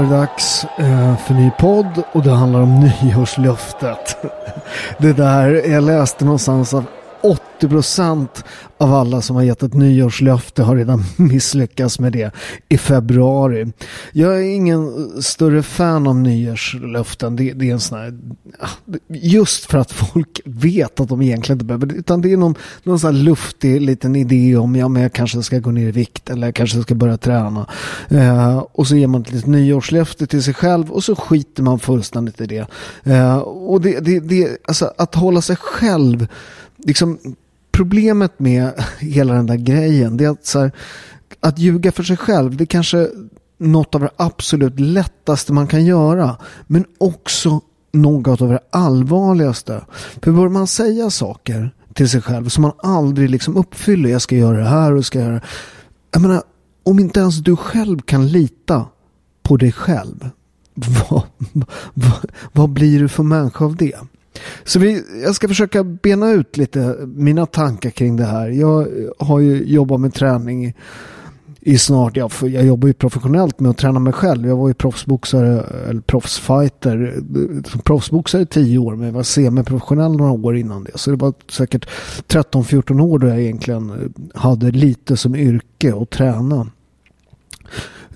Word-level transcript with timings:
Var 0.00 0.06
det 0.06 0.16
dags 0.16 0.64
eh, 0.78 1.16
för 1.16 1.34
ny 1.34 1.50
podd 1.58 2.02
och 2.12 2.22
det 2.22 2.30
handlar 2.30 2.60
om 2.60 2.80
nyårslöftet. 3.02 4.16
Det 4.98 5.12
där, 5.12 5.70
jag 5.70 5.84
läste 5.84 6.24
någonstans 6.24 6.74
80% 7.22 8.28
av 8.78 8.94
alla 8.94 9.22
som 9.22 9.36
har 9.36 9.42
gett 9.42 9.62
ett 9.62 9.74
nyårslöfte 9.74 10.62
har 10.62 10.76
redan 10.76 11.04
misslyckats 11.16 11.98
med 11.98 12.12
det 12.12 12.34
i 12.68 12.78
februari. 12.78 13.72
Jag 14.12 14.38
är 14.38 14.54
ingen 14.54 15.10
större 15.22 15.62
fan 15.62 16.06
av 16.06 16.16
nyårslöften. 16.16 17.36
Det, 17.36 17.52
det 17.52 17.68
är 17.68 17.72
en 17.72 17.80
sån 17.80 17.98
här, 17.98 18.18
just 19.08 19.64
för 19.64 19.78
att 19.78 19.92
folk 19.92 20.40
vet 20.44 21.00
att 21.00 21.08
de 21.08 21.22
egentligen 21.22 21.56
inte 21.56 21.64
behöver 21.64 21.86
det. 21.86 21.94
utan 21.94 22.20
det 22.20 22.32
är 22.32 22.36
någon, 22.36 22.54
någon 22.82 22.98
sån 22.98 23.14
här 23.14 23.22
luftig 23.22 23.80
liten 23.80 24.16
idé 24.16 24.56
om 24.56 24.76
ja, 24.76 24.88
men 24.88 25.02
jag 25.02 25.12
kanske 25.12 25.42
ska 25.42 25.58
gå 25.58 25.70
ner 25.70 25.88
i 25.88 25.92
vikt 25.92 26.30
eller 26.30 26.46
jag 26.46 26.54
kanske 26.54 26.82
ska 26.82 26.94
börja 26.94 27.16
träna. 27.16 27.66
Eh, 28.08 28.58
och 28.58 28.86
så 28.86 28.96
ger 28.96 29.06
man 29.06 29.20
ett 29.20 29.32
litet 29.32 29.46
nyårslöfte 29.46 30.26
till 30.26 30.42
sig 30.42 30.54
själv 30.54 30.90
och 30.90 31.04
så 31.04 31.16
skiter 31.16 31.62
man 31.62 31.78
fullständigt 31.78 32.40
i 32.40 32.46
det. 32.46 32.66
Eh, 33.04 33.38
och 33.38 33.80
det, 33.80 34.00
det, 34.00 34.20
det, 34.20 34.56
alltså 34.68 34.92
att 34.98 35.14
hålla 35.14 35.42
sig 35.42 35.56
själv 35.56 36.28
liksom, 36.82 37.18
problemet 37.72 38.38
med 38.38 38.72
hela 38.98 39.34
den 39.34 39.46
där 39.46 39.56
grejen 39.56 40.16
det 40.16 40.24
är 40.24 40.30
att, 40.30 40.46
så 40.46 40.60
här, 40.60 40.72
att 41.40 41.58
ljuga 41.58 41.92
för 41.92 42.02
sig 42.02 42.16
själv 42.16 42.56
det 42.56 42.64
är 42.64 42.66
kanske 42.66 43.08
något 43.58 43.94
av 43.94 44.00
det 44.00 44.10
absolut 44.16 44.80
lättaste 44.80 45.52
man 45.52 45.66
kan 45.66 45.84
göra 45.84 46.36
men 46.66 46.84
också 46.98 47.60
något 47.92 48.40
av 48.40 48.48
det 48.48 48.60
allvarligaste. 48.70 49.84
För 50.22 50.32
börjar 50.32 50.48
man 50.48 50.66
säga 50.66 51.10
saker 51.10 51.74
till 51.94 52.08
sig 52.08 52.22
själv 52.22 52.48
som 52.48 52.62
man 52.62 52.72
aldrig 52.78 53.30
liksom 53.30 53.56
uppfyller. 53.56 54.10
Jag 54.10 54.22
ska 54.22 54.36
göra 54.36 54.58
det 54.58 54.68
här 54.68 54.92
och 54.92 55.06
ska 55.06 55.18
göra 55.18 55.32
det. 55.32 55.42
Jag 56.10 56.22
menar, 56.22 56.42
om 56.82 56.98
inte 56.98 57.20
ens 57.20 57.38
du 57.38 57.56
själv 57.56 58.00
kan 58.00 58.28
lita 58.28 58.86
på 59.42 59.56
dig 59.56 59.72
själv. 59.72 60.30
Vad, 61.10 61.22
vad, 61.94 62.24
vad 62.52 62.70
blir 62.70 63.00
du 63.00 63.08
för 63.08 63.22
människa 63.22 63.64
av 63.64 63.76
det? 63.76 63.96
Så 64.64 64.78
vi, 64.78 65.04
jag 65.22 65.34
ska 65.34 65.48
försöka 65.48 65.84
bena 65.84 66.30
ut 66.30 66.56
lite 66.56 66.96
mina 67.06 67.46
tankar 67.46 67.90
kring 67.90 68.16
det 68.16 68.24
här. 68.24 68.48
Jag 68.48 68.88
har 69.18 69.40
ju 69.40 69.64
jobbat 69.64 70.00
med 70.00 70.14
träning 70.14 70.66
i, 70.66 70.74
i 71.60 71.78
snart, 71.78 72.16
ja, 72.16 72.30
jag 72.40 72.64
jobbar 72.64 72.88
ju 72.88 72.94
professionellt 72.94 73.60
med 73.60 73.70
att 73.70 73.78
träna 73.78 73.98
mig 73.98 74.12
själv. 74.12 74.46
Jag 74.46 74.56
var 74.56 74.68
ju 74.68 74.74
proffsboxare, 74.74 75.64
eller 75.88 76.00
proffsfighter, 76.00 77.14
proffsboxare 77.84 78.42
i 78.42 78.46
tio 78.46 78.78
år, 78.78 78.96
men 78.96 79.06
jag 79.06 79.12
var 79.12 79.22
semiprofessionell 79.22 80.16
några 80.16 80.32
år 80.32 80.56
innan 80.56 80.84
det. 80.84 80.98
Så 80.98 81.10
det 81.10 81.16
var 81.16 81.34
säkert 81.50 81.88
13-14 82.28 83.00
år 83.00 83.18
då 83.18 83.26
jag 83.26 83.40
egentligen 83.40 84.14
hade 84.34 84.70
lite 84.70 85.16
som 85.16 85.34
yrke 85.34 85.94
att 85.94 86.10
träna. 86.10 86.66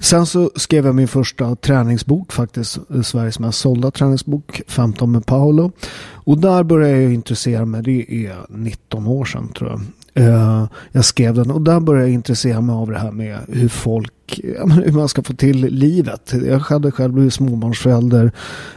Sen 0.00 0.26
så 0.26 0.50
skrev 0.56 0.86
jag 0.86 0.94
min 0.94 1.08
första 1.08 1.56
träningsbok 1.56 2.32
faktiskt. 2.32 2.78
Sveriges 3.04 3.38
mest 3.38 3.58
sålda 3.58 3.90
träningsbok. 3.90 4.62
15 4.66 5.12
med 5.12 5.26
Paolo. 5.26 5.72
Och 6.12 6.38
där 6.38 6.62
började 6.62 7.02
jag 7.02 7.14
intressera 7.14 7.64
mig. 7.64 7.82
Det 7.82 8.26
är 8.26 8.46
19 8.48 9.06
år 9.06 9.24
sedan 9.24 9.48
tror 9.48 9.70
jag. 9.70 9.80
Uh, 10.20 10.66
jag 10.92 11.04
skrev 11.04 11.34
den 11.34 11.50
och 11.50 11.62
där 11.62 11.80
började 11.80 12.06
jag 12.06 12.14
intressera 12.14 12.60
mig 12.60 12.74
av 12.74 12.90
det 12.90 12.98
här 12.98 13.10
med 13.10 13.38
hur 13.48 13.68
folk, 13.68 14.40
ja, 14.56 14.66
hur 14.66 14.92
man 14.92 15.08
ska 15.08 15.22
få 15.22 15.32
till 15.32 15.60
livet. 15.60 16.34
Jag 16.46 16.58
hade 16.58 16.90
själv 16.90 17.12
blivit 17.12 17.34
småbarnsförälder, 17.34 18.32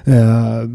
uh, 0.08 0.70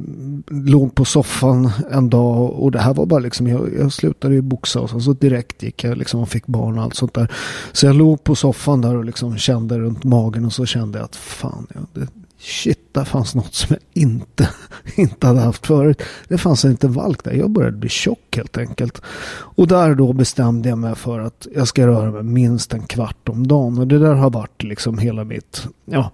låg 0.51 0.95
på 0.95 1.05
soffan 1.05 1.71
en 1.91 2.11
dag 2.11 2.51
och 2.51 2.71
det 2.71 2.79
här 2.79 2.95
var 2.95 3.07
bara 3.07 3.21
liksom, 3.21 3.47
jag, 3.47 3.69
jag 3.79 3.93
slutade 3.93 4.35
ju 4.35 4.41
boxa 4.41 4.81
och 4.81 5.03
så 5.03 5.13
direkt 5.13 5.63
gick 5.63 5.85
jag 5.85 5.99
liksom 5.99 6.21
och 6.21 6.29
fick 6.29 6.47
barn 6.47 6.79
och 6.79 6.85
allt 6.85 6.97
sånt 6.97 7.15
där. 7.15 7.33
Så 7.73 7.87
jag 7.87 7.97
låg 7.97 8.25
på 8.25 8.35
soffan 8.35 8.81
där 8.81 8.97
och 8.97 9.05
liksom 9.05 9.37
kände 9.39 9.79
runt 9.79 10.05
magen 10.05 10.45
och 10.45 10.53
så 10.53 10.67
kände 10.67 10.99
jag 10.99 11.05
att 11.05 11.17
fan, 11.17 11.67
ja, 11.75 11.81
det, 11.95 12.09
shit, 12.43 12.95
där 12.95 13.05
fanns 13.05 13.35
något 13.35 13.55
som 13.55 13.69
jag 13.71 14.03
inte, 14.03 14.49
inte 14.95 15.27
hade 15.27 15.41
haft 15.41 15.67
förut. 15.67 16.03
Det 16.29 16.39
fanns 16.39 16.65
inte 16.65 16.89
valk 16.89 17.25
där. 17.25 17.33
Jag 17.33 17.51
började 17.51 17.77
bli 17.77 17.89
tjock 17.89 18.37
helt 18.37 18.59
enkelt. 18.59 19.03
Och 19.33 19.67
där 19.69 19.95
då 19.95 20.13
bestämde 20.13 20.69
jag 20.69 20.79
mig 20.79 20.95
för 20.95 21.21
att 21.21 21.47
jag 21.55 21.69
ska 21.69 21.87
röra 21.87 22.11
mig 22.11 22.23
minst 22.23 22.75
en 22.75 22.83
kvart 22.83 23.29
om 23.29 23.47
dagen. 23.47 23.79
Och 23.79 23.87
det 23.87 23.99
där 23.99 24.15
har 24.15 24.31
varit 24.31 24.63
liksom 24.63 24.99
hela 24.99 25.25
mitt, 25.25 25.67
ja, 25.85 26.11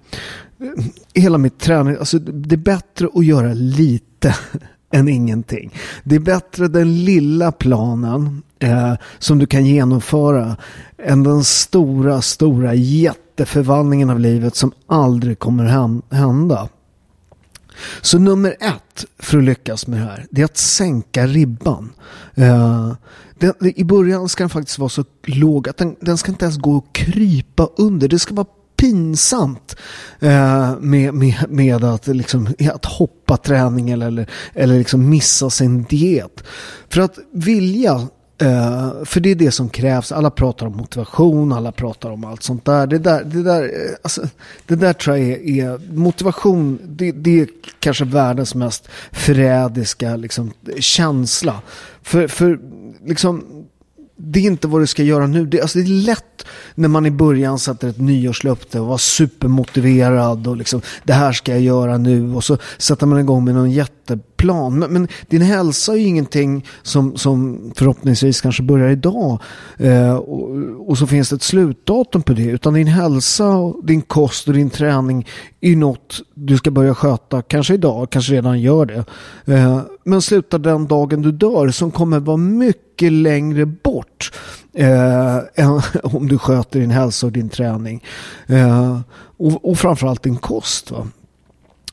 hela 1.14 1.38
mitt 1.38 1.58
träning. 1.58 1.96
Alltså 1.98 2.19
det 2.19 2.54
är 2.54 2.56
bättre 2.56 3.08
att 3.14 3.25
göra 3.25 3.54
lite 3.54 4.34
än 4.92 5.08
ingenting. 5.08 5.75
Det 6.04 6.14
är 6.14 6.20
bättre 6.20 6.69
den 6.69 7.04
lilla 7.04 7.52
planen 7.52 8.42
eh, 8.58 8.94
som 9.19 9.38
du 9.38 9.46
kan 9.46 9.66
genomföra 9.66 10.56
än 10.98 11.22
den 11.22 11.44
stora, 11.44 12.22
stora 12.22 12.75
jätten 12.75 13.27
jätteförvandlingen 13.38 14.11
av 14.11 14.20
livet 14.20 14.56
som 14.56 14.73
aldrig 14.87 15.38
kommer 15.38 15.64
hända. 16.14 16.69
Så 18.00 18.19
nummer 18.19 18.56
ett 18.61 19.05
för 19.19 19.38
att 19.38 19.44
lyckas 19.44 19.87
med 19.87 20.00
det 20.00 20.05
här, 20.05 20.26
det 20.31 20.40
är 20.40 20.44
att 20.44 20.56
sänka 20.56 21.26
ribban. 21.26 21.93
Uh, 22.38 22.93
den, 23.38 23.52
I 23.61 23.85
början 23.85 24.29
ska 24.29 24.43
den 24.43 24.50
faktiskt 24.50 24.79
vara 24.79 24.88
så 24.88 25.05
låg 25.26 25.69
att 25.69 25.76
den, 25.76 25.96
den 26.00 26.19
ska 26.19 26.32
inte 26.32 26.44
ens 26.44 26.58
gå 26.58 26.76
att 26.76 26.93
krypa 26.93 27.69
under. 27.76 28.08
Det 28.08 28.19
ska 28.19 28.35
vara 28.35 28.46
pinsamt 28.76 29.76
eh, 30.20 30.79
med, 30.81 31.14
med, 31.14 31.35
med 31.49 31.85
att, 31.85 32.06
liksom, 32.06 32.55
att 32.73 32.85
hoppa 32.85 33.37
träning 33.37 33.90
eller, 33.90 34.06
eller, 34.06 34.26
eller 34.55 34.79
liksom 34.79 35.08
missa 35.08 35.50
sin 35.50 35.82
diet. 35.82 36.44
För 36.88 37.00
att 37.00 37.19
vilja 37.32 38.08
Uh, 38.43 39.05
för 39.05 39.20
det 39.20 39.31
är 39.31 39.35
det 39.35 39.50
som 39.50 39.69
krävs. 39.69 40.12
Alla 40.12 40.31
pratar 40.31 40.67
om 40.67 40.76
motivation, 40.76 41.52
alla 41.52 41.73
pratar 41.73 42.11
om 42.11 42.25
allt 42.25 42.43
sånt 42.43 42.64
där. 42.64 42.87
Det 42.87 42.99
där, 42.99 43.25
det 43.25 43.43
där, 43.43 43.62
eh, 43.62 43.96
alltså, 44.02 44.23
det 44.67 44.75
där 44.75 44.93
tror 44.93 45.17
jag 45.17 45.29
är, 45.29 45.64
är 45.64 45.94
motivation. 45.94 46.79
Det, 46.85 47.12
det, 47.12 47.40
är 47.40 47.49
kanske 47.81 48.05
världens 48.05 48.55
mest 48.55 48.88
förrädiska 49.12 50.17
liksom, 50.17 50.52
känsla. 50.79 51.61
För, 52.02 52.29
för 52.29 52.58
liksom, 53.06 53.44
det 54.17 54.40
är 54.40 54.44
inte 54.44 54.69
vad 54.69 54.82
du 54.82 54.87
ska 54.87 55.02
göra 55.02 55.26
nu. 55.26 55.46
Det, 55.46 55.61
alltså 55.61 55.79
det 55.79 55.85
är 55.85 55.88
lätt 55.88 56.46
när 56.75 56.88
man 56.88 57.06
i 57.06 57.11
början 57.11 57.58
sätter 57.58 57.88
ett 57.88 58.00
nyårslöfte 58.00 58.81
och 58.81 58.87
var 58.87 58.99
supermotiverad 58.99 60.46
och 60.46 60.56
liksom 60.56 60.81
det 61.05 61.12
här 61.12 61.32
ska 61.32 61.52
jag 61.52 61.61
göra 61.61 61.99
nu 61.99 62.35
och 62.35 62.44
så 62.44 62.58
sätter 62.79 63.06
man 63.06 63.20
igång 63.20 63.44
med 63.44 63.55
någon 63.55 63.70
jätte 63.70 64.19
plan. 64.38 64.79
Men, 64.79 64.93
men 64.93 65.08
din 65.26 65.43
hälsa 65.43 65.93
är 65.93 65.96
ju 65.96 66.06
ingenting 66.06 66.67
som, 66.82 67.17
som 67.17 67.70
förhoppningsvis 67.76 68.40
kanske 68.40 68.62
börjar 68.62 68.88
idag 68.88 69.43
eh, 69.76 70.14
och, 70.14 70.50
och, 70.88 70.99
så 70.99 71.06
finns 71.06 71.31
det 71.31 71.37
ett 71.37 71.43
slutdatum 71.43 72.23
på 72.23 72.32
det 72.32 72.44
utan 72.44 72.75
din 72.75 72.87
hälsa, 72.87 73.49
och 73.49 73.87
din 73.87 74.02
kost 74.02 74.49
och 74.49 74.55
din 74.55 74.70
träning 74.70 75.26
är 75.61 75.76
något 75.76 76.20
du 76.35 76.56
ska 76.56 76.70
börja 76.70 76.94
sköta 76.94 77.43
kanske 77.43 77.75
idag, 77.75 78.11
kanske 78.11 78.32
redan 78.32 78.61
gör 78.61 78.87
det. 78.87 79.05
Eh, 79.55 79.81
men 80.05 80.23
slutar 80.23 80.58
den 80.58 80.87
dagen 80.87 81.23
du 81.23 81.32
dör 81.32 81.69
som 81.69 81.90
kommer 81.90 82.20
vara 82.20 82.37
mycket 82.37 83.12
längre 83.12 83.67
bort 83.67 84.32
eh, 84.75 85.38
om 86.02 86.29
du 86.29 86.38
sköter 86.38 86.81
din 86.81 86.90
hälsa 86.90 87.26
och 87.26 87.32
din 87.32 87.49
träning. 87.49 88.05
Eh, 88.46 89.00
och, 89.38 89.70
och 89.70 89.79
framförallt 89.79 90.23
din 90.23 90.37
kost. 90.37 90.90
Va? 90.90 91.06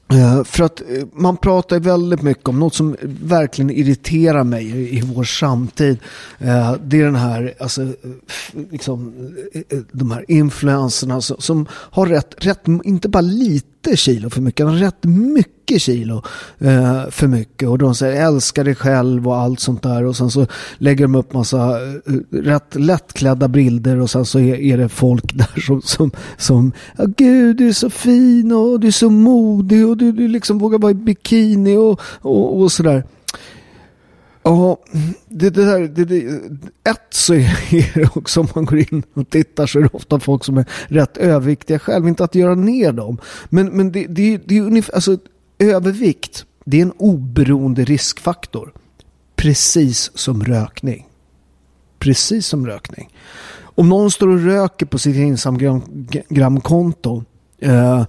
Eh, 0.07 0.43
för 0.43 0.63
att 0.63 0.81
eh, 0.81 1.05
man 1.13 1.37
pratar 1.37 1.79
väldigt 1.79 2.21
mycket 2.21 2.47
om 2.47 2.59
något 2.59 2.75
som 2.75 2.95
verkligen 3.23 3.71
irriterar 3.71 4.43
mig 4.43 4.95
i, 4.97 5.01
vår 5.01 5.23
samtid. 5.23 5.97
Eh, 6.37 6.73
det 6.83 7.01
är 7.01 7.05
den 7.05 7.15
här, 7.15 7.53
alltså, 7.59 7.93
liksom, 8.71 9.13
de 9.91 10.11
här 10.11 10.25
influenserna 10.27 11.21
som, 11.21 11.37
som, 11.39 11.65
har 11.71 12.05
rätt, 12.05 12.35
rätt, 12.37 12.61
inte 12.83 13.09
bara 13.09 13.21
lite 13.21 13.97
kilo 13.97 14.29
för 14.29 14.41
mycket, 14.41 14.63
utan 14.63 14.79
rätt 14.79 15.03
mycket 15.03 15.54
kilo 15.65 16.23
eh, 16.59 17.09
för 17.09 17.27
mycket. 17.27 17.69
Och 17.69 17.77
de 17.77 17.95
säger 17.95 18.25
älska 18.27 18.63
dig 18.63 18.75
själv 18.75 19.27
och 19.27 19.35
allt 19.35 19.59
sånt 19.59 19.83
där. 19.83 20.03
Och 20.03 20.15
sen 20.15 20.31
så 20.31 20.47
lägger 20.77 21.05
de 21.05 21.15
upp 21.15 21.33
massa 21.33 21.81
eh, 21.81 22.13
rätt 22.31 22.75
lättklädda 22.75 23.47
bilder 23.47 23.99
och 23.99 24.09
sen 24.09 24.25
så 24.25 24.39
är, 24.39 24.55
är 24.55 24.77
det 24.77 24.89
folk 24.89 25.33
där 25.33 25.61
som, 25.61 25.81
som, 25.81 26.11
som 26.37 26.71
oh, 26.97 27.05
gud 27.17 27.57
du 27.57 27.67
är 27.67 27.73
så 27.73 27.89
fin 27.89 28.51
och 28.51 28.79
du 28.79 28.87
är 28.87 28.91
så 28.91 29.09
modig 29.09 29.87
och 29.87 29.97
du, 29.97 30.11
du 30.11 30.27
liksom 30.27 30.57
vågar 30.57 30.79
vara 30.79 30.91
i 30.91 30.95
bikini 30.95 31.77
och, 31.77 32.01
och, 32.21 32.61
och 32.61 32.71
sådär. 32.71 33.03
Ja, 34.47 34.77
det, 35.27 35.49
det 35.49 35.65
där, 35.65 35.79
det, 35.79 36.05
det, 36.05 36.23
ett 36.89 37.07
så 37.09 37.33
är 37.33 37.99
det 37.99 38.15
också 38.15 38.39
om 38.39 38.47
man 38.55 38.65
går 38.65 38.79
in 38.79 39.03
och 39.13 39.29
tittar 39.29 39.67
så 39.67 39.79
är 39.79 39.83
det 39.83 39.89
ofta 39.93 40.19
folk 40.19 40.43
som 40.45 40.57
är 40.57 40.65
rätt 40.87 41.17
överviktiga 41.17 41.79
själv. 41.79 42.07
Inte 42.07 42.23
att 42.23 42.35
göra 42.35 42.55
ner 42.55 42.91
dem. 42.91 43.17
Men, 43.49 43.67
men 43.67 43.91
det, 43.91 44.05
det, 44.07 44.37
det 44.37 44.57
är 44.57 44.61
ungefär, 44.61 44.95
alltså 44.95 45.17
övervikt, 45.59 46.45
det 46.65 46.77
är 46.77 46.81
en 46.81 46.91
oberoende 46.91 47.83
riskfaktor. 47.83 48.73
Precis 49.35 50.11
som 50.15 50.43
rökning. 50.43 51.07
Precis 51.99 52.47
som 52.47 52.67
rökning. 52.67 53.09
Om 53.61 53.89
någon 53.89 54.11
står 54.11 54.27
och 54.27 54.43
röker 54.43 54.85
på 54.85 54.97
sitt 54.97 55.15
Instagram-konto 55.15 57.23
eh, 57.59 58.05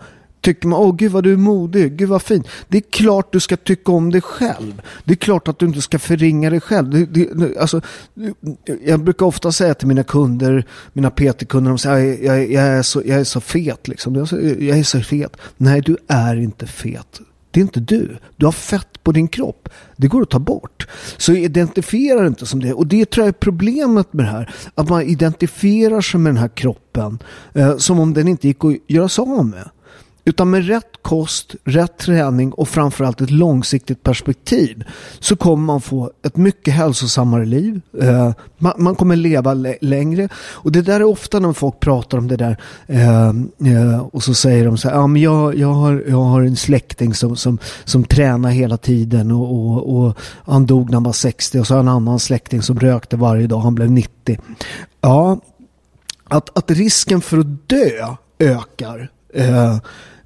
tycker 0.47 0.69
man, 0.69 0.81
åh 0.81 0.97
gud 0.97 1.13
vad 1.13 1.25
du 1.25 1.33
är 1.33 1.37
modig, 1.37 1.97
gud 1.97 2.09
vad 2.09 2.23
fin. 2.23 2.45
Det 2.69 2.79
är 2.79 2.83
klart 2.91 3.33
du 3.33 3.41
ska 3.41 3.57
tycka 3.57 3.93
om 3.93 4.11
dig 4.11 4.21
själv. 4.21 4.83
Det 5.05 5.13
är 5.13 5.17
klart 5.17 5.49
att 5.49 5.59
du 5.59 5.67
inte 5.67 5.83
ska 5.83 5.99
förringa 5.99 6.51
dig 6.51 6.61
själv. 6.61 6.91
Det, 6.91 7.07
det, 7.07 7.59
alltså, 7.59 7.81
jag 8.85 9.05
brukar 9.05 9.27
ofta 9.27 9.53
säga 9.53 9.75
till 9.75 9.89
mina 9.89 10.05
kunder, 10.05 10.67
mina 10.93 11.11
PT-kunder, 11.11 11.69
de 11.69 11.79
säger, 11.79 12.25
jag, 12.25 12.53
jag, 12.53 12.65
är 12.65 12.83
så, 12.83 13.03
jag 13.07 13.21
är 13.21 13.25
så 13.25 13.41
fet 13.41 13.89
liksom. 13.89 14.15
Jag 14.15 14.79
är 14.79 14.83
så 14.83 15.01
fet. 15.01 15.37
Nej, 15.57 15.81
du 15.81 15.97
är 16.09 16.37
inte 16.37 16.67
fet. 16.67 17.21
Det 17.57 17.61
är 17.61 17.63
inte 17.63 17.81
du. 17.81 18.17
Du 18.37 18.47
har 18.47 18.53
fett 18.53 19.03
på 19.03 19.13
din 19.13 19.29
kropp. 19.29 19.69
Det 19.97 20.09
går 20.09 20.23
att 20.23 20.31
ta 20.31 20.39
bort. 20.39 20.89
Så 21.17 21.33
identifiera 21.33 22.27
inte 22.27 22.47
som 22.47 22.61
det. 22.61 22.73
Och 22.73 22.87
det 22.87 23.11
tror 23.11 23.27
jag 23.27 23.29
är 23.29 23.39
problemet 23.39 24.13
med 24.13 24.25
det 24.25 24.31
här. 24.31 24.55
Att 24.75 24.89
man 24.89 25.03
identifierar 25.03 26.01
sig 26.01 26.21
med 26.21 26.31
den 26.31 26.41
här 26.41 26.49
kroppen 26.49 27.19
eh, 27.55 27.77
som 27.77 28.01
om 28.01 28.15
den 28.15 28.29
inte 28.29 28.49
gick 28.49 28.65
att 28.65 28.73
göra 28.87 29.09
sig 29.09 29.23
av 29.23 29.47
med. 29.47 29.71
Utan 30.29 30.51
med 30.51 30.67
rätt 30.67 31.03
kost, 31.03 31.55
rätt 31.65 31.99
träning 31.99 32.53
och 32.53 32.69
framförallt 32.69 33.21
ett 33.21 33.31
långsiktigt 33.31 34.03
perspektiv 34.03 34.85
så 35.21 35.37
kommer 35.37 35.65
man 35.65 35.81
få 35.81 36.11
ett 36.23 36.37
mycket 36.37 36.75
hälsosammare 36.75 37.45
liv. 37.45 37.81
Eh, 38.01 38.33
man, 38.59 38.73
man, 38.79 38.95
kommer 38.95 39.17
leva 39.17 39.55
längre. 39.81 40.29
Och 40.37 40.73
det 40.73 40.83
där 40.83 41.01
är 41.01 41.05
ofta 41.05 41.39
när 41.39 41.53
folk 41.53 41.81
pratar 41.81 42.19
om 42.19 42.29
det 42.29 42.37
där 42.37 42.57
eh, 42.87 43.29
eh, 43.29 43.99
och 44.13 44.23
så 44.23 44.35
säger 44.35 44.65
de 44.65 44.79
så 44.79 44.89
här, 44.89 44.97
ja, 44.97 45.07
men 45.07 45.23
jag, 45.23 45.55
jag, 45.55 45.73
har, 45.73 46.05
jag 46.09 46.23
har 46.23 46.43
en 46.43 46.57
släkting 46.57 47.15
som, 47.15 47.37
som, 47.37 47.59
som 47.85 48.05
tränar 48.05 48.51
hela 48.51 48.77
tiden 48.77 49.33
och, 49.33 49.55
och, 49.55 49.97
och 49.97 50.19
han 50.45 50.67
dog 50.67 50.87
när 50.87 50.95
han 50.95 51.03
var 51.03 51.13
60 51.13 51.61
och 51.61 51.67
så 51.67 51.75
har 51.75 51.81
en 51.81 51.89
annan 51.89 52.19
släkting 52.19 52.63
som 52.63 52.81
rökte 52.81 53.17
varje 53.17 53.47
dag, 53.47 53.61
han 53.61 53.75
blev 53.75 53.91
90. 53.91 54.39
Ja, 55.01 55.41
att, 56.25 56.59
att 56.59 56.71
risken 56.71 57.21
för 57.21 57.39
att 57.39 57.69
dö 57.69 58.17
ökar. 58.39 59.11
Eh, 59.35 59.77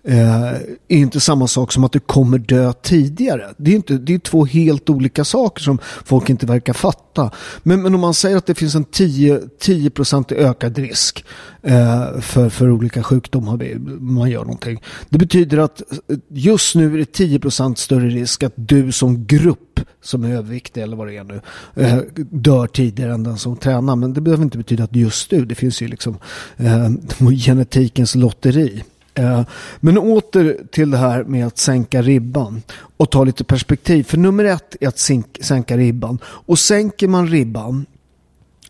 eh, 0.05 0.53
är 0.89 0.97
inte 0.99 1.21
samma 1.21 1.47
sak 1.47 1.73
som 1.73 1.85
att 1.85 1.93
du 1.93 2.01
kommer 2.01 2.39
dö 2.39 2.73
tidigare. 2.73 3.55
Det 3.57 3.71
är, 3.71 3.75
inte, 3.75 3.99
det 3.99 4.15
är 4.15 4.19
två 4.19 4.45
helt 4.45 4.91
olika 4.91 5.25
saker 5.25 5.63
som 5.63 5.79
folk 6.05 6.31
inte 6.31 6.47
verkar 6.47 6.73
fatta. 6.73 7.31
Men, 7.63 7.83
men 7.83 7.95
om 7.95 8.01
man 8.01 8.15
säger 8.15 8.37
att 8.37 8.47
det 8.47 8.55
finns 8.55 8.75
en 8.75 8.85
10, 8.85 9.41
10 9.59 9.91
ökad 10.31 10.79
risk 10.79 11.25
eh, 11.63 12.21
för, 12.21 12.49
för 12.49 12.71
olika 12.71 13.03
sjukdomar 13.03 13.79
man 14.01 14.31
gör 14.31 14.45
någonting. 14.45 14.83
Det 15.09 15.19
betyder 15.19 15.59
att 15.59 15.83
just 16.29 16.75
nu 16.75 16.95
är 16.95 16.99
det 16.99 17.19
10% 17.19 17.75
större 17.75 18.09
risk 18.09 18.43
att 18.43 18.53
du 18.57 18.93
som 18.93 19.27
grupp 19.27 19.81
som 20.03 20.25
är 20.25 20.37
överviktig 20.37 20.83
eller 20.83 20.97
vad 20.97 21.07
det 21.07 21.17
är 21.17 21.25
nu 21.25 21.41
eh, 21.75 21.99
dör 22.17 22.67
tidigare 22.67 23.15
än 23.15 23.23
den 23.23 23.39
som 23.39 23.57
tränar. 23.57 23.97
Men 23.97 24.15
det 24.15 24.21
behöver 24.21 24.45
inte 24.45 24.59
betyda 24.59 24.85
att 24.85 24.97
just 24.97 25.31
du, 25.31 25.45
det 25.45 25.55
finns 25.55 25.83
ju 25.83 25.89
liksom 25.89 26.19
eh, 26.57 26.91
genetikens 27.37 28.15
lotteri. 28.15 28.85
Eh, 29.15 29.43
men 29.81 29.99
åter 29.99 30.57
till 30.71 30.91
det 30.91 30.97
här 30.97 31.25
med 31.25 31.47
att 31.47 31.59
sänka 31.59 32.03
ribban 32.03 32.63
och 32.97 33.11
ta 33.11 33.25
lite 33.25 33.45
perspektiv. 33.45 34.05
För 34.05 34.19
nummer 34.19 34.45
ett 34.45 34.77
är 34.81 34.89
att 34.89 34.99
sänka 35.41 35.77
ribban. 35.77 36.19
Och 36.25 36.59
sänker 36.59 37.09
man 37.09 37.29
ribban 37.29 37.87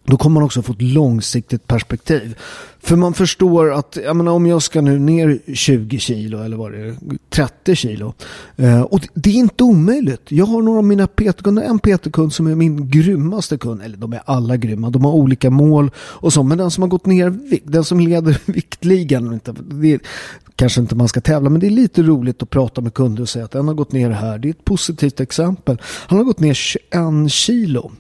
då 0.04 0.16
kommer 0.16 0.34
man 0.34 0.42
också 0.42 0.62
få 0.62 0.72
ett 0.72 0.82
långsiktigt 0.82 1.66
perspektiv. 1.66 2.36
För 2.82 2.96
man 2.96 3.14
förstår 3.14 3.72
att 3.72 3.98
jag 4.04 4.16
menar, 4.16 4.32
om 4.32 4.46
jag 4.46 4.62
ska 4.62 4.80
nu 4.80 4.98
ner 4.98 5.54
20 5.54 5.98
kilo 5.98 6.42
eller 6.42 6.56
vad 6.56 6.72
det 6.72 6.78
är, 6.78 6.96
30 7.28 7.76
kilo. 7.76 8.14
Eh, 8.56 8.80
och 8.80 9.08
det 9.14 9.30
är 9.30 9.34
inte 9.34 9.64
omöjligt. 9.64 10.22
Jag 10.28 10.46
har 10.46 10.62
några 10.62 10.78
av 10.78 10.84
mina 10.84 11.06
PT-kunder, 11.06 11.62
en 11.62 11.78
PT-kund 11.78 12.32
som 12.32 12.46
är 12.46 12.54
min 12.54 12.90
grymmaste 12.90 13.58
kund. 13.58 13.82
Eller 13.82 13.96
de 13.96 14.12
är 14.12 14.22
alla 14.24 14.56
grymma, 14.56 14.90
de 14.90 15.04
har 15.04 15.12
olika 15.12 15.50
mål 15.50 15.90
och 15.96 16.32
så. 16.32 16.42
Men 16.42 16.58
den 16.58 16.70
som 16.70 16.82
har 16.82 16.88
gått 16.88 17.06
ner 17.06 17.30
vikt. 17.30 17.64
den 17.68 17.84
som 17.84 18.00
leder 18.00 18.38
viktligan. 18.52 19.40
Det 19.44 19.92
är, 19.92 20.00
kanske 20.56 20.80
inte 20.80 20.94
man 20.94 21.08
ska 21.08 21.20
tävla, 21.20 21.50
men 21.50 21.60
det 21.60 21.66
är 21.66 21.70
lite 21.70 22.02
roligt 22.02 22.42
att 22.42 22.50
prata 22.50 22.80
med 22.80 22.94
kunder 22.94 23.22
och 23.22 23.28
säga 23.28 23.44
att 23.44 23.50
den 23.50 23.68
har 23.68 23.74
gått 23.74 23.92
ner 23.92 24.10
här. 24.10 24.38
Det 24.38 24.48
är 24.48 24.50
ett 24.50 24.64
positivt 24.64 25.20
exempel. 25.20 25.80
Han 25.84 26.18
har 26.18 26.24
gått 26.24 26.40
ner 26.40 26.54
21 26.54 26.82
kilo 27.28 27.92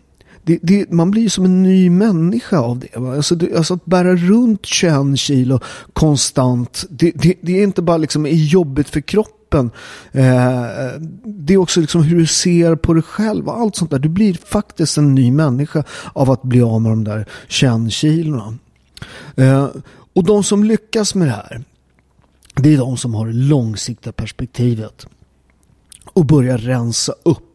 det, 0.42 0.58
det, 0.62 0.90
man 0.90 1.10
blir 1.10 1.28
som 1.28 1.44
en 1.44 1.62
ny 1.62 1.90
människa 1.90 2.58
av 2.58 2.78
det. 2.78 2.96
Alltså, 2.96 3.34
det, 3.34 3.56
alltså 3.56 3.74
att 3.74 3.84
bära 3.84 4.16
runt 4.16 4.66
21 4.66 5.18
kilo 5.18 5.60
konstant, 5.92 6.84
det, 6.90 7.12
det, 7.42 7.58
är 7.58 7.62
inte 7.62 7.82
bara 7.82 7.96
liksom 7.96 8.26
jobbigt 8.30 8.88
för 8.88 9.00
kroppen. 9.00 9.70
Eh, 10.12 10.64
det 11.24 11.54
är 11.54 11.56
också 11.56 11.80
liksom 11.80 12.02
hur 12.02 12.18
du 12.18 12.26
ser 12.26 12.76
på 12.76 12.94
dig 12.94 13.02
själv 13.02 13.48
och 13.48 13.58
allt 13.58 13.76
sånt 13.76 13.90
där. 13.90 13.98
Du 13.98 14.08
blir 14.08 14.34
faktiskt 14.34 14.98
en 14.98 15.14
ny 15.14 15.32
människa 15.32 15.84
av 16.12 16.30
att 16.30 16.42
bli 16.42 16.62
av 16.62 16.82
med 16.82 16.92
de 16.92 17.04
där 17.04 17.26
21 17.48 17.92
kilona. 17.92 18.54
Eh, 19.36 19.68
och 20.12 20.24
de 20.24 20.42
som 20.42 20.64
lyckas 20.64 21.14
med 21.14 21.28
det 21.28 21.32
här, 21.32 21.64
det 22.54 22.74
är 22.74 22.78
de 22.78 22.96
som 22.96 23.14
har 23.14 23.26
det 23.26 23.32
långsiktiga 23.32 24.12
perspektivet 24.12 25.06
och 26.12 26.26
börjar 26.26 26.58
rensa 26.58 27.14
upp 27.22 27.49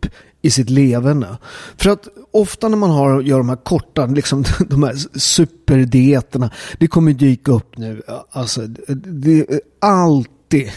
i 0.45 0.51
sitt 0.51 0.69
leverne. 0.69 1.37
För 1.77 1.89
att 1.89 2.07
ofta 2.31 2.69
när 2.69 2.77
man 2.77 2.89
har, 2.89 3.21
gör 3.21 3.37
de 3.37 3.49
här 3.49 3.55
korta, 3.55 4.05
liksom 4.05 4.43
de 4.69 4.83
här 4.83 5.19
superdieterna, 5.19 6.49
det 6.79 6.87
kommer 6.87 7.13
dyka 7.13 7.51
upp 7.51 7.77
nu. 7.77 8.01
Alltså, 8.29 8.61
det, 8.87 9.45
allt 9.81 10.29
alltid 10.45 10.71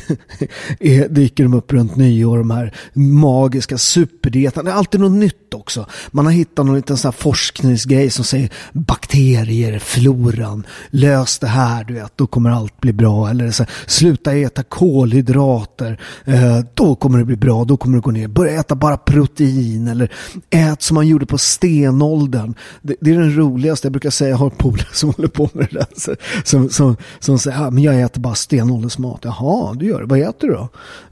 dyker 1.14 1.44
de 1.44 1.54
upp 1.54 1.72
runt 1.72 1.96
nyår, 1.96 2.38
de 2.38 2.50
här 2.50 2.74
magiska 2.92 3.78
superdieterna. 3.78 4.62
Det 4.62 4.70
är 4.70 4.74
alltid 4.74 5.00
något 5.00 5.12
nytt 5.12 5.54
också. 5.54 5.86
Man 6.10 6.24
har 6.26 6.32
hittat 6.32 6.66
någon 6.66 6.76
liten 6.76 6.96
sån 6.96 7.08
här 7.08 7.12
forskningsgrej 7.18 8.10
som 8.10 8.24
säger 8.24 8.52
bakterier, 8.72 9.78
floran, 9.78 10.66
lös 10.90 11.38
det 11.38 11.46
här, 11.46 11.84
du 11.84 11.94
vet, 11.94 12.16
då 12.16 12.26
kommer 12.26 12.50
allt 12.50 12.80
bli 12.80 12.92
bra. 12.92 13.30
Eller 13.30 13.50
så 13.50 13.62
här, 13.62 13.72
sluta 13.86 14.32
äta 14.32 14.62
kolhydrater, 14.62 16.00
eh, 16.24 16.60
då 16.74 16.94
kommer 16.94 17.18
det 17.18 17.24
bli 17.24 17.36
bra, 17.36 17.64
då 17.64 17.76
kommer 17.76 17.96
det 17.96 18.02
gå 18.02 18.10
ner. 18.10 18.28
Börja 18.28 18.60
äta 18.60 18.74
bara 18.74 18.96
protein 18.96 19.88
eller 19.88 20.12
ät 20.50 20.82
som 20.82 20.94
man 20.94 21.08
gjorde 21.08 21.26
på 21.26 21.38
stenåldern. 21.38 22.54
Det, 22.82 22.96
det 23.00 23.10
är 23.10 23.18
den 23.18 23.36
roligaste, 23.36 23.86
jag 23.86 23.92
brukar 23.92 24.10
säga, 24.10 24.30
jag 24.30 24.36
har 24.36 24.50
en 24.50 24.56
polare 24.56 24.88
som 24.92 25.10
håller 25.10 25.28
på 25.28 25.50
med 25.52 25.68
det 25.70 25.78
där. 25.78 26.16
Som, 26.44 26.70
som, 26.70 26.96
som 27.18 27.38
säger, 27.38 27.66
ah, 27.66 27.70
men 27.70 27.82
jag 27.82 28.00
äter 28.00 28.20
bara 28.20 28.34
stenåldersmat. 28.34 29.20
Jaha, 29.22 29.67
Ja, 29.68 29.74
du 29.74 29.86
gör 29.86 30.00
det. 30.00 30.06
Vad 30.06 30.20
äter 30.20 30.48
du 30.48 30.54
då? 30.54 30.68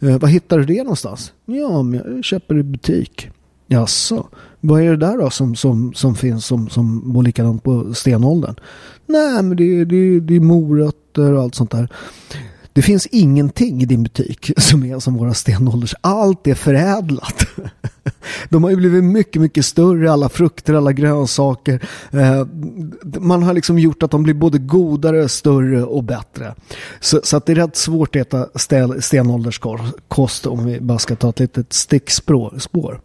Eh, 0.09 0.19
vad 0.19 0.31
hittar 0.31 0.59
du 0.59 0.65
det 0.65 0.83
någonstans? 0.83 1.33
Ja, 1.47 1.83
men 1.83 2.15
jag 2.15 2.25
köper 2.25 2.59
i 2.59 2.63
butik. 2.63 3.29
Jaså? 3.67 4.27
Vad 4.61 4.83
är 4.83 4.91
det 4.91 4.97
där 4.97 5.19
då 5.19 5.31
som, 5.31 5.57
som, 5.57 5.95
som 5.95 6.15
finns 6.15 6.47
som, 6.47 6.69
som 6.69 7.03
mår 7.05 7.23
likadant 7.23 7.63
på 7.63 7.95
stenåldern? 7.95 8.55
Nej, 9.07 9.43
men 9.43 9.57
det, 9.57 9.85
det, 9.85 10.21
det 10.21 10.37
är 10.37 10.41
morötter 10.41 11.33
och 11.33 11.43
allt 11.43 11.55
sånt 11.55 11.71
där. 11.71 11.89
Det 12.76 12.83
finns 12.83 13.06
ingenting 13.06 13.83
i 13.83 13.85
din 13.85 14.02
butik 14.02 14.50
som 14.56 14.85
är 14.85 14.99
som 14.99 15.14
våra 15.14 15.35
stenålders. 15.35 15.95
Allt 16.00 16.47
är 16.47 16.54
förädlat. 16.54 17.47
De 18.49 18.64
har 18.64 18.71
ju 18.71 18.76
blivit 18.76 19.04
mycket, 19.04 19.42
mycket 19.42 19.64
större, 19.64 20.12
alla 20.12 20.28
frukter, 20.28 20.75
alla 20.75 20.92
grönsaker. 20.92 21.88
Eh, 22.11 22.47
man 23.21 23.42
har 23.42 23.54
liksom 23.54 23.78
gjort 23.78 24.02
att 24.02 24.11
de 24.11 24.23
blir 24.23 24.35
både 24.35 24.59
godare, 24.59 25.28
större 25.28 25.85
och 25.85 26.04
bättre. 26.04 26.54
Så, 27.00 27.21
så 27.23 27.37
att 27.37 27.47
det 27.47 27.52
är 27.52 27.56
rätt 27.56 27.76
svårt 27.76 28.16
att 28.16 28.35
äta 28.35 28.49
stenålderskost 29.00 30.47
om 30.47 30.66
vi 30.66 30.80
bara 30.80 30.99
ska 30.99 31.16
ta 31.16 31.28
ett 31.28 31.40
litet 31.40 31.73
stickspår. 31.73 33.00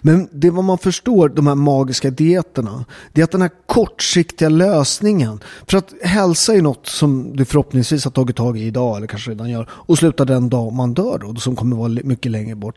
Men 0.00 0.28
det 0.32 0.50
vad 0.50 0.64
man 0.64 0.78
förstår, 0.78 1.28
de 1.28 1.46
här 1.46 1.54
magiska 1.54 2.10
dieterna, 2.10 2.84
det 3.12 3.20
är 3.20 3.24
att 3.24 3.30
den 3.30 3.42
här 3.42 3.50
kortsiktiga 3.66 4.48
lösningen, 4.48 5.40
för 5.68 5.78
att 5.78 5.94
hälsa 6.02 6.54
är 6.54 6.62
något 6.62 6.86
som 6.86 7.36
du 7.36 7.44
förhoppningsvis 7.44 8.04
har 8.04 8.10
tagit 8.10 8.36
tag 8.36 8.58
i 8.58 8.62
idag, 8.62 8.96
eller 8.96 9.06
kanske 9.06 9.30
redan 9.30 9.50
gör, 9.50 9.68
och 9.70 9.98
slutar 9.98 10.24
den 10.24 10.48
dag 10.48 10.72
man 10.72 10.94
dör 10.94 11.18
då, 11.18 11.34
som 11.34 11.56
kommer 11.56 11.76
vara 11.76 11.88
mycket 11.88 12.32
längre 12.32 12.54
bort. 12.54 12.76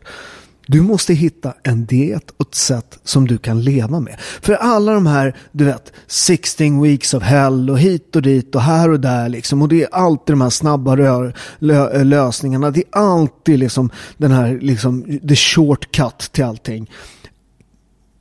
Du 0.70 0.82
måste 0.82 1.14
hitta 1.14 1.54
en 1.62 1.86
diet 1.86 2.30
och 2.30 2.48
ett 2.48 2.54
sätt 2.54 2.98
som 3.04 3.26
du 3.26 3.38
kan 3.38 3.62
leva 3.62 4.00
med. 4.00 4.16
För 4.42 4.52
alla 4.52 4.92
de 4.92 5.06
här, 5.06 5.36
du 5.52 5.64
vet, 5.64 5.92
16 6.06 6.82
weeks 6.82 7.14
of 7.14 7.22
hell 7.22 7.70
och 7.70 7.78
hit 7.78 8.16
och 8.16 8.22
dit 8.22 8.54
och 8.54 8.62
här 8.62 8.90
och 8.90 9.00
där 9.00 9.28
liksom. 9.28 9.62
Och 9.62 9.68
det 9.68 9.82
är 9.82 9.88
alltid 9.94 10.32
de 10.32 10.40
här 10.40 10.50
snabba 10.50 10.96
rör, 10.96 11.36
lö, 11.58 11.90
eh, 11.90 12.04
lösningarna. 12.04 12.70
Det 12.70 12.80
är 12.80 12.98
alltid 13.00 13.58
liksom 13.58 13.90
den 14.16 14.30
här, 14.30 14.58
liksom, 14.60 15.18
the 15.28 15.36
short 15.36 15.96
cut 15.96 16.32
till 16.32 16.44
allting. 16.44 16.90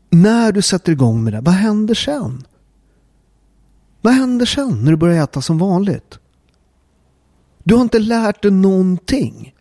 När 0.09 0.51
du 0.51 0.61
sätter 0.61 0.91
igång 0.91 1.23
med 1.23 1.33
det, 1.33 1.41
vad 1.41 1.53
händer 1.53 1.95
sen? 1.95 2.47
Vad 4.01 4.13
händer 4.13 4.45
sen 4.45 4.83
när 4.83 4.91
du 4.91 4.97
börjar 4.97 5.23
äta 5.23 5.41
som 5.41 5.57
vanligt? 5.57 6.19
Du 7.63 7.75
har 7.75 7.81
inte 7.81 7.99
lärt 7.99 8.41
dig 8.41 8.51
någonting. 8.51 9.53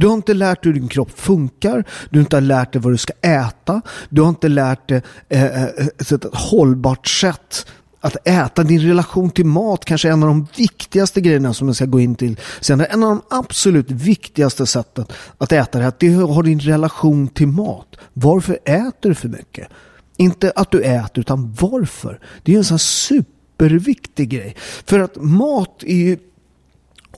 Du 0.00 0.06
har 0.06 0.14
inte 0.14 0.34
lärt 0.34 0.62
dig 0.62 0.72
hur 0.72 0.80
din 0.80 0.88
kropp 0.88 1.10
funkar. 1.10 1.84
Du 2.10 2.18
har 2.18 2.20
inte 2.20 2.40
lärt 2.40 2.72
dig 2.72 2.82
vad 2.82 2.92
du 2.92 2.96
ska 2.96 3.12
äta. 3.22 3.82
Du 4.08 4.22
har 4.22 4.28
inte 4.28 4.48
lärt 4.48 4.88
dig 4.88 5.02
eh, 5.28 5.44
eh, 5.44 5.62
eh 5.62 5.86
ett, 5.98 6.12
ett 6.12 6.26
hållbart 6.32 7.06
sätt 7.06 7.66
att 8.00 8.28
äta. 8.28 8.62
Din 8.62 8.80
relation 8.80 9.30
till 9.30 9.46
mat 9.46 9.84
kanske 9.84 10.08
är 10.08 10.12
en 10.12 10.22
av 10.22 10.28
de 10.28 10.46
viktigaste 10.56 11.20
grejerna 11.20 11.54
som 11.54 11.66
jag 11.66 11.76
ska 11.76 11.84
gå 11.84 12.00
in 12.00 12.14
till 12.14 12.40
senare. 12.60 12.86
En 12.86 13.02
av 13.02 13.08
de 13.08 13.22
absolut 13.30 13.90
viktigaste 13.90 14.66
sätten 14.66 15.04
att 15.38 15.52
äta 15.52 15.78
det 15.78 15.84
är 15.84 16.18
att 16.18 16.30
har 16.34 16.42
din 16.42 16.60
relation 16.60 17.28
till 17.28 17.48
mat. 17.48 17.96
Varför 18.12 18.58
äter 18.64 19.08
du 19.08 19.14
för 19.14 19.28
mycket? 19.28 19.68
Inte 20.16 20.52
att 20.56 20.70
du 20.70 20.82
äter 20.82 21.20
utan 21.20 21.56
varför. 21.60 22.20
Det 22.42 22.54
är 22.54 22.58
en 22.58 22.64
sån 22.64 22.78
superviktig 22.78 24.28
grej. 24.28 24.56
För 24.84 25.00
att 25.00 25.16
mat 25.16 25.82
är 25.82 25.96
ju 25.96 26.18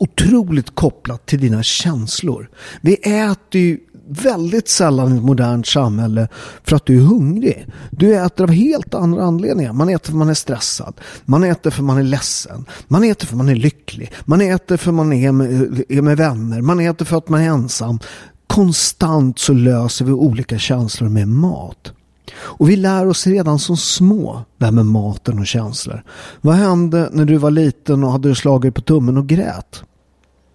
otroligt 0.02 0.75
kopplat 0.75 1.26
till 1.26 1.40
dina 1.40 1.62
känslor. 1.62 2.50
Vi 2.80 2.94
äter 2.94 3.61
ju 3.61 3.78
väldigt 4.09 4.68
sällan 4.68 5.12
i 5.12 5.16
ett 5.16 5.23
modernt 5.23 5.66
samhälle 5.66 6.28
för 6.64 6.76
att 6.76 6.87
du 6.87 6.97
är 6.97 7.00
hungrig. 7.00 7.66
Du 7.90 8.16
äter 8.16 8.44
av 8.44 8.50
helt 8.50 8.94
andra 8.94 9.25
anledningar. 9.25 9.73
Man 9.73 9.88
äter 9.88 10.06
för 10.06 10.12
att 10.12 10.18
man 10.18 10.28
är 10.28 10.35
stressad. 10.35 10.94
Man 11.25 11.44
äter 11.44 11.71
för 11.71 11.82
att 11.82 11.85
man 11.85 11.99
är 11.99 12.02
ledsen. 12.02 12.64
Man 12.88 13.04
äter 13.04 13.26
för 13.26 13.35
att 13.35 13.38
man 13.38 13.49
är 13.49 13.54
lycklig. 13.54 14.12
Man 14.25 14.40
äter 14.40 14.76
för 14.76 14.90
att 14.90 14.94
man 14.94 15.12
är 15.12 15.32
med, 15.32 15.85
är 15.88 16.02
med 16.02 16.16
vänner. 16.16 16.61
Man 16.61 16.80
äter 16.80 17.04
för 17.04 17.16
att 17.16 17.28
man 17.28 17.40
är 17.40 17.49
ensam. 17.49 17.99
Konstant 18.47 19.38
så 19.38 19.52
löser 19.52 20.04
vi 20.04 20.12
olika 20.12 20.59
känslor 20.59 21.09
med 21.09 21.28
mat. 21.28 21.92
Och 22.35 22.71
vi 22.71 22.76
lär 22.76 23.09
oss 23.09 23.26
redan 23.26 23.59
som 23.59 23.76
små 23.76 24.44
det 24.59 24.64
här 24.64 24.73
med 24.73 24.87
maten 24.87 25.38
och 25.38 25.47
känslor. 25.47 26.02
Vad 26.40 26.54
hände 26.54 27.09
när 27.12 27.25
du 27.25 27.37
var 27.37 27.50
liten 27.50 28.04
och 28.04 28.12
hade 28.12 28.35
slagit 28.35 28.75
på 28.75 28.80
tummen 28.80 29.16
och 29.16 29.26
grät? 29.26 29.85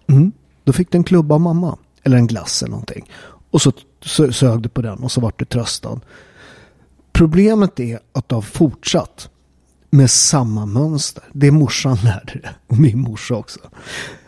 Mm. 0.08 0.32
Då 0.64 0.72
fick 0.72 0.90
du 0.92 0.98
en 0.98 1.04
klubba 1.04 1.34
av 1.34 1.40
mamma. 1.40 1.78
Eller 2.02 2.16
en 2.16 2.26
glass 2.26 2.62
eller 2.62 2.70
någonting. 2.70 3.10
Och 3.50 3.62
så 3.62 3.72
sög 4.32 4.62
du 4.62 4.68
på 4.68 4.82
den 4.82 4.98
och 4.98 5.12
så 5.12 5.20
vart 5.20 5.38
du 5.38 5.44
tröstad. 5.44 6.00
Problemet 7.12 7.80
är 7.80 8.00
att 8.12 8.28
du 8.28 8.34
har 8.34 8.42
fortsatt 8.42 9.28
med 9.90 10.10
samma 10.10 10.66
mönster. 10.66 11.22
Det 11.32 11.50
morsan 11.50 11.98
lärde 12.04 12.32
dig. 12.32 12.50
Och 12.66 12.78
min 12.78 13.00
morsa 13.00 13.34
också. 13.34 13.60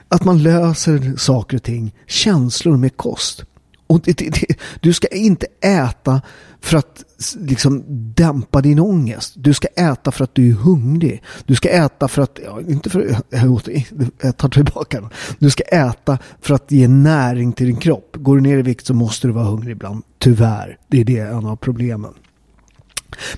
Att 0.09 0.25
man 0.25 0.43
löser 0.43 1.17
saker 1.17 1.57
och 1.57 1.63
ting, 1.63 1.95
känslor 2.07 2.77
med 2.77 2.97
kost. 2.97 3.45
Och 3.91 4.01
det, 4.01 4.19
det, 4.19 4.31
det, 4.31 4.55
du 4.81 4.93
ska 4.93 5.09
inte 5.09 5.47
äta 5.61 6.23
för 6.61 6.77
att 6.77 7.05
liksom 7.39 7.85
dämpa 8.15 8.61
din 8.61 8.79
ångest. 8.79 9.35
Du 9.37 9.55
ska 9.55 9.69
äta 9.69 10.11
för 10.13 10.25
att 10.25 10.35
du 10.35 10.49
är 10.49 10.53
hungrig. 10.53 11.23
Du 11.45 11.55
ska 11.55 11.69
äta 11.69 12.09
för 12.09 12.23
att, 12.23 12.39
ja, 12.45 12.61
inte 12.69 12.91
för, 12.91 13.17
jag 14.23 14.37
tar 14.37 14.49
tillbaka 14.49 15.01
den. 15.01 15.11
Du 15.39 15.51
ska 15.51 15.63
äta 15.63 16.19
för 16.41 16.55
att 16.55 16.73
ge 16.73 16.89
näring 16.89 17.53
till 17.53 17.67
din 17.67 17.77
kropp. 17.77 18.17
Går 18.19 18.37
du 18.37 18.43
ner 18.43 18.59
i 18.59 18.63
vikt 18.63 18.87
så 18.87 18.95
måste 18.95 19.27
du 19.27 19.33
vara 19.33 19.45
hungrig 19.45 19.73
ibland. 19.73 20.03
Tyvärr, 20.19 20.79
det 20.89 21.01
är 21.01 21.05
det 21.05 21.19
en 21.19 21.47
av 21.47 21.57
problemen. 21.57 22.15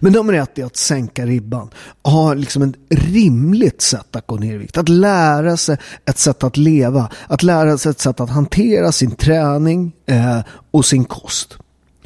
Men 0.01 0.13
nummer 0.13 0.33
ett 0.33 0.59
är 0.59 0.65
att 0.65 0.77
sänka 0.77 1.27
ribban. 1.27 1.71
Ha 2.03 2.35
liksom 2.35 2.63
ett 2.63 2.77
rimligt 2.89 3.83
sätt 3.83 4.17
att 4.17 4.27
gå 4.27 4.37
ner 4.37 4.55
i 4.55 4.57
vikt. 4.57 4.79
Att 4.79 4.89
lära 4.89 5.57
sig 5.57 5.77
ett 6.05 6.19
sätt 6.19 6.45
att 6.45 6.57
leva. 6.57 7.11
Att 7.27 7.43
lära 7.43 7.79
sig 7.79 7.91
ett 7.91 8.01
sätt 8.01 8.21
att 8.21 8.31
hantera 8.31 8.93
sin 8.93 9.11
träning 9.11 9.93
eh, 10.07 10.41
och 10.71 10.85
sin 10.85 11.05
kost. 11.05 11.59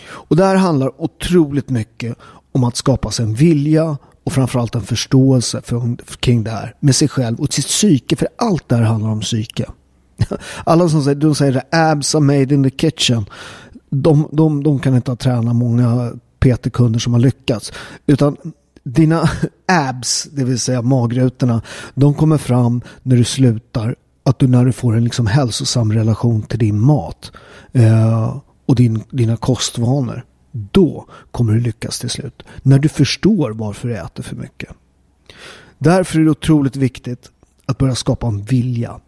Och 0.09 0.37
det 0.37 0.45
här 0.45 0.57
handlar 0.57 1.03
otroligt 1.03 1.71
mycket 1.71 2.17
om 2.53 2.65
att 2.65 2.77
skapa 2.77 3.11
sig 3.11 3.25
en 3.25 3.35
vilja 3.35 3.97
och 4.25 4.33
framförallt 4.33 4.75
en 4.75 4.83
förståelse 4.83 5.63
för, 5.65 5.97
kring 6.21 6.45
det 6.45 6.51
här 6.51 6.75
med 6.81 6.97
sig 6.97 7.09
själv 7.09 7.41
och 7.41 7.53
sitt 7.53 7.67
psyke. 7.67 8.17
För 8.17 8.29
allt 8.39 8.69
det 8.69 8.77
här 8.77 8.83
handlar 8.83 9.11
om 9.11 9.21
psyke. 9.21 9.67
Alla 10.65 10.89
som 10.89 11.03
säger, 11.03 11.17
de 11.17 11.35
säger 11.35 11.53
det, 11.53 11.77
abs 11.77 12.15
are 12.15 12.23
made 12.23 12.55
in 12.55 12.71
the 12.71 12.71
kitchen. 12.71 13.25
De, 13.91 14.29
de, 14.33 14.63
de 14.63 14.79
kan 14.79 14.97
inte 14.97 15.11
ha 15.11 15.17
tränat 15.17 15.57
många 15.57 16.13
PT-kunder 16.47 16.99
som 16.99 17.13
har 17.13 17.21
lyckats. 17.21 17.73
Utan 18.07 18.37
dina 18.83 19.31
abs, 19.67 20.29
det 20.33 20.45
vill 20.45 20.61
säga 20.61 20.83
magrutorna, 20.83 21.63
de 21.95 22.15
kommer 22.15 22.39
fram 22.39 22.83
när 23.03 23.17
du 23.17 23.25
slutar. 23.25 23.97
Att 24.23 24.39
du 24.39 24.47
när 24.47 24.65
du 24.65 24.73
får 24.73 24.97
en 24.97 25.05
liksom 25.05 25.27
hälsosam 25.27 25.93
relation 25.93 26.43
till 26.43 26.59
din 26.59 26.81
mat 26.81 27.33
eh, 27.73 28.37
och 28.67 28.75
din, 28.75 29.03
dina 29.11 29.37
kostvanor. 29.37 30.25
Då 30.53 31.07
kommer 31.31 31.53
du 31.53 31.61
lyckas 31.61 31.99
till 31.99 32.11
slut. 32.11 32.43
När 32.63 32.79
du 32.79 32.89
förstår 32.89 33.51
varför 33.51 33.89
du 33.89 33.97
äter 33.97 34.23
för 34.23 34.37
mycket. 34.37 34.71
Därför 35.79 36.19
är 36.19 36.25
det 36.25 36.31
otroligt 36.31 36.77
viktigt 36.77 37.31
att 37.67 37.79
börja 37.79 37.95
skapa 37.95 38.27
en 38.27 38.43
vilja 38.43 39.01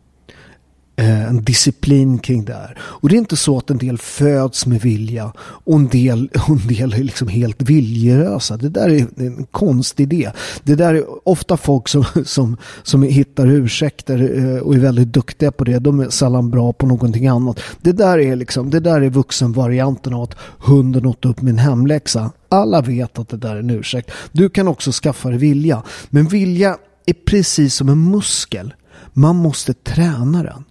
Eh, 0.98 1.28
en 1.28 1.44
disciplin 1.44 2.18
kring 2.18 2.44
det 2.44 2.52
här. 2.52 2.78
Och 2.80 3.08
det 3.08 3.14
är 3.14 3.18
inte 3.18 3.36
så 3.36 3.58
att 3.58 3.70
en 3.70 3.78
del 3.78 3.98
föds 3.98 4.66
med 4.66 4.80
vilja 4.80 5.32
och 5.38 5.74
en 5.74 5.88
del, 5.88 6.30
och 6.48 6.48
en 6.48 6.66
del 6.66 6.92
är 6.92 7.02
liksom 7.02 7.28
helt 7.28 7.62
viljelösa. 7.62 8.56
Det 8.56 8.68
där 8.68 8.88
är 8.88 9.06
en 9.16 9.46
konstig 9.50 10.12
idé. 10.12 10.30
Det 10.62 10.74
där 10.74 10.94
är 10.94 11.28
ofta 11.28 11.56
folk 11.56 11.88
som, 11.88 12.04
som, 12.24 12.56
som 12.82 13.02
hittar 13.02 13.46
ursäkter 13.46 14.38
eh, 14.38 14.62
och 14.62 14.74
är 14.74 14.78
väldigt 14.78 15.12
duktiga 15.12 15.52
på 15.52 15.64
det. 15.64 15.78
De 15.78 16.00
är 16.00 16.08
sällan 16.08 16.50
bra 16.50 16.72
på 16.72 16.86
någonting 16.86 17.26
annat. 17.26 17.60
Det 17.80 17.92
där 17.92 18.18
är 18.18 18.36
liksom, 18.36 18.70
det 18.70 18.80
där 18.80 19.00
är 19.00 19.10
vuxenvarianten 19.10 20.14
av 20.14 20.22
att 20.22 20.36
hunden 20.58 21.06
åt 21.06 21.24
upp 21.24 21.42
min 21.42 21.58
hemläxa. 21.58 22.30
Alla 22.48 22.80
vet 22.80 23.18
att 23.18 23.28
det 23.28 23.36
där 23.36 23.54
är 23.54 23.60
en 23.60 23.70
ursäkt. 23.70 24.10
Du 24.32 24.48
kan 24.48 24.68
också 24.68 24.90
skaffa 24.92 25.28
dig 25.28 25.38
vilja. 25.38 25.82
Men 26.10 26.28
vilja 26.28 26.76
är 27.06 27.14
precis 27.26 27.74
som 27.74 27.88
en 27.88 28.10
muskel. 28.10 28.74
Man 29.12 29.36
måste 29.36 29.74
träna 29.74 30.42
den. 30.42 30.64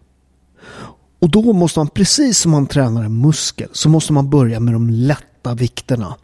Och 1.19 1.29
då 1.29 1.53
måste 1.53 1.79
man, 1.79 1.87
precis 1.87 2.37
som 2.37 2.51
man 2.51 2.67
tränar 2.67 3.03
en 3.03 3.21
muskel, 3.21 3.69
så 3.71 3.89
måste 3.89 4.13
man 4.13 4.29
börja 4.29 4.59
med 4.59 4.73
de 4.73 4.89
lätta 4.89 5.53
vikterna. 5.53 6.15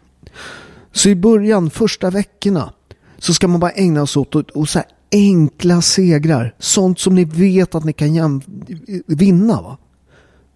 Så 0.92 1.10
i 1.10 1.16
början, 1.16 1.70
första 1.70 2.10
veckorna, 2.10 2.74
så 3.18 3.34
ska 3.34 3.48
man 3.48 3.60
bara 3.60 3.72
ägna 3.72 4.08
sig 4.08 4.20
åt 4.20 4.36
och, 4.36 4.70
så 4.70 4.82
enkla 5.12 5.82
segrar. 5.82 6.56
Sånt 6.60 7.00
som 7.00 7.16
ni 7.16 7.26
vet 7.26 7.76
att 7.76 7.84
ni 7.84 7.94
kan 7.94 8.16
jäm- 8.16 9.04
vinna. 9.08 9.62
Va? 9.62 9.78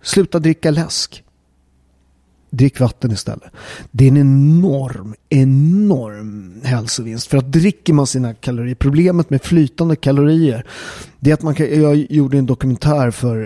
Sluta 0.02 0.40
dricka 0.40 0.72
läsk. 0.72 1.24
Drick 2.50 2.80
vatten 2.80 3.12
istället. 3.12 3.52
Det 3.92 4.04
är 4.04 4.08
en 4.08 4.18
enorm, 4.18 5.16
enorm 5.30 6.62
hälsovinst. 6.64 7.28
För 7.28 7.38
att 7.38 7.52
dricker 7.52 7.94
man 7.94 8.08
sina 8.08 8.34
kalorier, 8.34 8.76
problemet 8.76 9.30
med 9.30 9.42
flytande 9.44 9.96
kalorier, 9.96 10.66
det 11.20 11.30
är 11.30 11.34
att 11.34 11.42
man 11.42 11.56
kan, 11.56 11.82
jag 11.82 12.12
gjorde 12.12 12.38
en 12.38 12.46
dokumentär 12.46 13.12
för, 13.12 13.38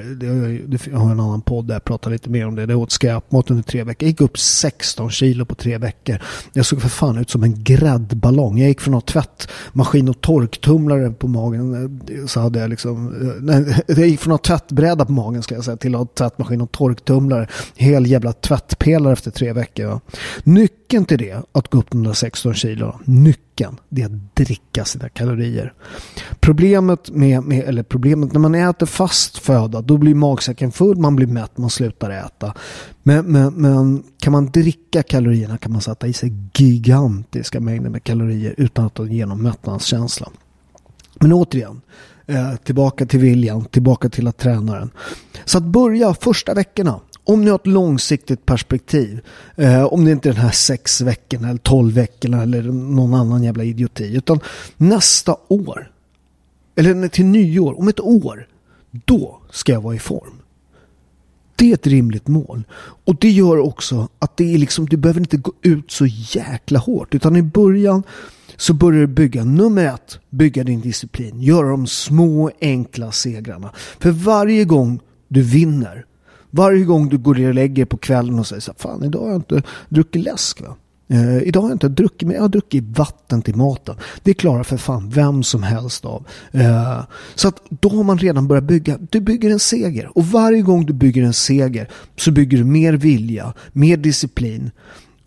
jag 0.91 0.99
har 0.99 1.11
en 1.11 1.19
annan 1.19 1.41
podd 1.41 1.67
där 1.67 1.75
jag 1.75 1.83
pratar 1.83 2.11
lite 2.11 2.29
mer 2.29 2.47
om 2.47 2.55
det. 2.55 2.65
Det 2.65 2.75
åt 2.75 2.91
skräpmat 2.91 3.51
under 3.51 3.63
tre 3.63 3.83
veckor. 3.83 4.05
Jag 4.05 4.09
gick 4.09 4.21
upp 4.21 4.39
16 4.39 5.09
kilo 5.09 5.45
på 5.45 5.55
tre 5.55 5.77
veckor. 5.77 6.17
Jag 6.53 6.65
såg 6.65 6.81
för 6.81 6.89
fan 6.89 7.17
ut 7.17 7.29
som 7.29 7.43
en 7.43 7.63
gräddballong. 7.63 8.57
Jag 8.57 8.67
gick 8.67 8.81
från 8.81 8.93
att 8.93 9.09
ha 9.09 9.21
tvättmaskin 9.21 10.09
och 10.09 10.21
torktumlare 10.21 11.11
på 11.11 11.27
magen. 11.27 11.73
Eh, 11.73 12.25
så 12.25 12.39
hade 12.39 12.59
jag 12.59 12.69
liksom, 12.69 13.07
eh, 13.07 13.41
nej, 13.41 13.83
jag 13.87 14.07
gick 14.07 14.19
från 14.19 14.33
att 14.33 14.47
ha 14.47 14.57
tvättbräda 14.57 15.05
på 15.05 15.11
magen 15.11 15.43
ska 15.43 15.55
jag 15.55 15.63
säga 15.63 15.77
till 15.77 15.95
att 15.95 15.99
ha 15.99 16.05
tvättmaskin 16.05 16.61
och 16.61 16.71
torktumlare. 16.71 17.47
Hel 17.75 18.05
jävla 18.05 18.33
tvättpelare 18.33 19.13
efter 19.13 19.31
tre 19.31 19.53
veckor. 19.53 19.85
Ja. 19.85 19.99
Nyckeln 20.43 21.05
till 21.05 21.17
det, 21.17 21.41
att 21.51 21.67
gå 21.67 21.77
upp 21.77 21.91
de 21.91 22.03
där 22.03 22.13
16 22.13 22.53
kilo, 22.53 22.99
nyckeln, 23.05 23.50
det 23.89 24.01
är 24.01 24.05
att 24.05 24.35
dricka 24.35 24.85
sina 24.85 25.09
kalorier. 25.09 25.73
Problemet 26.39 27.09
med, 27.09 27.43
med, 27.43 27.63
eller 27.63 27.83
problemet 27.83 28.33
när 28.33 28.39
man 28.39 28.55
äter 28.55 28.85
fast 28.85 29.37
föda, 29.37 29.81
då 29.81 29.97
blir 29.97 30.15
magsäcken 30.15 30.71
full, 30.71 30.97
man 30.97 31.15
blir 31.15 31.27
mätt, 31.27 31.57
man 31.57 31.69
slutar 31.69 32.09
äta. 32.09 32.53
Men, 33.03 33.25
men, 33.25 33.53
men 33.53 34.03
kan 34.19 34.31
man 34.31 34.51
dricka 34.51 35.03
kalorierna 35.03 35.57
kan 35.57 35.71
man 35.71 35.81
sätta 35.81 36.07
i 36.07 36.13
sig 36.13 36.33
gigantiska 36.53 37.59
mängder 37.59 37.89
med 37.89 38.03
kalorier 38.03 38.55
utan 38.57 38.85
att 38.85 38.97
ha 38.97 39.05
genom 39.05 39.43
mättnadskänsla. 39.43 40.29
Men 41.19 41.33
återigen, 41.33 41.81
eh, 42.27 42.55
tillbaka 42.55 43.05
till 43.05 43.19
viljan, 43.19 43.65
tillbaka 43.65 44.09
till 44.09 44.27
att 44.27 44.37
träna 44.37 44.75
den. 44.75 44.89
Så 45.45 45.57
att 45.57 45.63
börja 45.63 46.13
första 46.13 46.53
veckorna, 46.53 46.99
om 47.23 47.43
ni 47.43 47.49
har 47.49 47.55
ett 47.55 47.67
långsiktigt 47.67 48.45
perspektiv, 48.45 49.21
eh, 49.55 49.83
om 49.83 50.05
det 50.05 50.11
inte 50.11 50.29
är 50.29 50.33
den 50.33 50.41
här 50.41 50.51
sex 50.51 51.01
veckorna 51.01 51.49
eller 51.49 51.59
tolv 51.59 51.93
veckorna 51.93 52.43
eller 52.43 52.61
någon 52.71 53.13
annan 53.13 53.43
jävla 53.43 53.63
idioti, 53.63 54.15
utan 54.15 54.39
nästa 54.77 55.35
år, 55.47 55.91
eller 56.75 57.07
till 57.07 57.25
nyår, 57.25 57.79
om 57.79 57.87
ett 57.87 57.99
år, 57.99 58.47
då 58.91 59.41
ska 59.51 59.71
jag 59.71 59.81
vara 59.81 59.95
i 59.95 59.99
form. 59.99 60.33
Det 61.55 61.69
är 61.69 61.73
ett 61.73 61.87
rimligt 61.87 62.27
mål. 62.27 62.63
Och 62.79 63.15
det 63.15 63.29
gör 63.29 63.57
också 63.57 64.07
att 64.19 64.37
det 64.37 64.53
är 64.53 64.57
liksom, 64.57 64.85
du 64.85 64.97
behöver 64.97 65.19
inte 65.19 65.37
gå 65.37 65.53
ut 65.61 65.91
så 65.91 66.05
jäkla 66.05 66.79
hårt, 66.79 67.15
utan 67.15 67.35
i 67.35 67.41
början 67.41 68.03
så 68.57 68.73
börjar 68.73 69.01
du 69.01 69.07
bygga, 69.07 69.43
nummer 69.43 69.85
ett, 69.85 70.19
bygga 70.29 70.63
din 70.63 70.81
disciplin. 70.81 71.41
Göra 71.41 71.69
de 71.69 71.87
små 71.87 72.51
enkla 72.61 73.11
segrarna. 73.11 73.71
För 73.99 74.11
varje 74.11 74.65
gång 74.65 74.99
du 75.27 75.41
vinner 75.41 76.05
varje 76.51 76.85
gång 76.85 77.09
du 77.09 77.17
går 77.17 77.47
och 77.47 77.53
lägger 77.53 77.85
på 77.85 77.97
kvällen 77.97 78.39
och 78.39 78.47
säger 78.47 78.61
så 78.61 78.71
här, 78.71 78.79
fan 78.79 79.03
idag 79.03 79.19
har 79.19 79.29
jag 79.29 79.35
inte 79.35 79.63
druckit 79.89 80.23
läsk 80.23 80.61
va. 80.61 80.75
Eh, 81.11 81.43
idag 81.43 81.61
har 81.61 81.69
jag 81.69 81.75
inte 81.75 81.87
druckit, 81.87 82.27
men 82.27 82.35
jag 82.35 82.43
har 82.43 82.49
druckit 82.49 82.83
vatten 82.97 83.41
till 83.41 83.55
maten. 83.55 83.95
Det 84.23 84.33
klarar 84.33 84.63
för 84.63 84.77
fan 84.77 85.09
vem 85.09 85.43
som 85.43 85.63
helst 85.63 86.05
av. 86.05 86.25
Eh, 86.51 87.01
så 87.35 87.47
att 87.47 87.61
då 87.69 87.89
har 87.89 88.03
man 88.03 88.17
redan 88.17 88.47
börjat 88.47 88.63
bygga. 88.63 88.97
Du 89.09 89.19
bygger 89.19 89.49
en 89.49 89.59
seger. 89.59 90.17
Och 90.17 90.25
varje 90.25 90.61
gång 90.61 90.85
du 90.85 90.93
bygger 90.93 91.23
en 91.23 91.33
seger 91.33 91.89
så 92.17 92.31
bygger 92.31 92.57
du 92.57 92.63
mer 92.63 92.93
vilja, 92.93 93.53
mer 93.73 93.97
disciplin. 93.97 94.71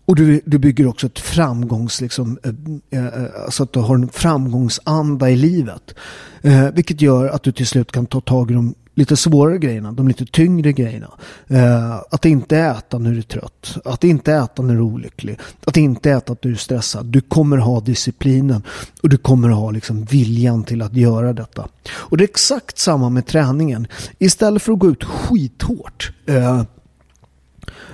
Och 0.05 0.15
du, 0.15 0.41
du 0.45 0.57
bygger 0.57 0.87
också 0.87 1.07
ett 1.07 1.19
framgångs, 1.19 2.01
liksom, 2.01 2.37
eh, 2.43 2.99
eh, 2.99 3.05
eh 3.05 3.43
alltså 3.45 3.63
att 3.63 3.73
du 3.73 3.79
har 3.79 3.95
en 3.95 4.09
framgångsanda 4.09 5.29
i 5.29 5.35
livet. 5.35 5.95
Eh, 6.41 6.71
vilket 6.71 7.01
gör 7.01 7.27
att 7.27 7.43
du 7.43 7.51
till 7.51 7.67
slut 7.67 7.91
kan 7.91 8.05
ta 8.05 8.21
tag 8.21 8.51
i 8.51 8.53
de 8.53 8.75
lite 8.95 9.17
svårare 9.17 9.57
grejerna, 9.57 9.91
de 9.91 10.07
lite 10.07 10.25
tyngre 10.25 10.73
grejerna. 10.73 11.11
Eh, 11.47 11.95
att 12.11 12.25
inte 12.25 12.57
äta 12.57 12.97
när 12.97 13.11
du 13.11 13.17
är 13.17 13.21
trött, 13.21 13.77
att 13.85 14.03
inte 14.03 14.33
äta 14.33 14.61
när 14.61 14.73
du 14.73 14.79
är 14.79 14.83
olycklig, 14.83 15.39
att 15.65 15.77
inte 15.77 16.11
äta 16.11 16.33
när 16.33 16.39
du 16.41 16.51
är 16.51 16.55
stressad. 16.55 17.05
Du 17.05 17.21
kommer 17.21 17.57
ha 17.57 17.79
disciplinen 17.79 18.63
och 19.03 19.09
du 19.09 19.17
kommer 19.17 19.49
ha 19.49 19.71
liksom 19.71 20.03
viljan 20.03 20.63
till 20.63 20.81
att 20.81 20.95
göra 20.95 21.33
detta. 21.33 21.67
Och 21.91 22.17
det 22.17 22.23
är 22.23 22.29
exakt 22.29 22.77
samma 22.77 23.09
med 23.09 23.25
träningen. 23.25 23.87
Istället 24.19 24.61
för 24.61 24.73
att 24.73 24.79
gå 24.79 24.89
ut 24.89 25.03
skithårt 25.03 26.11
eh, 26.25 26.63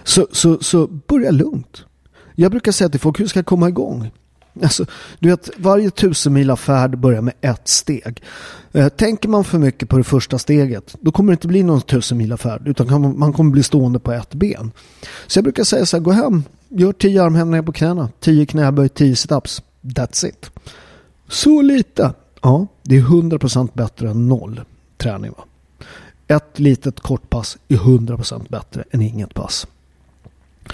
så, 0.03 0.27
så, 0.31 0.57
så 0.61 0.87
börja 0.87 1.31
lugnt. 1.31 1.85
Jag 2.35 2.51
brukar 2.51 2.71
säga 2.71 2.89
till 2.89 2.99
folk 2.99 3.19
hur 3.19 3.27
ska 3.27 3.39
jag 3.39 3.45
komma 3.45 3.69
igång? 3.69 4.11
Alltså, 4.63 4.85
du 5.19 5.29
vet, 5.29 5.49
varje 5.57 5.89
tusenmila 5.89 6.55
färd 6.55 6.97
börjar 6.97 7.21
med 7.21 7.33
ett 7.41 7.67
steg. 7.67 8.23
Eh, 8.71 8.89
tänker 8.89 9.29
man 9.29 9.43
för 9.43 9.59
mycket 9.59 9.89
på 9.89 9.97
det 9.97 10.03
första 10.03 10.39
steget, 10.39 10.95
då 11.01 11.11
kommer 11.11 11.31
det 11.31 11.33
inte 11.33 11.47
bli 11.47 11.63
någon 11.63 11.81
tusenmila 11.81 12.37
färd, 12.37 12.67
utan 12.67 13.19
man 13.19 13.33
kommer 13.33 13.51
bli 13.51 13.63
stående 13.63 13.99
på 13.99 14.11
ett 14.11 14.33
ben. 14.33 14.71
Så 15.27 15.37
jag 15.37 15.43
brukar 15.43 15.63
säga 15.63 15.85
så 15.85 15.97
här, 15.97 16.03
gå 16.03 16.11
hem, 16.11 16.43
gör 16.69 16.93
tio 16.93 17.23
armhävningar 17.23 17.63
på 17.63 17.71
knäna, 17.71 18.09
tio 18.19 18.45
knäböj, 18.45 18.89
tio 18.89 19.15
situps. 19.15 19.61
That's 19.81 20.27
it. 20.27 20.51
Så 21.27 21.61
lite. 21.61 22.13
Ja, 22.41 22.67
det 22.83 22.97
är 22.97 23.01
100% 23.01 23.69
bättre 23.73 24.09
än 24.09 24.27
noll 24.27 24.61
träning. 24.97 25.31
Va? 25.37 25.43
Ett 26.27 26.59
litet 26.59 26.99
kortpass 26.99 27.57
är 27.67 27.75
100% 27.75 28.49
bättre 28.49 28.83
än 28.91 29.01
inget 29.01 29.33
pass. 29.33 29.67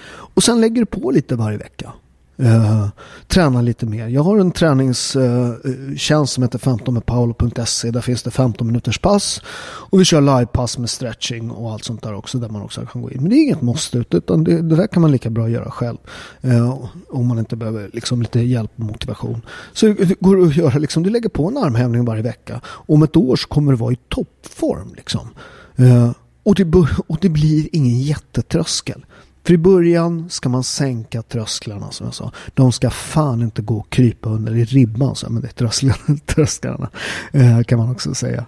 Och 0.09 0.43
sen 0.43 0.61
lägger 0.61 0.81
du 0.81 0.85
på 0.85 1.11
lite 1.11 1.35
varje 1.35 1.57
vecka. 1.57 1.93
Uh, 2.39 2.87
träna 3.27 3.61
lite 3.61 3.85
mer. 3.85 4.07
Jag 4.07 4.23
har 4.23 4.37
en 4.37 4.51
träningstjänst 4.51 6.11
uh, 6.11 6.25
som 6.25 6.43
heter 6.43 6.59
15medpaolo.se. 6.59 7.91
Där 7.91 8.01
finns 8.01 8.23
det 8.23 8.31
15 8.31 8.67
minuters 8.67 8.99
pass. 8.99 9.41
Och 9.89 9.99
vi 9.99 10.05
kör 10.05 10.21
livepass 10.21 10.77
med 10.77 10.89
stretching 10.89 11.51
och 11.51 11.71
allt 11.71 11.83
sånt 11.83 12.03
där 12.03 12.13
också. 12.13 12.37
Där 12.37 12.49
man 12.49 12.61
också 12.61 12.85
kan 12.85 13.01
gå 13.01 13.11
in. 13.11 13.21
Men 13.21 13.29
det 13.29 13.35
är 13.35 13.43
inget 13.43 13.61
måste 13.61 13.97
utan 13.97 14.43
det, 14.43 14.61
det 14.61 14.75
där 14.75 14.87
kan 14.87 15.01
man 15.01 15.11
lika 15.11 15.29
bra 15.29 15.49
göra 15.49 15.71
själv. 15.71 15.97
Uh, 16.45 16.85
om 17.09 17.27
man 17.27 17.39
inte 17.39 17.55
behöver 17.55 17.89
liksom, 17.93 18.21
lite 18.21 18.39
hjälp 18.39 18.71
och 18.75 18.83
motivation. 18.83 19.41
Så 19.73 19.85
det 19.87 20.19
går 20.19 20.45
att 20.45 20.55
göra 20.55 20.77
liksom, 20.77 21.03
du 21.03 21.09
lägger 21.09 21.29
på 21.29 21.47
en 21.47 21.57
armhävning 21.57 22.05
varje 22.05 22.21
vecka. 22.21 22.61
Om 22.65 23.03
ett 23.03 23.15
år 23.15 23.35
så 23.35 23.47
kommer 23.47 23.71
du 23.71 23.77
vara 23.77 23.93
i 23.93 23.97
toppform 24.09 24.93
liksom. 24.95 25.29
Eh, 25.75 26.11
och, 26.43 26.55
det, 26.55 26.87
och 27.07 27.17
det 27.21 27.29
blir 27.29 27.69
ingen 27.71 27.99
jättetröskel. 27.99 29.05
För 29.47 29.53
i 29.53 29.57
början 29.57 30.29
ska 30.29 30.49
man 30.49 30.63
sänka 30.63 31.21
trösklarna 31.21 31.91
som 31.91 32.05
jag 32.05 32.13
sa. 32.13 32.31
De 32.53 32.71
ska 32.71 32.89
fan 32.89 33.41
inte 33.41 33.61
gå 33.61 33.77
och 33.77 33.89
krypa 33.89 34.29
under 34.29 34.55
i 34.55 34.65
ribban. 34.65 35.15
Så, 35.15 35.29
men 35.29 35.41
det 35.41 35.47
är 35.47 35.51
trösklarna, 35.51 36.19
trösklarna 36.25 36.89
eh, 37.31 37.61
kan 37.61 37.79
man 37.79 37.91
också 37.91 38.13
säga. 38.13 38.45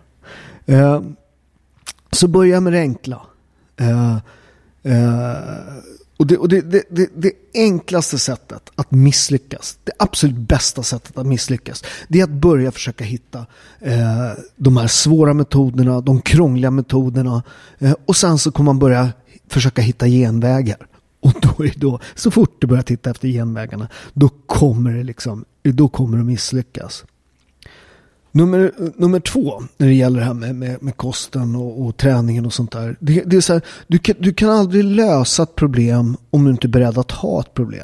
Eh, 0.65 1.01
så 2.11 2.27
börja 2.27 2.61
med 2.61 2.73
det 2.73 2.79
enkla. 2.79 3.21
Eh, 3.77 4.17
eh, 4.83 5.33
och, 6.17 6.27
det, 6.27 6.37
och 6.37 6.49
det, 6.49 6.61
det, 6.61 6.83
det, 6.89 7.09
det, 7.15 7.31
enklaste 7.53 8.19
sättet 8.19 8.69
att 8.75 8.91
misslyckas, 8.91 9.77
det 9.83 9.91
absolut 9.99 10.37
bästa 10.37 10.83
sättet 10.83 11.17
att 11.17 11.25
misslyckas, 11.25 11.83
det 12.07 12.19
är 12.19 12.23
att 12.23 12.29
börja 12.29 12.71
försöka 12.71 13.03
hitta 13.03 13.45
eh, 13.79 14.31
de 14.55 14.77
här 14.77 14.87
svåra 14.87 15.33
metoderna, 15.33 16.01
de 16.01 16.21
krångliga 16.21 16.71
metoderna. 16.71 17.43
Eh, 17.77 17.93
och 18.05 18.15
sen 18.15 18.37
så 18.37 18.51
kommer 18.51 18.65
man 18.65 18.79
börja 18.79 19.09
försöka 19.47 19.81
hitta 19.81 20.07
genvägar. 20.07 20.88
Och 21.19 21.33
då 21.41 21.65
är 21.65 21.73
då, 21.77 21.99
så 22.15 22.31
fort 22.31 22.55
du 22.59 22.67
börjar 22.67 22.83
titta 22.83 23.09
efter 23.09 23.27
genvägarna, 23.27 23.87
då 24.13 24.29
kommer 24.45 24.93
det 24.93 25.03
liksom, 25.03 25.45
då 25.63 25.87
kommer 25.87 26.17
du 26.17 26.23
misslyckas. 26.23 27.05
Nummer, 28.31 28.71
nummer 28.95 29.19
två, 29.19 29.63
när 29.77 29.87
det 29.87 29.93
gäller 29.93 30.19
det 30.19 30.25
här 30.25 30.33
med, 30.33 30.55
med, 30.55 30.83
med 30.83 30.97
kosten 30.97 31.55
och, 31.55 31.85
och, 31.85 31.97
träningen 31.97 32.45
och 32.45 32.53
sånt 32.53 32.71
där. 32.71 32.97
Det, 32.99 33.23
det 33.25 33.37
är 33.37 33.41
så 33.41 33.53
här, 33.53 33.61
du, 33.87 33.99
kan, 33.99 34.15
du 34.19 34.33
kan 34.33 34.49
aldrig 34.49 34.83
lösa 34.83 35.43
ett 35.43 35.55
problem 35.55 36.17
om 36.29 36.45
du 36.45 36.51
inte 36.51 36.67
är 36.67 36.69
beredd 36.69 36.97
att 36.97 37.11
ha 37.11 37.39
ett 37.39 37.53
problem. 37.53 37.83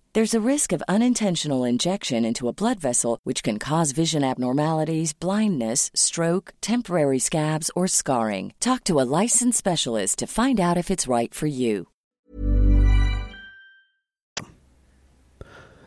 There's 0.13 0.33
a 0.33 0.49
risk 0.49 0.73
of 0.73 0.83
unintentional 0.89 1.63
injection 1.63 2.25
into 2.25 2.49
a 2.49 2.53
blood 2.53 2.81
vessel, 2.81 3.19
which 3.23 3.43
can 3.43 3.59
cause 3.59 3.93
vision 3.93 4.25
abnormalities, 4.25 5.13
blindness, 5.13 5.89
stroke, 5.93 6.51
temporary 6.59 7.19
scabs, 7.19 7.71
or 7.77 7.87
scarring. 7.87 8.51
Talk 8.59 8.83
to 8.83 8.99
a 8.99 9.07
licensed 9.21 9.57
specialist 9.57 10.19
to 10.19 10.27
find 10.27 10.59
out 10.59 10.77
if 10.77 10.89
it's 10.89 11.07
right 11.07 11.33
for 11.33 11.47
you. 11.47 11.85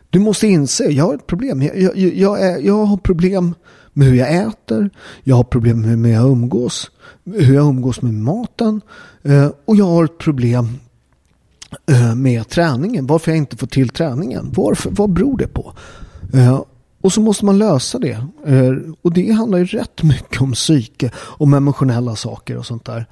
Du 0.09 0.19
måste 0.19 0.47
inse, 0.47 0.83
jag 0.83 1.05
har 1.05 1.15
ett 1.15 1.27
problem. 1.27 1.61
Jag, 1.61 1.77
jag, 1.77 1.97
jag, 1.97 2.41
är, 2.41 2.59
jag 2.59 2.85
har 2.85 2.97
problem 2.97 3.55
med 3.93 4.07
hur 4.07 4.15
jag 4.15 4.35
äter. 4.35 4.89
Jag 5.23 5.35
har 5.35 5.43
problem 5.43 5.81
med 5.81 5.91
hur 5.91 6.07
jag 6.07 6.31
umgås. 6.31 6.91
Hur 7.25 7.53
jag 7.53 7.67
umgås 7.67 8.01
med 8.01 8.13
maten. 8.13 8.81
Eh, 9.23 9.51
och 9.65 9.75
jag 9.75 9.85
har 9.85 10.05
ett 10.05 10.17
problem 10.17 10.79
Eh, 11.85 12.15
med 12.15 12.49
träningen. 12.49 13.07
Varför 13.07 13.31
jag 13.31 13.37
inte 13.37 13.57
får 13.57 13.67
till 13.67 13.89
träningen. 13.89 14.51
Varför, 14.55 14.89
vad 14.91 15.09
beror 15.09 15.37
det 15.37 15.47
på? 15.47 15.73
Eh, 16.33 16.63
och 17.01 17.13
så 17.13 17.21
måste 17.21 17.45
man 17.45 17.57
lösa 17.57 17.99
det. 17.99 18.25
Eh, 18.45 18.73
och 19.01 19.13
det 19.13 19.31
handlar 19.31 19.57
ju 19.57 19.65
rätt 19.65 20.03
mycket 20.03 20.41
om 20.41 20.53
psyke. 20.53 21.11
Om 21.17 21.53
emotionella 21.53 22.15
saker 22.15 22.57
och 22.57 22.65
sånt 22.65 22.85
där. 22.85 23.05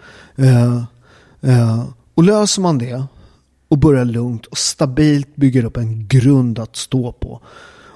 Och 2.15 2.23
löser 2.23 2.61
man 2.61 2.77
det 2.77 3.03
och 3.67 3.77
börjar 3.77 4.05
lugnt 4.05 4.45
och 4.45 4.57
stabilt 4.57 5.35
bygger 5.35 5.65
upp 5.65 5.77
en 5.77 6.07
grund 6.07 6.59
att 6.59 6.75
stå 6.75 7.11
på. 7.11 7.41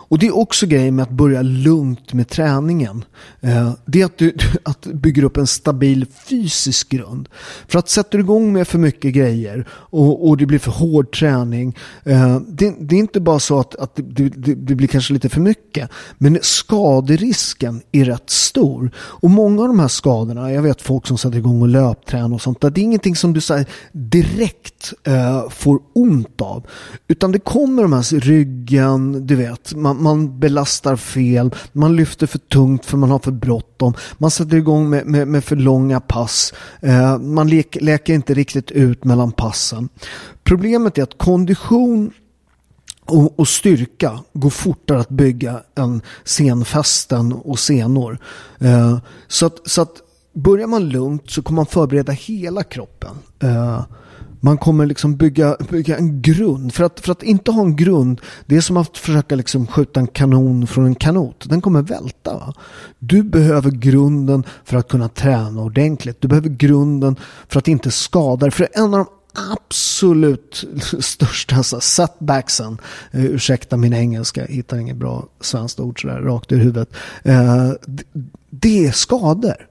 Och 0.08 0.20
det 0.20 0.28
är 0.28 0.38
också 0.38 0.66
grejen 0.66 0.96
med 0.96 1.04
att 1.04 1.10
börja 1.10 1.42
lugnt 1.42 2.14
med 2.14 2.30
träningen. 2.30 3.06
Eh, 3.42 3.74
det 3.86 4.02
är 4.02 4.06
att 4.06 4.18
du 4.18 4.34
att 4.64 4.86
bygger 4.86 5.24
upp 5.24 5.38
en 5.38 5.48
stabil 5.48 6.06
fysisk 6.30 6.90
grund. 6.90 7.30
För 7.68 7.80
att 7.80 7.90
sätter 7.90 8.18
du 8.18 8.24
igång 8.24 8.54
med 8.54 8.68
för 8.68 8.80
mycket 8.80 9.14
grejer 9.14 9.68
och, 9.70 10.28
och 10.28 10.38
det 10.38 10.46
blir 10.46 10.60
för 10.60 10.72
hård 10.72 11.12
träning. 11.12 11.78
Eh, 12.04 12.40
det, 12.48 12.76
det, 12.80 12.96
är 12.96 13.00
inte 13.00 13.20
bara 13.20 13.40
så 13.40 13.60
att, 13.60 13.76
att 13.76 13.96
det, 13.96 14.30
det, 14.30 14.56
det, 14.56 14.76
blir 14.76 14.88
kanske 14.88 15.14
lite 15.14 15.30
för 15.30 15.42
mycket. 15.42 15.90
Men 16.18 16.40
skaderisken 16.42 17.82
är 17.92 18.06
rätt 18.06 18.30
stor. 18.30 18.92
Och 18.98 19.30
många 19.30 19.62
av 19.62 19.68
de 19.68 19.80
här 19.80 19.88
skadorna, 19.88 20.54
jag 20.54 20.62
vet 20.62 20.82
folk 20.82 21.08
som 21.08 21.18
sätter 21.18 21.38
igång 21.38 21.62
och 21.62 21.68
löptränar 21.68 22.36
och 22.36 22.42
sånt. 22.42 22.62
Det 22.62 22.68
är 22.68 22.84
ingenting 22.84 23.16
som 23.16 23.34
du 23.34 23.42
här, 23.50 23.66
direkt 23.92 24.94
eh, 25.04 25.50
får 25.50 25.80
ont 25.94 26.42
av. 26.42 26.66
Utan 27.08 27.32
det 27.32 27.40
kommer 27.40 27.82
de 27.82 27.94
här 27.94 28.20
ryggen, 28.20 29.28
du 29.28 29.36
vet. 29.36 29.74
Man, 29.76 29.97
man, 30.04 30.40
belastar 30.40 30.96
fel, 30.96 31.56
man 31.74 31.96
lyfter 31.96 32.28
för 32.28 32.40
tungt 32.40 32.86
för 32.86 32.98
man 32.98 33.12
har 33.12 33.20
för 33.20 33.32
bråttom, 33.32 33.94
man 34.18 34.32
sätter 34.32 34.58
igång 34.58 34.90
med, 34.90 35.06
med, 35.06 35.28
med 35.28 35.44
för 35.44 35.56
långa 35.56 36.00
pass, 36.00 36.54
eh, 36.82 37.20
man 37.20 37.50
lek, 37.50 37.78
läker 37.82 38.14
inte 38.14 38.34
riktigt 38.34 38.72
ut 38.72 39.04
mellan 39.04 39.32
passen. 39.32 39.90
Problemet 40.44 40.98
är 40.98 41.04
att 41.04 41.18
kondition 41.18 42.12
och, 43.06 43.40
och, 43.40 43.48
styrka 43.48 44.20
går 44.34 44.50
fortare 44.50 45.00
att 45.00 45.10
bygga 45.10 45.62
än 45.76 46.02
senfästen 46.24 47.34
och 47.34 47.60
senor. 47.60 48.20
Eh, 48.60 48.98
så, 49.28 49.46
att, 49.46 49.70
så 49.70 49.82
att 49.82 50.02
börjar 50.34 50.68
man 50.68 50.90
lugnt 50.90 51.32
så 51.32 51.42
kommer 51.42 51.56
man 51.56 51.66
förbereda 51.66 52.12
hela 52.12 52.64
kroppen. 52.64 53.16
Eh, 53.40 53.82
man 54.40 54.58
kommer 54.58 54.86
liksom 54.86 55.16
bygga, 55.16 55.58
bygga 55.70 55.98
en 55.98 56.22
grund. 56.22 56.74
För 56.74 56.84
att, 56.84 57.00
för 57.00 57.12
att 57.12 57.24
inte 57.24 57.52
ha 57.52 57.62
en 57.62 57.76
grund, 57.76 58.22
det 58.46 58.56
är 58.56 58.62
som 58.62 58.78
att 58.78 58.98
försöka 58.98 59.36
liksom 59.36 59.68
skjuta 59.68 60.00
en 60.00 60.08
kanon 60.08 60.68
från 60.68 60.86
en 60.86 60.96
kanot. 60.96 61.50
Den 61.50 61.62
kommer 61.62 61.82
välta. 61.82 62.34
Va? 62.34 62.54
Du 63.00 63.24
behöver 63.24 63.72
grunden 63.72 64.44
för 64.64 64.78
att 64.78 64.88
kunna 64.88 65.10
träna 65.10 65.62
ordentligt. 65.62 66.22
Du 66.22 66.28
behöver 66.28 66.50
grunden 66.50 67.16
för 67.48 67.60
att 67.60 67.68
inte 67.68 67.92
skada 67.92 68.46
dig. 68.46 68.52
För 68.52 68.68
en 68.74 68.84
av 68.84 68.92
de 68.92 69.06
absolut 69.52 70.66
största 71.00 71.56
alltså, 71.56 71.80
setbacksen, 71.80 72.78
eh, 73.12 73.26
ursäkta 73.26 73.78
min 73.78 73.94
engelska, 73.94 74.42
jag 74.42 74.48
hittar 74.48 74.78
inget 74.78 74.98
bra 74.98 75.28
svenskt 75.42 75.80
ord 75.80 76.02
sådär 76.02 76.22
rakt 76.22 76.52
ur 76.52 76.58
huvudet. 76.58 76.90
Eh, 77.24 77.72
det 78.50 78.86
är 78.86 78.92
skador. 78.92 79.68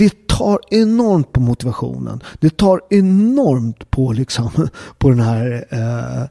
Det 0.00 0.26
tar 0.26 0.58
enormt 0.70 1.32
på 1.32 1.40
motivationen. 1.40 2.22
Det 2.40 2.56
tar 2.56 2.80
enormt 2.90 3.90
på, 3.90 4.12
liksom, 4.12 4.50
på 4.98 5.08
den 5.08 5.20
här 5.20 5.64
eh, 5.70 6.22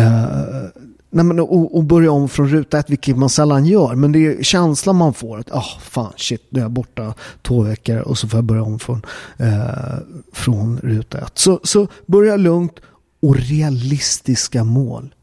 eh, 0.00 0.70
Nej, 1.10 1.24
men, 1.24 1.40
och, 1.40 1.76
och, 1.76 1.84
börja 1.84 2.12
om 2.12 2.28
från 2.28 2.48
ruta 2.48 2.78
ett, 2.78 2.90
vilket 2.90 3.16
man 3.16 3.28
sällan 3.28 3.66
gör. 3.66 3.94
Men 3.94 4.12
det 4.12 4.26
är 4.26 4.42
känslan 4.42 4.96
man 4.96 5.14
får 5.14 5.38
att 5.38 5.50
oh, 5.50 5.78
fan 5.80 6.12
shit, 6.16 6.42
nu 6.50 6.60
är 6.60 6.64
jag 6.64 6.70
borta 6.70 7.14
två 7.42 7.62
veckor 7.62 7.98
och 7.98 8.18
så 8.18 8.28
får 8.28 8.38
jag 8.38 8.44
börja 8.44 8.62
om 8.62 8.78
från, 8.78 9.02
eh, 9.36 9.98
från 10.32 10.78
ruta 10.78 11.18
ett. 11.18 11.38
Så, 11.38 11.60
så 11.64 11.88
börja 12.06 12.36
lugnt 12.36 12.80
och 13.22 13.36
realistiska 13.36 14.64
mål. 14.64 15.14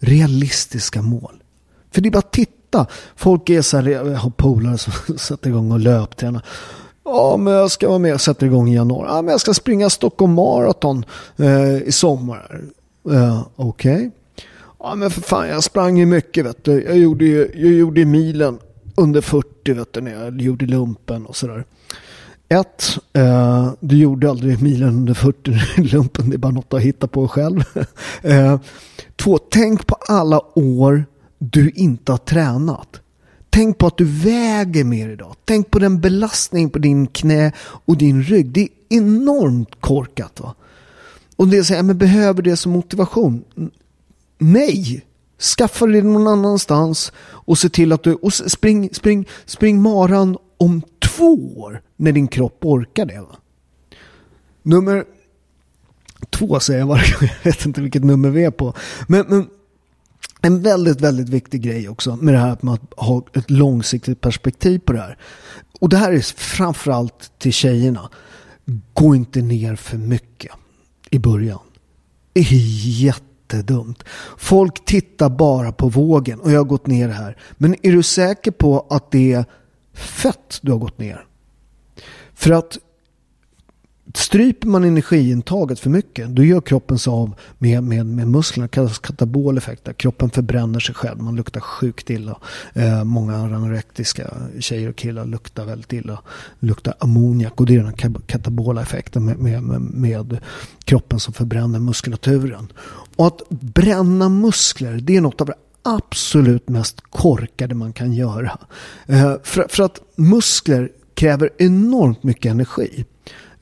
Realistiska 0.00 1.02
mål. 1.02 1.42
För 1.90 2.00
det 2.00 2.08
är 2.08 2.10
bara 2.10 2.18
att 2.18 2.32
titta. 2.32 2.86
Folk 3.16 3.50
är 3.50 3.62
så 3.62 3.76
här, 3.76 3.88
jag 3.88 4.16
har 4.16 4.30
polare 4.30 4.78
som 4.78 4.92
sätter 5.18 5.50
igång 5.50 5.72
och 5.72 5.80
löptränar. 5.80 6.42
Ja, 7.04 7.36
men 7.36 7.52
jag 7.52 7.70
ska 7.70 7.88
vara 7.88 7.98
med 7.98 8.14
och 8.14 8.20
sätta 8.20 8.46
igång 8.46 8.68
i 8.68 8.74
januari. 8.74 9.08
Ja, 9.08 9.22
men 9.22 9.32
jag 9.32 9.40
ska 9.40 9.54
springa 9.54 9.90
Stockholm 9.90 10.32
Marathon 10.32 11.04
eh, 11.36 11.76
i 11.76 11.92
sommar. 11.92 12.60
Eh, 13.10 13.42
Okej. 13.56 13.94
Okay. 13.94 14.10
Ja, 14.78 14.94
men 14.94 15.10
för 15.10 15.20
fan, 15.20 15.48
jag 15.48 15.64
sprang 15.64 15.98
ju 15.98 16.06
mycket, 16.06 16.46
vet 16.46 16.64
du. 16.64 16.82
Jag 16.82 16.98
gjorde, 16.98 17.24
jag 17.54 17.72
gjorde 17.72 18.04
milen 18.04 18.58
under 18.96 19.20
40, 19.20 19.72
vet 19.72 19.92
du, 19.92 20.00
när 20.00 20.24
jag 20.24 20.40
gjorde 20.40 20.66
lumpen 20.66 21.26
och 21.26 21.36
sådär. 21.36 21.64
Ett, 22.48 22.98
eh, 23.12 23.72
du 23.80 23.96
gjorde 23.96 24.30
aldrig 24.30 24.62
milen 24.62 24.88
under 24.88 25.14
40 25.14 25.60
lumpen. 25.82 26.30
Det 26.30 26.36
är 26.36 26.38
bara 26.38 26.52
något 26.52 26.74
att 26.74 26.80
hitta 26.80 27.06
på 27.06 27.28
själv. 27.28 27.64
eh, 28.22 28.60
två, 29.16 29.38
tänk 29.38 29.86
på 29.86 29.96
alla 30.08 30.58
år 30.58 31.04
du 31.38 31.70
inte 31.70 32.12
har 32.12 32.18
tränat. 32.18 33.01
Tänk 33.54 33.78
på 33.78 33.86
att 33.86 33.96
du 33.96 34.04
väger 34.04 34.84
mer 34.84 35.08
idag. 35.08 35.36
Tänk 35.44 35.70
på 35.70 35.78
den 35.78 36.00
belastning 36.00 36.70
på 36.70 36.78
din 36.78 37.06
knä 37.06 37.52
och 37.58 37.96
din 37.96 38.22
rygg. 38.22 38.52
Det 38.52 38.60
är 38.60 38.68
enormt 38.88 39.80
korkat. 39.80 40.40
Va? 40.40 40.54
Och 41.36 41.48
det 41.48 41.64
säger, 41.64 41.82
men 41.82 41.98
behöver 41.98 42.42
det 42.42 42.56
som 42.56 42.72
motivation? 42.72 43.44
Nej! 44.38 45.04
Skaffa 45.58 45.86
det 45.86 46.02
någon 46.02 46.26
annanstans 46.26 47.12
och 47.18 47.58
se 47.58 47.68
till 47.68 47.92
att 47.92 48.02
du 48.02 48.14
och 48.14 48.32
spring, 48.32 48.90
spring, 48.92 49.28
spring 49.46 49.82
maran 49.82 50.36
om 50.56 50.82
två 50.98 51.54
år 51.56 51.82
när 51.96 52.12
din 52.12 52.28
kropp 52.28 52.64
orkar 52.64 53.06
det. 53.06 53.20
Va? 53.20 53.36
Nummer 54.62 55.04
två 56.30 56.60
säger 56.60 56.80
jag 56.80 56.86
varje 56.86 57.12
gång. 57.12 57.28
Jag 57.42 57.52
vet 57.52 57.66
inte 57.66 57.80
vilket 57.80 58.04
nummer 58.04 58.30
vi 58.30 58.44
är 58.44 58.50
på. 58.50 58.74
Men, 59.08 59.24
men 59.28 59.46
en 60.42 60.62
väldigt, 60.62 61.00
väldigt 61.00 61.28
viktig 61.28 61.62
grej 61.62 61.88
också 61.88 62.16
med 62.16 62.34
det 62.34 62.40
här 62.40 62.56
med 62.60 62.74
att 62.74 62.94
ha 62.96 63.22
ett 63.34 63.50
långsiktigt 63.50 64.20
perspektiv 64.20 64.78
på 64.78 64.92
det 64.92 65.00
här. 65.00 65.18
Och 65.80 65.88
det 65.88 65.96
här 65.96 66.12
är 66.12 66.20
framförallt 66.36 67.32
till 67.38 67.52
tjejerna. 67.52 68.10
Gå 68.92 69.14
inte 69.14 69.42
ner 69.42 69.76
för 69.76 69.98
mycket 69.98 70.52
i 71.10 71.18
början. 71.18 71.58
Det 72.32 72.40
är 72.40 72.46
jättedumt. 73.02 74.04
Folk 74.38 74.84
tittar 74.84 75.30
bara 75.30 75.72
på 75.72 75.88
vågen 75.88 76.40
och 76.40 76.52
jag 76.52 76.60
har 76.60 76.64
gått 76.64 76.86
ner 76.86 77.08
här. 77.08 77.36
Men 77.58 77.76
är 77.82 77.92
du 77.92 78.02
säker 78.02 78.50
på 78.50 78.86
att 78.90 79.10
det 79.10 79.32
är 79.32 79.44
fett 79.94 80.58
du 80.62 80.72
har 80.72 80.78
gått 80.78 80.98
ner? 80.98 81.26
För 82.34 82.50
att 82.50 82.78
Stryper 84.14 84.68
man 84.68 84.84
energiintaget 84.84 85.80
för 85.80 85.90
mycket 85.90 86.28
då 86.28 86.44
gör 86.44 86.60
kroppen 86.60 86.98
sig 86.98 87.10
av 87.10 87.34
med, 87.58 87.82
med, 87.82 88.06
med 88.06 88.28
musklerna. 88.28 88.66
Det 88.66 88.68
kallas 88.68 88.98
katabol 88.98 89.58
effekt. 89.58 89.88
Kroppen 89.96 90.30
förbränner 90.30 90.80
sig 90.80 90.94
själv. 90.94 91.22
Man 91.22 91.36
luktar 91.36 91.60
sjukt 91.60 92.10
illa. 92.10 92.38
Eh, 92.72 93.04
många 93.04 93.36
anorektiska 93.36 94.34
tjejer 94.60 94.88
och 94.88 94.96
killar 94.96 95.24
luktar 95.24 95.64
väldigt 95.64 95.92
illa. 95.92 96.22
Luktar 96.58 96.94
ammoniak 96.98 97.60
och 97.60 97.66
det 97.66 97.76
är 97.76 97.82
den 97.82 98.20
katabola 98.26 98.82
effekten 98.82 99.24
med, 99.24 99.38
med, 99.38 99.62
med, 99.62 99.80
med 99.80 100.38
kroppen 100.84 101.20
som 101.20 101.34
förbränner 101.34 101.78
muskulaturen. 101.78 102.72
Och 103.16 103.26
att 103.26 103.48
bränna 103.48 104.28
muskler 104.28 104.92
det 104.92 105.16
är 105.16 105.20
något 105.20 105.40
av 105.40 105.46
det 105.46 105.54
absolut 105.82 106.68
mest 106.68 107.00
korkade 107.00 107.74
man 107.74 107.92
kan 107.92 108.12
göra. 108.12 108.58
Eh, 109.06 109.34
för, 109.42 109.66
för 109.68 109.82
att 109.82 110.00
muskler 110.16 110.90
kräver 111.14 111.50
enormt 111.58 112.22
mycket 112.22 112.50
energi. 112.50 113.04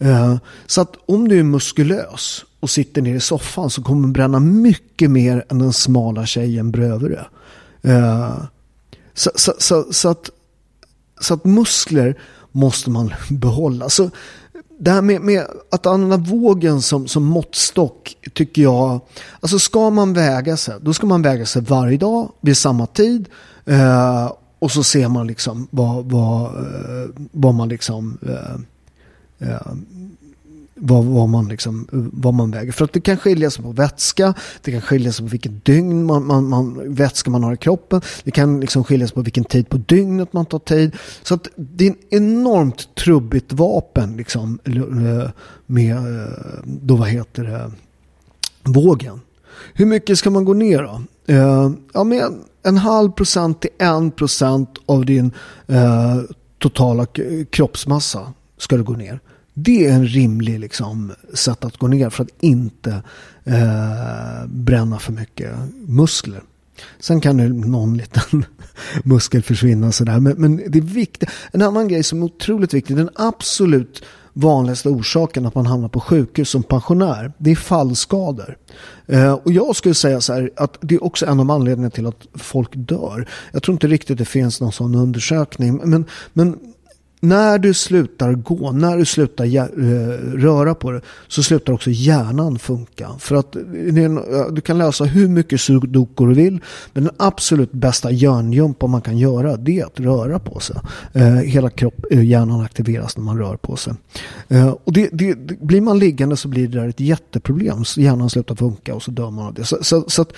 Eh, 0.00 0.36
så 0.66 0.80
att 0.80 0.96
om 1.06 1.28
du 1.28 1.38
är 1.38 1.42
muskulös 1.42 2.44
och 2.60 2.70
sitter 2.70 3.02
ner 3.02 3.14
i 3.14 3.20
soffan 3.20 3.70
så 3.70 3.82
kommer 3.82 4.06
du 4.06 4.12
bränna 4.12 4.40
mycket 4.40 5.10
mer 5.10 5.44
än 5.48 5.58
den 5.58 5.72
smala 5.72 6.26
tjejen 6.26 6.70
bredvid 6.70 7.10
dig. 7.10 7.24
Eh, 7.82 8.34
så, 9.14 9.30
så, 9.34 9.52
så, 9.58 9.86
så, 9.92 10.08
att, 10.08 10.30
så 11.20 11.34
att 11.34 11.44
muskler 11.44 12.18
måste 12.52 12.90
man 12.90 13.14
behålla. 13.30 13.88
Så 13.88 14.10
det 14.78 14.90
här 14.90 15.02
med, 15.02 15.20
med, 15.20 15.46
att 15.70 15.86
använda 15.86 16.16
vågen 16.16 16.82
som, 16.82 17.08
som 17.08 17.24
måttstock 17.24 18.16
tycker 18.34 18.62
jag, 18.62 19.00
alltså 19.40 19.58
ska 19.58 19.90
man 19.90 20.12
väga 20.12 20.56
sig, 20.56 20.74
då 20.80 20.92
ska 20.92 21.06
man 21.06 21.22
väga 21.22 21.46
sig 21.46 21.62
varje 21.62 21.98
dag 21.98 22.32
vid 22.40 22.56
samma 22.56 22.86
tid. 22.86 23.28
Eh, 23.64 24.32
och 24.58 24.70
så 24.70 24.82
ser 24.82 25.08
man 25.08 25.26
liksom 25.26 25.68
vad, 25.70 26.10
vad, 26.10 26.44
eh, 26.44 27.10
vad 27.32 27.54
man 27.54 27.68
liksom 27.68 28.18
eh, 28.22 28.60
eh, 29.40 29.72
vad, 30.80 31.04
vad, 31.04 31.28
man 31.28 31.48
liksom, 31.48 31.86
vad 31.92 32.34
man 32.34 32.50
väger. 32.50 32.72
För 32.72 32.84
att 32.84 32.92
det 32.92 33.00
kan 33.00 33.16
skilja 33.16 33.50
sig 33.50 33.64
på 33.64 33.72
vätska, 33.72 34.34
det 34.62 34.72
kan 34.72 34.80
skilja 34.80 35.12
sig 35.12 35.26
på 35.26 35.30
vilket 35.30 35.64
dygn 35.64 36.06
man, 36.06 36.26
man, 36.26 36.48
man, 36.48 36.94
vätska 36.94 37.30
man 37.30 37.44
har 37.44 37.54
i 37.54 37.56
kroppen. 37.56 38.00
Det 38.24 38.30
kan 38.30 38.60
liksom 38.60 38.84
skilja 38.84 39.06
sig 39.06 39.14
på 39.14 39.22
vilken 39.22 39.44
tid 39.44 39.68
på 39.68 39.76
dygnet 39.76 40.32
man 40.32 40.46
tar 40.46 40.58
tid. 40.58 40.96
Så 41.22 41.34
att 41.34 41.48
det 41.56 41.86
är 41.86 41.90
en 41.90 41.96
enormt 42.10 42.94
trubbigt 42.94 43.52
vapen 43.52 44.16
liksom, 44.16 44.58
eh, 44.64 45.30
med, 45.66 45.96
eh, 45.96 46.32
då 46.64 46.96
vad 46.96 47.08
heter 47.08 47.44
det, 47.44 47.70
vågen. 48.64 49.20
Hur 49.74 49.86
mycket 49.86 50.18
ska 50.18 50.30
man 50.30 50.44
gå 50.44 50.54
ner 50.54 50.82
då? 50.82 51.02
Eh, 51.34 51.70
ja, 51.94 52.04
med 52.04 52.24
en 52.62 52.76
halv 52.76 53.10
procent 53.10 53.60
till 53.60 53.70
en 53.78 54.10
procent 54.10 54.78
av 54.86 55.04
din 55.04 55.32
eh, 55.66 56.16
totala 56.58 57.06
kroppsmassa 57.50 58.32
ska 58.58 58.76
du 58.76 58.82
gå 58.82 58.92
ner. 58.92 59.20
Det 59.62 59.86
är 59.86 59.92
en 59.92 60.06
rimlig 60.06 60.60
liksom, 60.60 61.12
sätt 61.34 61.64
att 61.64 61.76
gå 61.76 61.86
ner 61.86 62.10
för 62.10 62.24
att 62.24 62.30
inte 62.40 63.02
eh, 63.44 64.46
bränna 64.46 64.98
för 64.98 65.12
mycket 65.12 65.52
muskler. 65.86 66.42
Sen 67.00 67.20
kan 67.20 67.36
det 67.36 67.48
någon 67.48 67.96
liten 67.96 68.44
muskel 69.04 69.42
försvinna 69.42 69.92
sådär. 69.92 70.20
Men, 70.20 70.34
men 70.38 70.56
det 70.56 70.78
är 70.78 70.82
viktigt. 70.82 71.30
En 71.52 71.62
annan 71.62 71.88
grej 71.88 72.02
som 72.02 72.22
är 72.22 72.26
otroligt 72.26 72.74
viktig. 72.74 72.96
Den 72.96 73.10
absolut 73.14 74.02
vanligaste 74.32 74.88
orsaken 74.88 75.46
att 75.46 75.54
man 75.54 75.66
hamnar 75.66 75.88
på 75.88 76.00
sjukhus 76.00 76.50
som 76.50 76.62
pensionär, 76.62 77.32
det 77.38 77.50
är 77.50 77.56
fallskador. 77.56 78.56
Eh, 79.06 79.32
och 79.32 79.52
jag 79.52 79.76
skulle 79.76 79.94
säga 79.94 80.20
så 80.20 80.32
här 80.32 80.50
att 80.56 80.78
det 80.80 80.94
är 80.94 81.04
också 81.04 81.26
en 81.26 81.40
av 81.40 81.50
anledningarna 81.50 81.90
till 81.90 82.06
att 82.06 82.26
folk 82.34 82.70
dör. 82.74 83.28
Jag 83.52 83.62
tror 83.62 83.72
inte 83.72 83.86
riktigt 83.86 84.18
det 84.18 84.24
finns 84.24 84.60
någon 84.60 84.72
sån 84.72 84.94
undersökning. 84.94 85.80
Men, 85.84 86.04
men 86.32 86.58
när 87.20 87.58
du 87.58 87.74
slutar 87.74 88.32
gå, 88.32 88.72
när 88.72 88.96
du 88.96 89.04
slutar 89.04 89.44
eh, 89.44 89.68
röra 90.38 90.74
på 90.74 90.90
dig 90.90 91.00
så 91.28 91.42
slutar 91.42 91.72
också 91.72 91.90
hjärnan 91.90 92.58
funka. 92.58 93.10
För 93.18 93.36
att 93.36 93.56
eh, 93.56 93.62
du 94.50 94.60
kan 94.60 94.78
läsa 94.78 95.04
hur 95.04 95.28
mycket 95.28 95.60
sudoku 95.60 96.26
du 96.26 96.34
vill 96.34 96.60
men 96.92 97.04
den 97.04 97.12
absolut 97.16 97.72
bästa 97.72 98.10
hjärngympa 98.10 98.86
man 98.86 99.02
kan 99.02 99.18
göra 99.18 99.56
det 99.56 99.80
är 99.80 99.84
att 99.84 100.00
röra 100.00 100.38
på 100.38 100.60
sig. 100.60 100.76
Eh, 101.12 101.34
hela 101.34 101.70
kropp, 101.70 102.06
hjärnan 102.10 102.60
aktiveras 102.60 103.16
när 103.16 103.24
man 103.24 103.38
rör 103.38 103.56
på 103.56 103.76
sig. 103.76 103.94
Och 104.84 104.92
det, 104.92 105.08
det, 105.12 105.34
blir 105.60 105.80
man 105.80 105.98
liggande 105.98 106.36
så 106.36 106.48
blir 106.48 106.68
det 106.68 106.80
där 106.80 106.88
ett 106.88 107.00
jätteproblem. 107.00 107.84
Hjärnan 107.96 108.30
slutar 108.30 108.54
funka 108.54 108.94
och 108.94 109.02
så 109.02 109.10
dör 109.10 109.30
man 109.30 109.46
av 109.46 109.54
det. 109.54 109.64
Så, 109.64 109.78
så, 109.82 110.04
så 110.08 110.22
att, 110.22 110.32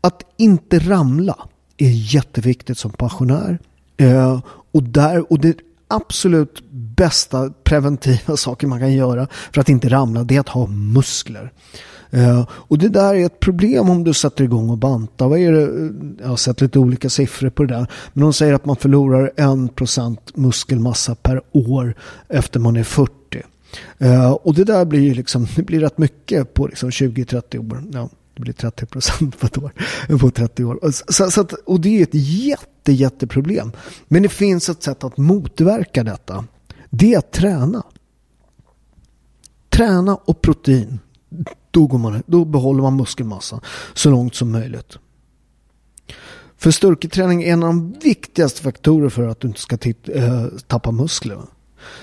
att 0.00 0.22
inte 0.36 0.78
ramla 0.78 1.36
är 1.76 2.14
jätteviktigt 2.14 2.78
som 2.78 2.90
pensionär. 2.90 3.58
och, 4.72 4.82
där, 4.82 5.32
och 5.32 5.40
det 5.40 5.56
absolut 5.88 6.62
bästa 6.70 7.50
preventiva 7.64 8.36
saker 8.36 8.66
man 8.66 8.80
kan 8.80 8.92
göra 8.92 9.28
för 9.52 9.60
att 9.60 9.68
inte 9.68 9.88
ramla 9.88 10.24
det 10.24 10.36
är 10.36 10.40
att 10.40 10.48
ha 10.48 10.66
muskler. 10.66 11.52
Uh, 12.14 12.48
och 12.50 12.78
det 12.78 12.88
där 12.88 13.14
är 13.14 13.26
ett 13.26 13.40
problem 13.40 13.90
om 13.90 14.04
du 14.04 14.14
sätter 14.14 14.44
igång 14.44 14.70
och 14.70 14.78
bantar. 14.78 15.28
Vad 15.28 15.38
är 15.38 15.52
det? 15.52 15.62
Eh, 15.62 15.90
jag 16.20 16.28
har 16.28 16.36
sett 16.36 16.60
lite 16.60 16.78
olika 16.78 17.10
siffror 17.10 17.50
på 17.50 17.64
det 17.64 17.74
där. 17.74 17.86
Men 18.12 18.22
de 18.22 18.32
säger 18.32 18.54
att 18.54 18.64
man 18.64 18.76
förlorar 18.76 19.30
1% 19.36 20.18
muskelmassa 20.34 21.14
per 21.14 21.42
år 21.52 21.94
efter 22.28 22.60
man 22.60 22.76
är 22.76 22.84
40. 22.84 23.12
Uh, 24.02 24.14
eh, 24.14 24.32
och 24.32 24.54
det 24.54 24.64
där 24.64 24.84
blir 24.84 25.00
ju 25.00 25.14
liksom, 25.14 25.46
det 25.56 25.62
blir 25.62 25.80
rätt 25.80 25.98
mycket 25.98 26.54
på 26.54 26.66
liksom 26.66 26.90
20-30 26.90 27.72
år. 27.72 27.82
Ja, 27.92 28.08
det 28.36 28.42
blir 28.42 28.52
30 28.52 28.86
procent 28.86 29.40
på 29.40 29.46
ett 29.46 29.58
år. 29.58 29.72
På 30.20 30.30
30 30.30 30.64
år. 30.64 30.90
Så, 31.12 31.30
så 31.30 31.40
att, 31.40 31.52
och 31.52 31.80
det 31.80 31.98
är 31.98 32.02
ett 32.02 32.14
jätte, 32.14 32.92
jätteproblem. 32.92 33.72
Men 34.08 34.22
det 34.22 34.28
finns 34.28 34.68
ett 34.68 34.82
sätt 34.82 35.04
att 35.04 35.16
motverka 35.16 36.04
detta. 36.04 36.44
Det 36.90 37.14
är 37.14 37.18
att 37.18 37.32
träna. 37.32 37.82
Träna 39.68 40.16
och 40.16 40.42
protein. 40.42 40.98
Då, 41.70 41.86
går 41.86 41.98
man, 41.98 42.22
då 42.26 42.44
behåller 42.44 42.82
man 42.82 42.96
muskelmassa 42.96 43.60
så 43.94 44.10
långt 44.10 44.34
som 44.34 44.52
möjligt. 44.52 44.98
För 46.56 46.70
styrketräning 46.70 47.42
är 47.42 47.52
en 47.52 47.62
av 47.62 47.68
de 47.68 47.92
viktigaste 47.92 48.62
faktorerna 48.62 49.10
för 49.10 49.28
att 49.28 49.40
du 49.40 49.48
inte 49.48 49.60
ska 49.60 49.78
äh, 50.14 50.46
tappa 50.66 50.90
muskler. 50.90 51.38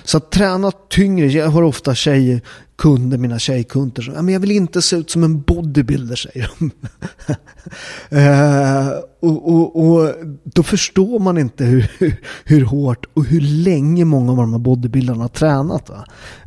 Så 0.04 0.18
att 0.18 0.32
träna 0.32 0.72
tyngre, 0.72 1.28
jag 1.28 1.50
har 1.50 1.64
ofta 1.64 1.96
tjejer, 1.96 2.42
kunder, 2.76 3.18
mina 3.18 3.40
tjejkunder, 3.40 4.02
som, 4.02 4.14
ja, 4.14 4.22
men 4.22 4.34
jag 4.34 4.40
vill 4.40 4.52
inte 4.52 4.82
se 4.82 4.96
ut 4.96 5.10
som 5.10 5.24
en 5.24 5.42
bodybuilder 5.42 6.16
säger 6.16 6.52
de. 6.60 6.72
eh, 8.18 8.88
och, 9.20 9.54
och, 9.54 9.86
och, 9.86 10.14
då 10.44 10.64
förstår 10.64 11.20
man 11.20 11.38
inte 11.38 11.66
hur, 11.66 11.92
hur, 11.98 12.16
hur, 12.46 12.66
hårt 12.66 13.06
och 13.14 13.26
hur 13.26 13.42
länge 13.42 14.06
många 14.06 14.32
av 14.32 14.38
de 14.38 14.52
här 14.52 14.60
bodybuildarna 14.60 15.22
har 15.24 15.30
tränat. 15.30 15.90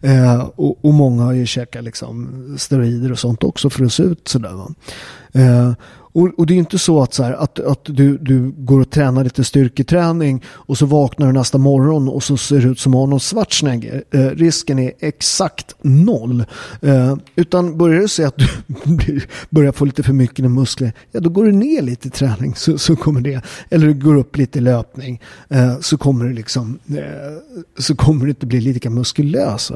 Eh, 0.00 0.40
och, 0.40 0.84
och, 0.84 0.94
många 0.94 1.22
har 1.22 1.32
ju 1.32 1.46
käkat 1.46 1.84
liksom, 1.84 2.54
steroider 2.58 3.12
och 3.12 3.18
sånt 3.18 3.44
också 3.44 3.70
för 3.70 3.84
att 3.84 3.92
se 3.92 4.02
ut 4.02 4.28
sådär. 4.28 4.52
Va? 4.52 4.74
Eh, 5.32 5.72
och, 6.16 6.30
och, 6.38 6.46
det 6.46 6.54
är 6.54 6.58
inte 6.58 6.78
så 6.78 7.02
att, 7.02 7.14
så 7.14 7.22
här, 7.22 7.32
att, 7.32 7.60
att 7.60 7.80
du, 7.84 8.18
du 8.18 8.52
går 8.56 8.80
och 8.80 8.90
tränar 8.90 9.24
lite 9.24 9.44
styrketräning 9.44 10.44
och 10.48 10.78
så 10.78 10.86
vaknar 10.86 11.26
du 11.26 11.32
nästa 11.32 11.58
morgon 11.58 12.08
och 12.08 12.22
så 12.22 12.36
ser 12.36 12.60
det 12.60 12.68
ut 12.68 12.80
som 12.80 12.94
Arnold 12.94 13.22
Schwarzenegger. 13.22 14.04
Eh, 14.10 14.20
risken 14.20 14.78
är 14.78 14.92
exakt 15.00 15.74
noll. 15.82 16.44
Eh, 16.82 17.16
utan 17.36 17.78
börjar 17.78 18.00
du 18.00 18.08
se 18.08 18.24
att 18.24 18.38
du 18.84 19.20
börjar 19.50 19.72
få 19.72 19.84
lite 19.84 20.02
för 20.02 20.12
mycket 20.12 20.50
muskler, 20.50 20.92
ja 21.12 21.20
då 21.20 21.30
går 21.30 21.44
du 21.44 21.52
ner 21.52 21.82
lite 21.82 22.08
i 22.08 22.10
träning 22.10 22.54
så, 22.54 22.78
så 22.78 22.96
kommer 22.96 23.20
det. 23.20 23.42
Eller 23.70 23.86
du 23.86 23.94
går 23.94 24.16
upp 24.16 24.36
lite 24.36 24.58
i 24.58 24.62
löpning 24.62 25.20
eh, 25.48 25.78
så 25.80 25.98
kommer 25.98 26.24
du 26.24 26.32
liksom 26.32 26.78
eh, 26.88 27.02
så 27.78 27.96
kommer 27.96 28.24
du 28.24 28.30
inte 28.30 28.46
bli 28.46 28.60
lika 28.60 28.90
muskulös. 28.90 29.72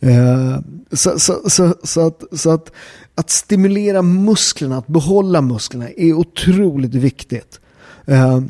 Eh, 0.00 0.58
så, 0.92 1.18
så, 1.18 1.40
så, 1.46 1.74
så, 1.82 2.06
att, 2.06 2.22
så 2.32 2.50
att 2.50 2.70
att 3.14 3.30
stimulera 3.30 4.02
musklerna, 4.02 4.76
att 4.78 4.86
behålla 4.86 5.40
musklerna 5.40 5.88
är 5.88 6.12
otroligt 6.12 6.94
viktigt. 6.94 7.60
Uh, 8.08 8.40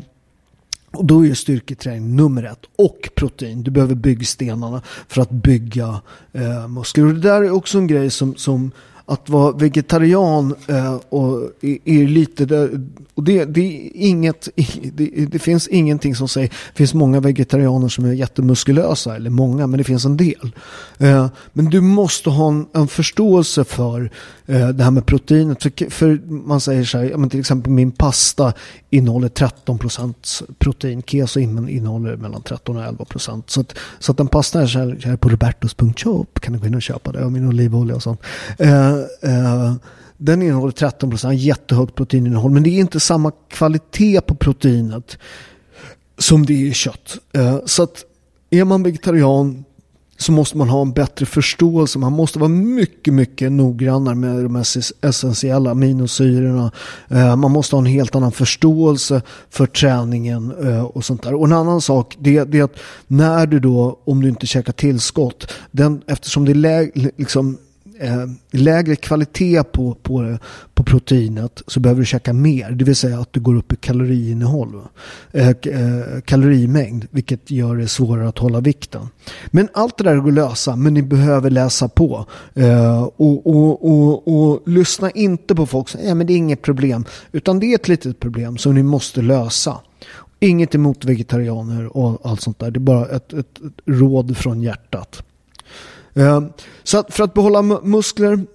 och 0.92 1.04
då 1.04 1.26
är 1.26 1.34
styrketräning 1.34 2.16
nummer 2.16 2.42
ett. 2.42 2.64
Och 2.76 3.10
protein. 3.14 3.62
Du 3.62 3.70
behöver 3.70 3.94
byggstenarna 3.94 4.82
för 5.08 5.22
att 5.22 5.30
bygga 5.30 6.00
eh, 6.32 6.68
muskler. 6.68 7.06
Och 7.06 7.14
det 7.14 7.20
där 7.20 7.42
är 7.42 7.50
också 7.50 7.78
en 7.78 7.86
grej 7.86 8.10
som, 8.10 8.36
som 8.36 8.70
att 9.06 9.28
vara 9.28 9.52
vegetarian 9.52 10.54
eh, 10.66 10.94
och 11.08 11.50
är, 11.84 12.06
lite 12.06 12.44
där, 12.44 12.80
och 13.14 13.24
det, 13.24 13.44
det, 13.44 13.60
är 13.60 13.90
inget, 13.94 14.48
det, 14.92 15.26
det, 15.26 15.38
finns 15.38 15.68
ingenting 15.68 16.14
som 16.14 16.28
säger, 16.28 16.48
det 16.48 16.76
finns 16.76 16.94
många 16.94 17.20
vegetarianer 17.20 17.88
som 17.88 18.04
är 18.04 18.12
jättemuskulösa, 18.12 19.16
eller 19.16 19.30
många, 19.30 19.66
men 19.66 19.78
det 19.78 19.84
finns 19.84 20.04
en 20.04 20.16
del. 20.16 20.52
Eh, 20.98 21.26
men 21.52 21.64
du 21.64 21.80
måste 21.80 22.30
ha 22.30 22.48
en, 22.48 22.66
en 22.72 22.88
förståelse 22.88 23.64
för 23.64 24.10
eh, 24.46 24.68
det 24.68 24.84
här 24.84 24.90
med 24.90 25.06
proteinet. 25.06 25.62
För, 25.62 25.90
för 25.90 26.20
man 26.26 26.60
säger 26.60 26.84
så 26.84 26.98
här, 26.98 27.16
men 27.16 27.30
till 27.30 27.40
exempel 27.40 27.72
min 27.72 27.92
pasta 27.92 28.52
innehåller 28.90 29.28
13 29.28 29.78
% 29.78 30.42
protein, 30.58 31.02
keso 31.02 31.40
innehåller 31.40 32.16
mellan 32.16 32.42
13 32.42 32.76
och 32.76 32.84
11 32.84 33.04
%. 33.14 33.50
Så 33.50 33.60
att, 33.60 33.78
så 33.98 34.12
att 34.12 34.20
en 34.20 34.28
pasta 34.28 34.62
är 34.62 34.66
här, 34.66 34.98
här 35.04 35.16
på 35.16 35.28
robertos.shop 35.28 36.26
kan 36.40 36.52
du 36.52 36.58
gå 36.58 36.66
in 36.66 36.74
och 36.74 36.82
köpa 36.82 37.12
det, 37.12 37.24
och 37.24 37.32
min 37.32 37.48
olivolja 37.48 37.94
och 37.94 38.02
sånt. 38.02 38.20
Eh, 38.58 38.91
eh, 39.22 39.74
den 40.16 40.42
innehåller 40.42 40.72
13 40.72 41.10
procent, 41.10 41.40
jättehögt 41.40 41.94
proteininnehåll. 41.94 42.50
Men 42.50 42.62
det 42.62 42.70
är 42.70 42.80
inte 42.80 43.00
samma 43.00 43.32
kvalitet 43.48 44.20
på 44.20 44.34
proteinet 44.34 45.18
som 46.18 46.46
det 46.46 46.52
är 46.52 46.66
i 46.66 46.72
kött. 46.72 47.18
Eh, 47.32 47.58
så 47.64 47.82
att 47.82 48.04
är 48.50 48.64
man 48.64 48.82
vegetarian 48.82 49.64
så 50.18 50.32
måste 50.32 50.56
man 50.56 50.68
ha 50.68 50.82
en 50.82 50.92
bättre 50.92 51.26
förståelse. 51.26 51.98
Man 51.98 52.12
måste 52.12 52.38
vara 52.38 52.48
mycket, 52.48 53.14
mycket 53.14 53.52
noggrannare 53.52 54.14
med 54.14 54.44
de 54.44 54.64
essentiella 55.02 55.70
aminosyrorna. 55.70 56.72
Eh, 57.08 57.36
man 57.36 57.50
måste 57.50 57.76
ha 57.76 57.80
en 57.80 57.86
helt 57.86 58.14
annan 58.14 58.32
förståelse 58.32 59.22
för 59.50 59.66
träningen 59.66 60.54
eh, 60.68 60.84
och 60.84 61.04
sånt 61.04 61.22
där. 61.22 61.34
Och 61.34 61.46
en 61.46 61.52
annan 61.52 61.80
sak 61.80 62.16
det, 62.20 62.36
är 62.36 62.62
att 62.62 62.76
när 63.06 63.46
du 63.46 63.60
då, 63.60 64.00
om 64.04 64.22
du 64.22 64.28
inte 64.28 64.46
käkar 64.46 64.72
tillskott, 64.72 65.52
den, 65.70 66.02
eftersom 66.06 66.44
det 66.44 66.52
är 66.52 66.54
lä, 66.54 66.90
liksom, 66.94 67.58
eh, 68.02 68.26
lägre 68.50 68.96
kvalitet 68.96 69.62
på, 69.62 69.94
på, 69.94 70.38
på 70.74 70.82
proteinet 70.82 71.62
så 71.66 71.80
behöver 71.80 72.00
du 72.00 72.06
käka 72.06 72.32
mer. 72.32 72.70
Det 72.70 72.84
vill 72.84 72.96
säga 72.96 73.18
att 73.18 73.32
du 73.32 73.40
går 73.40 73.54
upp 73.54 73.72
i 73.72 73.76
kaloriinnehåll. 73.76 74.80
Eh, 75.32 75.48
eh, 75.48 76.20
kalorimängd. 76.24 77.06
Vilket 77.10 77.50
gör 77.50 77.76
det 77.76 77.88
svårare 77.88 78.28
att 78.28 78.38
hålla 78.38 78.60
vikten. 78.60 79.08
Men 79.46 79.68
allt 79.72 79.98
det 79.98 80.04
där 80.04 80.16
går 80.16 80.28
att 80.28 80.34
lösa. 80.34 80.76
Men 80.76 80.94
ni 80.94 81.02
behöver 81.02 81.50
läsa 81.50 81.88
på. 81.88 82.26
Eh, 82.54 83.02
och, 83.02 83.46
och, 83.46 83.88
och, 83.90 84.28
och, 84.28 84.68
lyssna 84.68 85.10
inte 85.10 85.54
på 85.54 85.66
folk 85.66 85.88
som 85.88 85.98
säger 85.98 86.10
ja, 86.10 86.14
men 86.14 86.26
det 86.26 86.32
är 86.32 86.36
inget 86.36 86.62
problem. 86.62 87.04
Utan 87.32 87.60
det 87.60 87.66
är 87.66 87.74
ett 87.74 87.88
litet 87.88 88.20
problem 88.20 88.58
som 88.58 88.74
ni 88.74 88.82
måste 88.82 89.22
lösa. 89.22 89.80
Inget 90.40 90.74
emot 90.74 91.04
vegetarianer 91.04 91.96
och 91.96 92.20
allt 92.24 92.40
sånt 92.40 92.58
där. 92.58 92.70
Det 92.70 92.78
är 92.78 92.80
bara 92.80 93.06
ett, 93.06 93.32
ett, 93.32 93.56
ett 93.56 93.72
råd 93.86 94.36
från 94.36 94.62
hjärtat. 94.62 95.22
Eh, 96.14 96.42
så 96.82 96.98
att 96.98 97.14
för 97.14 97.24
att 97.24 97.34
behålla 97.34 97.62
muskler, 97.62 98.46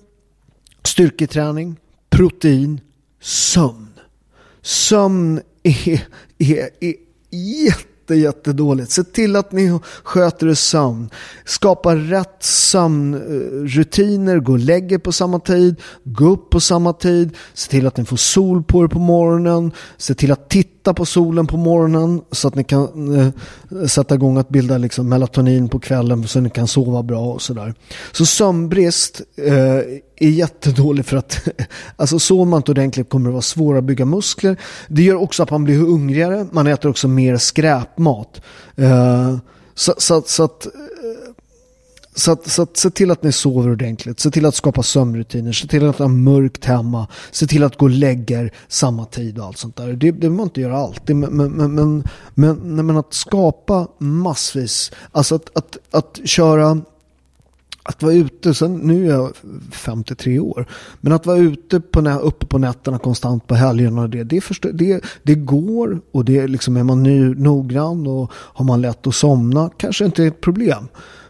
styrketräning, 0.83 1.75
protein, 2.09 2.81
sömn. 3.21 3.87
Sömn 4.61 5.41
är, 5.63 6.07
är, 6.37 6.69
är 6.79 6.95
jätte, 7.31 7.83
jättedåligt. 8.15 8.91
Se 8.91 9.03
till 9.03 9.35
att 9.35 9.51
ni 9.51 9.79
sköter 10.03 10.47
er 10.47 10.53
sömn. 10.53 11.09
Skapa 11.45 11.95
rätt 11.95 12.43
sömnrutiner. 12.43 14.39
Gå 14.39 14.51
och 14.51 14.59
lägg 14.59 14.91
er 14.91 14.97
på 14.97 15.11
samma 15.11 15.39
tid. 15.39 15.75
Gå 16.03 16.29
upp 16.29 16.49
på 16.49 16.59
samma 16.59 16.93
tid. 16.93 17.29
Se 17.53 17.71
till 17.71 17.87
att 17.87 17.97
ni 17.97 18.05
får 18.05 18.17
sol 18.17 18.63
på 18.63 18.83
er 18.83 18.87
på 18.87 18.99
morgonen. 18.99 19.71
Se 19.97 20.13
till 20.13 20.31
att 20.31 20.49
titta 20.49 20.93
på 20.93 21.05
solen 21.05 21.47
på 21.47 21.57
morgonen 21.57 22.21
så 22.31 22.47
att 22.47 22.55
ni 22.55 22.63
kan 22.63 23.15
eh, 23.19 23.27
sätta 23.87 24.15
igång 24.15 24.37
att 24.37 24.49
bilda 24.49 24.77
liksom, 24.77 25.09
melatonin 25.09 25.69
på 25.69 25.79
kvällen 25.79 26.27
så 26.27 26.39
att 26.39 26.43
ni 26.43 26.49
kan 26.49 26.67
sova 26.67 27.03
bra 27.03 27.25
och 27.33 27.41
sådär. 27.41 27.73
Så 28.11 28.25
sömnbrist 28.25 29.21
eh, 29.35 29.81
är 30.19 30.29
jättedåligt 30.29 31.09
för 31.09 31.17
att 31.17 31.47
alltså 31.95 32.19
sover 32.19 32.45
man 32.45 32.57
inte 32.57 32.71
ordentligt 32.71 33.09
kommer 33.09 33.29
det 33.29 33.31
vara 33.31 33.41
svårare 33.41 33.79
att 33.79 33.85
bygga 33.85 34.05
muskler. 34.05 34.57
Det 34.87 35.03
gör 35.03 35.15
också 35.15 35.43
att 35.43 35.51
man 35.51 35.63
blir 35.63 35.77
hungrigare. 35.77 36.47
Man 36.51 36.67
äter 36.67 36.89
också 36.89 37.07
mer 37.07 37.37
skräp 37.37 37.96
mat. 37.97 38.41
Eh, 38.75 39.37
så, 39.75 39.93
så, 39.97 40.21
så 40.25 40.43
att 40.43 40.65
eh, 40.65 40.71
så, 42.17 42.31
att, 42.31 42.49
så 42.49 42.61
att, 42.61 42.77
se 42.77 42.89
till 42.89 43.11
att 43.11 43.23
ni 43.23 43.31
sover 43.31 43.71
ordentligt. 43.71 44.19
Se 44.19 44.31
till 44.31 44.45
att 44.45 44.55
skapa 44.55 44.83
sömnrutiner. 44.83 45.51
Se 45.51 45.67
till 45.67 45.89
att 45.89 45.97
ha 45.97 46.07
mörkt 46.07 46.65
hemma. 46.65 47.07
Se 47.31 47.47
till 47.47 47.63
att 47.63 47.77
gå 47.77 47.85
och 47.85 47.89
lägga 47.89 48.41
er 48.41 48.53
samma 48.67 49.05
tid 49.05 49.39
och 49.39 49.45
allt 49.45 49.57
sånt 49.57 49.75
där. 49.75 49.87
Det, 49.87 49.95
det 49.95 50.11
behöver 50.11 50.37
man 50.37 50.43
inte 50.43 50.61
göra 50.61 50.77
alltid. 50.77 51.15
Men, 51.15 51.29
men, 51.31 51.75
men, 51.75 52.03
men, 52.33 52.85
men, 52.85 52.97
att 52.97 53.13
skapa 53.13 53.87
massvis. 53.97 54.91
Alltså 55.11 55.35
att, 55.35 55.57
att, 55.57 55.77
att 55.91 56.19
köra 56.25 56.81
att 57.87 58.03
vara 58.03 58.13
ute, 58.13 58.53
sen, 58.53 58.75
nu 58.75 59.05
är 59.05 59.09
jag 59.09 59.31
53 59.71 60.39
år, 60.39 60.65
men 61.01 61.13
att 61.13 61.25
vara 61.25 61.37
ute 61.37 61.79
på, 61.79 61.99
uppe 62.09 62.45
på 62.45 62.57
nätterna 62.57 62.99
konstant 62.99 63.47
på 63.47 63.55
helgerna, 63.55 64.07
det, 64.07 64.23
det, 64.23 64.41
förstår, 64.41 64.69
det, 64.69 65.01
det 65.23 65.35
går 65.35 66.01
och 66.11 66.25
det 66.25 66.47
liksom 66.47 66.77
är 66.77 66.83
man 66.83 67.03
ny, 67.03 67.35
noggrann 67.35 68.07
och 68.07 68.31
har 68.33 68.65
man 68.65 68.81
lätt 68.81 69.07
att 69.07 69.15
somna 69.15 69.69
kanske 69.77 70.05
inte 70.05 70.23
är 70.23 70.27
ett 70.27 70.41
problem. 70.41 70.87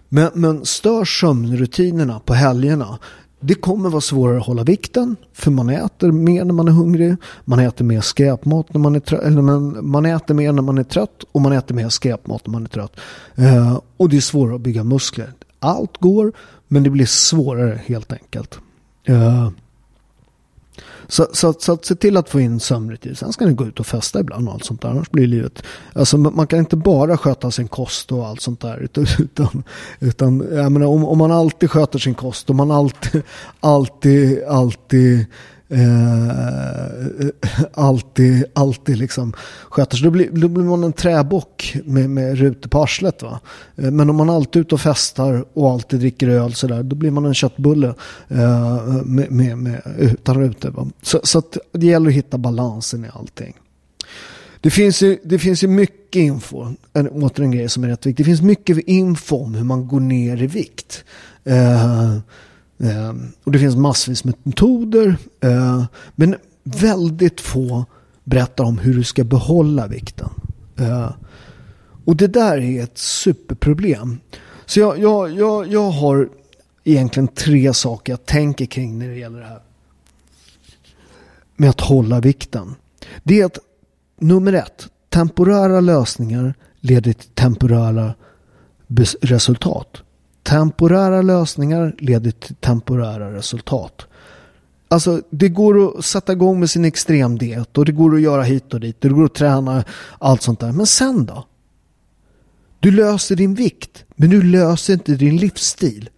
Men, 0.10 0.30
men 0.34 0.66
stör 0.66 1.06
sömnrutinerna 1.06 2.20
på 2.20 2.34
helgerna. 2.34 3.00
Det 3.40 3.54
kommer 3.54 3.90
vara 3.90 4.02
svårare 4.02 4.38
att 4.38 4.46
hålla 4.46 4.64
vikten 4.64 5.16
för 5.34 5.52
man 5.52 5.70
äter 5.70 6.12
mer 6.12 6.46
när 6.46 6.54
man 6.54 6.68
är 6.68 6.72
hungrig. 6.72 7.16
Man 7.46 7.60
äter 7.60 7.86
mer 7.86 8.02
skräpmat 8.02 8.74
när 8.74 8.82
man 8.82 8.96
är 8.96 9.00
trött. 9.00 9.24
Eller 9.24 9.42
man, 9.42 9.78
man 9.88 10.06
äter 10.06 10.34
mer 10.34 10.52
när 10.52 10.62
man 10.62 10.78
är 10.78 10.84
trött 10.84 11.24
och 11.32 11.42
man 11.42 11.52
äter 11.52 11.76
mer 11.76 11.90
skräpmat 11.90 12.48
när 12.48 12.52
man 12.52 12.64
är 12.64 12.70
trött. 12.70 13.00
Eh, 13.36 13.80
och 13.98 14.10
det 14.10 14.18
är 14.18 14.22
svårare 14.22 14.56
att 14.56 14.62
bygga 14.62 14.84
muskler. 14.84 15.34
Allt 15.60 15.98
går 15.98 16.34
men 16.68 16.84
det 16.84 16.90
blir 16.90 17.06
svårare 17.06 17.82
helt 17.86 18.12
enkelt. 18.12 18.60
Eh, 19.04 19.50
så, 21.08 21.28
så, 21.34 21.54
så 21.54 21.74
att 21.74 21.86
se 21.86 21.96
till 21.96 22.18
att 22.18 22.30
få 22.30 22.40
in 22.40 22.60
sömnrutin. 22.60 23.16
Sen 23.16 23.34
ska 23.34 23.46
ni 23.46 23.54
gå 23.54 23.66
ut 23.66 23.80
och 23.80 23.88
festa 23.88 24.20
ibland 24.20 24.48
och 24.48 24.54
allt 24.54 24.66
sånt 24.66 24.82
där. 24.82 24.90
Annars 24.90 25.10
blir 25.12 25.28
livet... 25.28 25.64
Alltså 25.94 26.18
man 26.18 26.48
kan 26.48 26.60
inte 26.60 26.76
bara 26.76 27.18
sköta 27.18 27.52
sin 27.52 27.68
kost 27.68 28.12
och 28.12 28.28
allt 28.28 28.42
sånt 28.42 28.62
där. 28.62 28.78
Utan, 29.20 29.64
utan 30.00 30.48
jag 30.52 30.72
menar, 30.72 30.88
om, 30.88 31.06
om 31.06 31.18
man 31.18 31.32
alltid 31.32 31.72
sköter 31.72 32.00
sin 32.00 32.16
kost. 32.16 32.50
och 32.50 32.56
man 32.56 32.72
alltid, 32.72 33.24
alltid, 33.60 34.44
alltid 34.44 35.26
eh, 35.70 37.28
alltid, 37.74 38.46
alltid 38.54 38.98
liksom 38.98 39.34
sköter 39.70 39.98
sig. 39.98 40.06
Då 40.06 40.12
blir, 40.12 40.30
då 40.32 40.48
blir 40.48 40.64
man 40.64 40.84
en 40.84 40.94
träbock 40.94 41.76
med, 41.86 42.10
med 42.10 42.38
rutor 42.38 42.70
på 42.70 42.84
arslet. 42.84 43.22
Va? 43.22 43.40
Eh, 43.76 43.92
men 43.92 44.10
om 44.10 44.16
man 44.16 44.30
alltid 44.30 44.60
är 44.60 44.62
ute 44.62 44.76
och 44.76 44.82
festar 44.82 45.46
och 45.54 45.72
alltid 45.72 46.00
dricker 46.00 46.30
öl 46.30 46.54
så 46.54 46.68
där, 46.68 46.84
då 46.84 46.96
blir 46.96 47.12
man 47.12 47.26
en 47.26 47.34
köttbulle 47.34 47.94
eh, 48.28 48.86
med, 49.06 49.32
med, 49.32 49.58
med, 49.58 49.82
utan 49.98 50.40
rutor. 50.40 50.70
Va? 50.70 50.88
Så, 51.02 51.20
så 51.24 51.42
det 51.72 51.86
gäller 51.86 52.10
att 52.10 52.16
hitta 52.16 52.38
balansen 52.38 53.06
i 53.06 53.08
allting. 53.14 53.54
Det 54.62 54.72
finns, 54.72 55.02
ju, 55.02 55.18
det 55.24 55.40
finns 55.40 55.64
ju 55.64 55.68
mycket 55.68 56.20
info, 56.20 56.74
en, 56.94 57.08
åter 57.10 57.44
en 57.44 57.52
grej 57.52 57.70
som 57.70 57.84
är 57.84 57.88
rätt 57.88 58.06
viktig. 58.06 58.26
Det 58.26 58.30
finns 58.30 58.42
mycket 58.42 58.78
info 58.78 59.44
om 59.44 59.56
hur 59.56 59.64
man 59.64 59.88
går 59.88 60.00
ner 60.00 60.44
i 60.44 60.48
vikt. 60.48 61.04
Eh, 61.44 62.18
Eh, 62.78 63.14
och 63.44 63.52
det 63.52 63.60
finns 63.60 63.76
massvis 63.76 64.24
med 64.24 64.36
metoder. 64.44 65.18
Eh, 65.40 65.86
men 66.16 66.36
väldigt 66.64 67.42
få 67.42 67.86
berättar 68.24 68.64
om 68.64 68.78
hur 68.78 68.94
du 68.94 69.04
ska 69.04 69.24
behålla 69.24 69.88
vikten. 69.88 70.30
Eh, 70.76 71.12
och 72.06 72.16
det 72.16 72.28
där 72.28 72.58
är 72.58 72.84
ett 72.84 72.98
superproblem. 72.98 74.20
Så 74.66 74.80
jag, 74.80 75.00
jag, 75.00 75.32
jag, 75.32 75.68
jag 75.68 75.92
har 75.92 76.30
egentligen 76.84 77.28
tre 77.28 77.74
saker 77.74 78.14
jag 78.14 78.26
tänker 78.26 78.66
kring 78.66 79.00
när 79.00 79.08
det 79.08 79.16
gäller 79.16 79.40
det 79.40 79.46
här. 79.46 79.62
Med 81.56 81.70
att 81.70 81.82
hålla 81.82 82.20
vikten. 82.20 82.76
Det 83.24 83.42
är 83.42 83.46
att 83.46 83.60
nummer 84.20 84.54
ett, 84.54 84.88
temporära 85.10 85.80
lösningar 85.80 86.54
leder 86.80 87.14
till 87.14 87.30
temporära 87.30 88.14
resultat. 89.22 90.04
Temporära 90.48 91.22
lösningar 91.22 91.96
leder 92.00 92.32
till 92.32 92.56
temporära 92.56 93.34
resultat. 93.34 94.08
Alltså 94.88 95.22
det 95.30 95.50
går 95.50 95.98
att 96.00 96.06
sätta 96.06 96.32
igång 96.32 96.60
med 96.60 96.70
sin 96.70 96.86
extremdiet 96.86 97.78
och 97.78 97.86
det 97.86 97.92
går 97.92 98.16
att 98.16 98.22
göra 98.22 98.44
hit 98.44 98.74
och 98.74 98.80
dit. 98.80 99.02
Det 99.02 99.10
går 99.10 99.26
att 99.26 99.34
träna 99.34 99.84
allt 100.20 100.42
sånt 100.42 100.60
där. 100.60 100.72
Men 100.72 100.88
sen 100.88 101.26
då? 101.26 101.46
Du 102.80 102.92
löser 102.92 103.36
din 103.36 103.56
vikt 103.56 104.06
men 104.16 104.30
du 104.30 104.44
löser 104.44 104.94
inte 104.94 105.16
din 105.16 105.38
livsstil. 105.38 106.10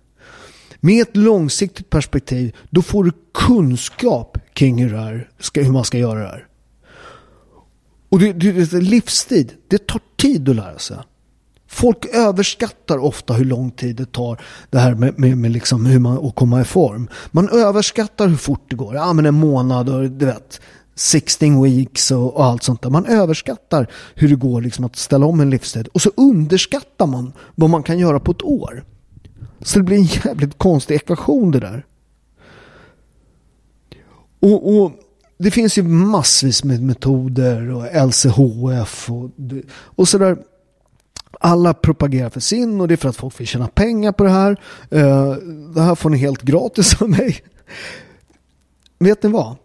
Med 0.80 1.02
ett 1.02 1.18
långsiktigt 1.18 1.90
perspektiv 1.90 2.56
då 2.70 2.82
får 2.82 3.04
du 3.04 3.12
kunskap 3.34 4.38
kring 4.54 4.84
hur, 4.84 4.98
här, 4.98 5.30
hur 5.54 5.72
man 5.72 5.86
ska 5.86 5.98
göra 5.98 6.20
det 6.20 6.28
här. 6.28 6.48
Och 8.10 8.20
det, 8.20 8.34
det, 8.34 8.82
livstid, 8.82 9.54
det 9.68 9.88
tar 9.88 10.02
tid 10.16 10.50
att 10.50 10.56
lära 10.56 10.80
sig. 10.80 10.98
Folk 11.72 12.06
överskattar 12.06 12.98
ofta 12.98 13.34
hur 13.34 13.46
lång 13.46 13.72
tid 13.72 13.96
det 13.96 14.12
tar 14.12 14.42
det 14.70 14.80
här 14.80 14.96
med, 14.96 15.20
med, 15.20 15.38
med 15.38 15.52
liksom 15.52 15.86
hur 15.86 16.00
man, 16.00 16.28
att 16.28 16.36
komma 16.36 16.62
i 16.62 16.64
form. 16.64 17.10
Man 17.32 17.50
överskattar 17.50 18.28
hur 18.28 18.36
fort 18.36 18.66
det 18.70 18.76
går. 18.76 18.96
Ja 18.96 19.14
men 19.14 19.26
en 19.26 19.36
månad 19.36 19.90
och 19.90 20.10
du 20.10 20.26
vet 20.26 20.62
16 20.96 21.64
weeks 21.64 22.12
och, 22.12 22.36
och, 22.36 22.46
allt 22.46 22.64
sånt 22.64 22.82
där. 22.82 22.90
Man 22.90 23.06
överskattar 23.06 23.88
hur 24.16 24.30
det 24.30 24.36
går 24.36 24.62
liksom 24.62 24.86
att 24.86 24.96
ställa 24.96 25.26
om 25.26 25.40
en 25.40 25.50
livsstil. 25.50 25.88
Och 25.94 26.02
så 26.02 26.12
underskattar 26.18 27.08
man 27.08 27.34
vad 27.56 27.70
man 27.70 27.84
kan 27.84 28.00
göra 28.00 28.20
på 28.20 28.32
ett 28.32 28.44
år. 28.44 28.84
Så 29.62 29.80
det 29.80 29.84
blir 29.84 29.98
en 29.98 30.04
jävligt 30.04 30.58
konstig 30.58 30.96
ekvation 30.96 31.52
det 31.52 31.60
där. 31.60 31.86
Och, 34.40 34.76
och 34.76 34.92
det 35.38 35.52
finns 35.52 35.78
ju 35.78 35.84
massvis 35.84 36.64
med 36.64 36.84
metoder 36.84 37.72
och 37.72 38.08
LCHF 38.08 39.10
och, 39.10 39.30
och 39.72 40.08
sådär 40.08 40.38
alla 41.40 41.74
propagerar 41.74 42.30
för 42.30 42.40
sin 42.40 42.82
och 42.82 42.88
det 42.88 42.94
är 42.94 42.98
för 42.98 43.10
att 43.10 43.16
folk 43.16 43.40
vill 43.40 43.48
tjäna 43.48 43.68
pengar 43.68 44.12
på 44.12 44.24
det 44.24 44.30
här. 44.30 44.62
Eh, 44.90 45.32
det 45.74 45.82
här 45.82 45.96
får 45.96 46.10
ni 46.10 46.18
helt 46.18 46.42
gratis 46.42 47.02
av 47.02 47.10
mig. 47.10 47.44
Vet 49.00 49.24
ni 49.24 49.30
vad? 49.30 49.56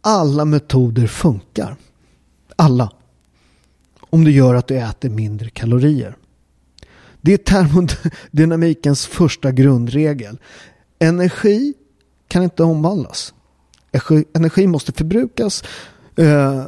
Alla 0.00 0.44
metoder 0.44 1.06
funkar. 1.06 1.76
Alla. 2.56 2.92
Om 4.00 4.24
det 4.24 4.30
gör 4.30 4.54
att 4.54 4.66
du 4.66 4.78
äter 4.78 5.10
mindre 5.10 5.50
kalorier. 5.50 6.16
Det 7.20 7.32
är 7.32 7.36
termodynamikens 7.38 9.06
första 9.06 9.52
grundregel. 9.52 10.38
Energi 10.98 11.74
kan 12.28 12.42
inte 12.42 12.62
omvandlas. 12.62 13.34
Energi 14.34 14.66
måste 14.66 14.92
förbrukas. 14.92 15.64
Eh, 16.16 16.64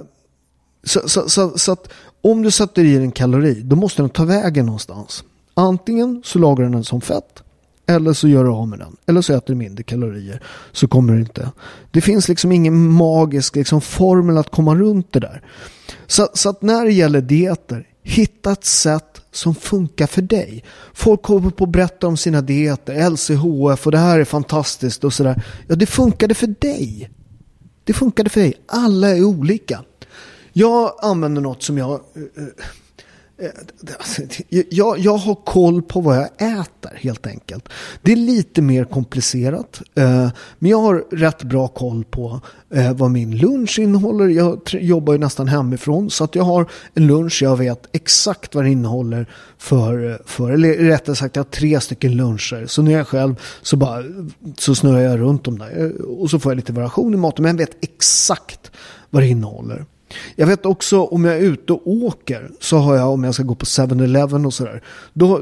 så, 0.85 1.09
så, 1.09 1.29
så, 1.29 1.59
så, 1.59 1.73
att 1.73 1.89
om 2.25 2.43
du 2.43 2.51
sätter 2.51 2.85
i 2.85 2.97
en 2.97 3.13
kalori, 3.13 3.61
då 3.65 3.77
måste 3.77 4.03
den 4.03 4.11
ta 4.11 4.25
vägen 4.25 4.67
någonstans. 4.67 5.25
Antingen 5.55 6.23
så 6.25 6.39
lagrar 6.39 6.69
den 6.69 6.85
som 6.85 7.01
fett 7.01 7.43
Eller 7.87 8.13
så 8.13 8.29
gör 8.29 8.45
du 8.45 8.51
av 8.51 8.69
med 8.69 8.79
den. 8.79 8.97
Eller 9.07 9.21
så 9.21 9.33
äter 9.33 9.47
du 9.47 9.55
mindre 9.55 9.83
kalorier. 9.85 10.43
Så 10.73 10.89
kommer 10.89 11.13
du 11.13 11.21
inte. 11.21 11.51
Det 11.91 12.01
finns 12.01 12.29
liksom 12.29 12.53
ingen 12.53 12.93
magisk 12.93 13.57
liksom, 13.57 13.81
formel 13.81 14.39
att 14.39 14.51
komma 14.51 14.75
runt 14.75 15.13
det 15.13 15.21
där. 15.21 15.43
Så, 16.07 16.29
så 16.35 16.49
att 16.49 16.63
när 16.63 16.85
det 16.85 16.93
gäller 16.93 17.21
dieter, 17.21 17.87
hitta 18.03 18.53
ett 18.53 18.65
sätt 18.65 19.21
som 19.33 19.55
funkar 19.55 20.07
för 20.07 20.23
dig. 20.23 20.65
Folk 20.95 21.23
kommer 21.23 21.51
på 21.51 21.65
att 21.65 21.71
berätta 21.71 22.07
om 22.07 22.17
sina 22.17 22.41
dieter, 22.41 23.11
LCHF 23.11 23.87
och 23.87 23.93
det 23.93 23.99
här 23.99 24.19
är 24.19 24.25
fantastiskt 24.25 25.05
och 25.05 25.13
sådär. 25.13 25.43
Ja, 25.69 25.75
det 25.75 25.87
funkade 25.87 26.35
för 26.35 26.47
dig. 26.47 27.11
Det 27.85 27.93
funkade 27.93 28.31
för 28.31 28.41
dig. 28.41 28.55
Alla 28.67 29.09
är 29.09 29.25
olika. 29.25 29.85
Jag 30.57 30.93
använder 31.03 31.43
något 31.43 31.63
som 31.63 31.79
jag... 31.79 31.91
Eh, 31.91 33.47
eh, 33.47 33.51
alltså, 33.99 34.23
jag, 34.71 34.99
jag 34.99 35.17
har 35.17 35.35
koll 35.35 35.83
på 35.83 36.01
vad 36.01 36.17
jag 36.17 36.27
äter 36.61 36.97
helt 36.97 37.27
enkelt. 37.27 37.69
Det 38.03 38.13
är 38.13 38.17
lite 38.17 38.63
mer 38.63 38.85
komplicerat. 38.85 39.83
Eh, 39.95 40.29
men 40.59 40.71
jag 40.71 40.79
har 40.79 41.05
rätt 41.11 41.43
bra 41.43 41.69
koll 41.69 42.05
på 42.05 42.41
eh, 42.75 42.93
vad 42.93 43.11
min 43.11 43.37
lunch 43.37 43.79
innehåller. 43.79 44.29
Jag 44.29 44.61
jobbar 44.73 45.13
ju 45.13 45.19
nästan 45.19 45.49
hemifrån 45.49 46.11
så 46.11 46.25
att 46.25 46.35
jag 46.35 46.45
har 46.45 46.71
en 46.95 47.07
lunch 47.07 47.43
jag 47.43 47.57
vet 47.57 47.89
exakt 47.93 48.55
vad 48.55 48.65
det 48.65 48.71
innehåller 48.71 49.31
för, 49.59 50.11
eh, 50.11 50.17
för 50.27 50.51
eller 50.51 50.75
rättare 50.75 51.17
sagt 51.17 51.37
jag 51.37 51.45
har 51.45 51.51
tre 51.51 51.81
stycken 51.81 52.17
luncher. 52.17 52.67
Så 52.67 52.83
när 52.83 52.93
jag 52.93 53.01
är 53.01 53.05
själv 53.05 53.41
så, 53.63 53.77
bara, 53.77 54.05
så 54.59 54.75
snurrar 54.75 55.01
jag 55.01 55.21
runt 55.21 55.49
om 55.49 55.59
där 55.59 56.01
och 56.21 56.31
så 56.31 56.39
får 56.39 56.53
jag 56.53 56.57
lite 56.57 56.73
variation 56.73 57.15
i 57.15 57.17
maten 57.17 57.43
men 57.43 57.59
jag 57.59 57.67
vet 57.67 57.77
exakt 57.85 58.71
vad 59.11 59.23
det 59.23 59.29
innehåller. 59.29 59.85
Jag 60.37 60.47
vet 60.47 60.67
också 60.67 61.03
om 61.05 61.25
jag 61.25 61.35
är 61.35 61.41
ute 61.41 61.73
och 61.73 61.87
åker 61.87 62.51
så 62.61 62.77
har 62.79 62.97
jag 62.97 63.11
om 63.11 63.25
jag 63.25 63.35
ska 63.35 63.43
gå 63.43 63.55
på 63.55 63.65
7-Eleven 63.65 64.47
och 64.47 64.55
sådär. 64.55 64.83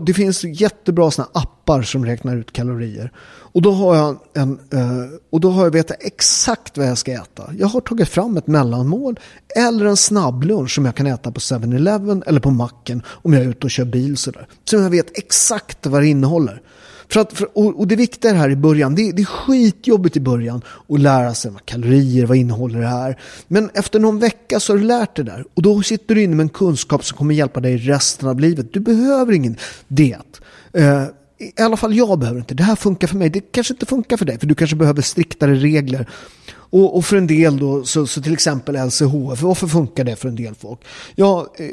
det 0.07 0.15
finns 0.15 0.45
jättebra 0.45 1.11
sådana 1.11 1.31
appar 1.35 1.83
som 1.83 2.07
räknar 2.07 2.37
ut 2.37 2.53
kalorier. 2.53 3.13
Och 3.53 3.63
då 3.63 3.73
har 3.73 3.97
jag 3.97 4.17
en 4.35 4.59
eh, 4.73 5.19
och 5.31 5.41
då 5.41 5.51
har 5.51 5.65
jag 5.65 5.71
vetat 5.71 5.97
exakt 6.01 6.79
vad 6.79 6.87
jag 6.87 6.99
ska 6.99 7.13
äta. 7.13 7.51
Jag 7.59 7.67
har 7.67 7.81
tagit 7.81 8.09
fram 8.09 8.37
ett 8.37 8.47
mellanmål 8.47 9.21
eller 9.57 9.87
en 9.87 9.97
snabblunch 9.97 10.75
som 10.75 10.85
jag 10.85 10.95
kan 10.95 11.07
äta 11.07 11.33
på 11.33 11.41
7-Eleven 11.41 12.23
eller 12.27 12.41
på 12.41 12.51
macken 12.51 13.03
om 13.07 13.33
jag 13.33 13.43
är 13.43 13.49
ute 13.49 13.67
och 13.67 13.71
kör 13.71 13.85
bil 13.85 14.17
sådär. 14.17 14.47
Så 14.65 14.77
jag 14.77 14.91
vet 14.91 15.19
exakt 15.19 15.87
vad 15.87 16.03
det 16.03 16.07
innehåller. 16.07 16.63
För 17.13 17.21
att, 17.21 17.33
för, 17.33 17.59
och, 17.59 17.81
och, 17.81 17.89
det 17.89 17.97
viktiga 17.97 18.33
här 18.33 18.51
i 18.51 18.57
början, 18.57 18.95
det, 18.95 19.13
det 19.13 19.23
är 19.23 19.27
skitjobbigt 19.27 20.17
i 20.17 20.21
början 20.21 20.63
att 20.89 21.01
lära 21.01 21.35
sig 21.35 21.51
vad 21.51 21.67
kalorier, 21.67 22.27
vad 22.27 22.37
innehåller 22.37 22.81
det 22.81 22.87
här. 22.87 23.21
Men 23.49 23.71
efter 23.75 24.01
någon 24.01 24.19
vecka 24.19 24.61
så 24.61 24.73
har 24.73 24.79
du 24.79 24.85
lärt 24.85 25.17
dig 25.17 25.25
där 25.25 25.45
och 25.55 25.63
då 25.63 25.83
sitter 25.83 26.15
du 26.15 26.23
inne 26.23 26.37
med 26.37 26.45
en 26.45 26.49
kunskap 26.49 27.05
som 27.05 27.19
kommer 27.19 27.35
hjälpa 27.35 27.61
dig 27.61 27.77
resten 27.77 28.29
av 28.29 28.41
livet. 28.41 28.73
Du 28.73 28.81
behöver 28.81 29.33
ingen 29.33 29.57
diet. 29.89 30.41
Eh, 30.73 31.05
i 31.39 31.63
alla 31.63 31.77
fall 31.77 31.95
jag 31.95 32.19
behöver 32.19 32.41
inte. 32.41 32.55
Det 32.55 32.63
här 32.63 32.77
funkar 32.77 33.09
för 33.09 33.17
mig. 33.17 33.31
Det 33.31 33.41
kanske 33.41 33.75
inte 33.75 33.87
funkar 33.87 34.17
för 34.17 34.25
dig. 34.25 34.39
För 34.39 34.47
du 34.47 34.55
kanske 34.55 34.77
behöver 34.77 35.03
striktare 35.03 35.55
regler. 35.55 36.09
Och, 36.55 36.97
och 36.97 37.05
för 37.05 37.17
en 37.17 37.27
del 37.27 37.59
då, 37.59 37.85
så, 37.85 38.07
så, 38.07 38.23
till 38.23 38.33
exempel 38.33 38.87
LCHF. 38.87 39.43
Varför 39.43 39.67
funkar 39.67 40.05
det 40.05 40.17
för 40.17 40.29
en 40.29 40.37
del 40.37 40.55
folk? 40.55 40.81
Ja, 41.15 41.53
eh, 41.59 41.67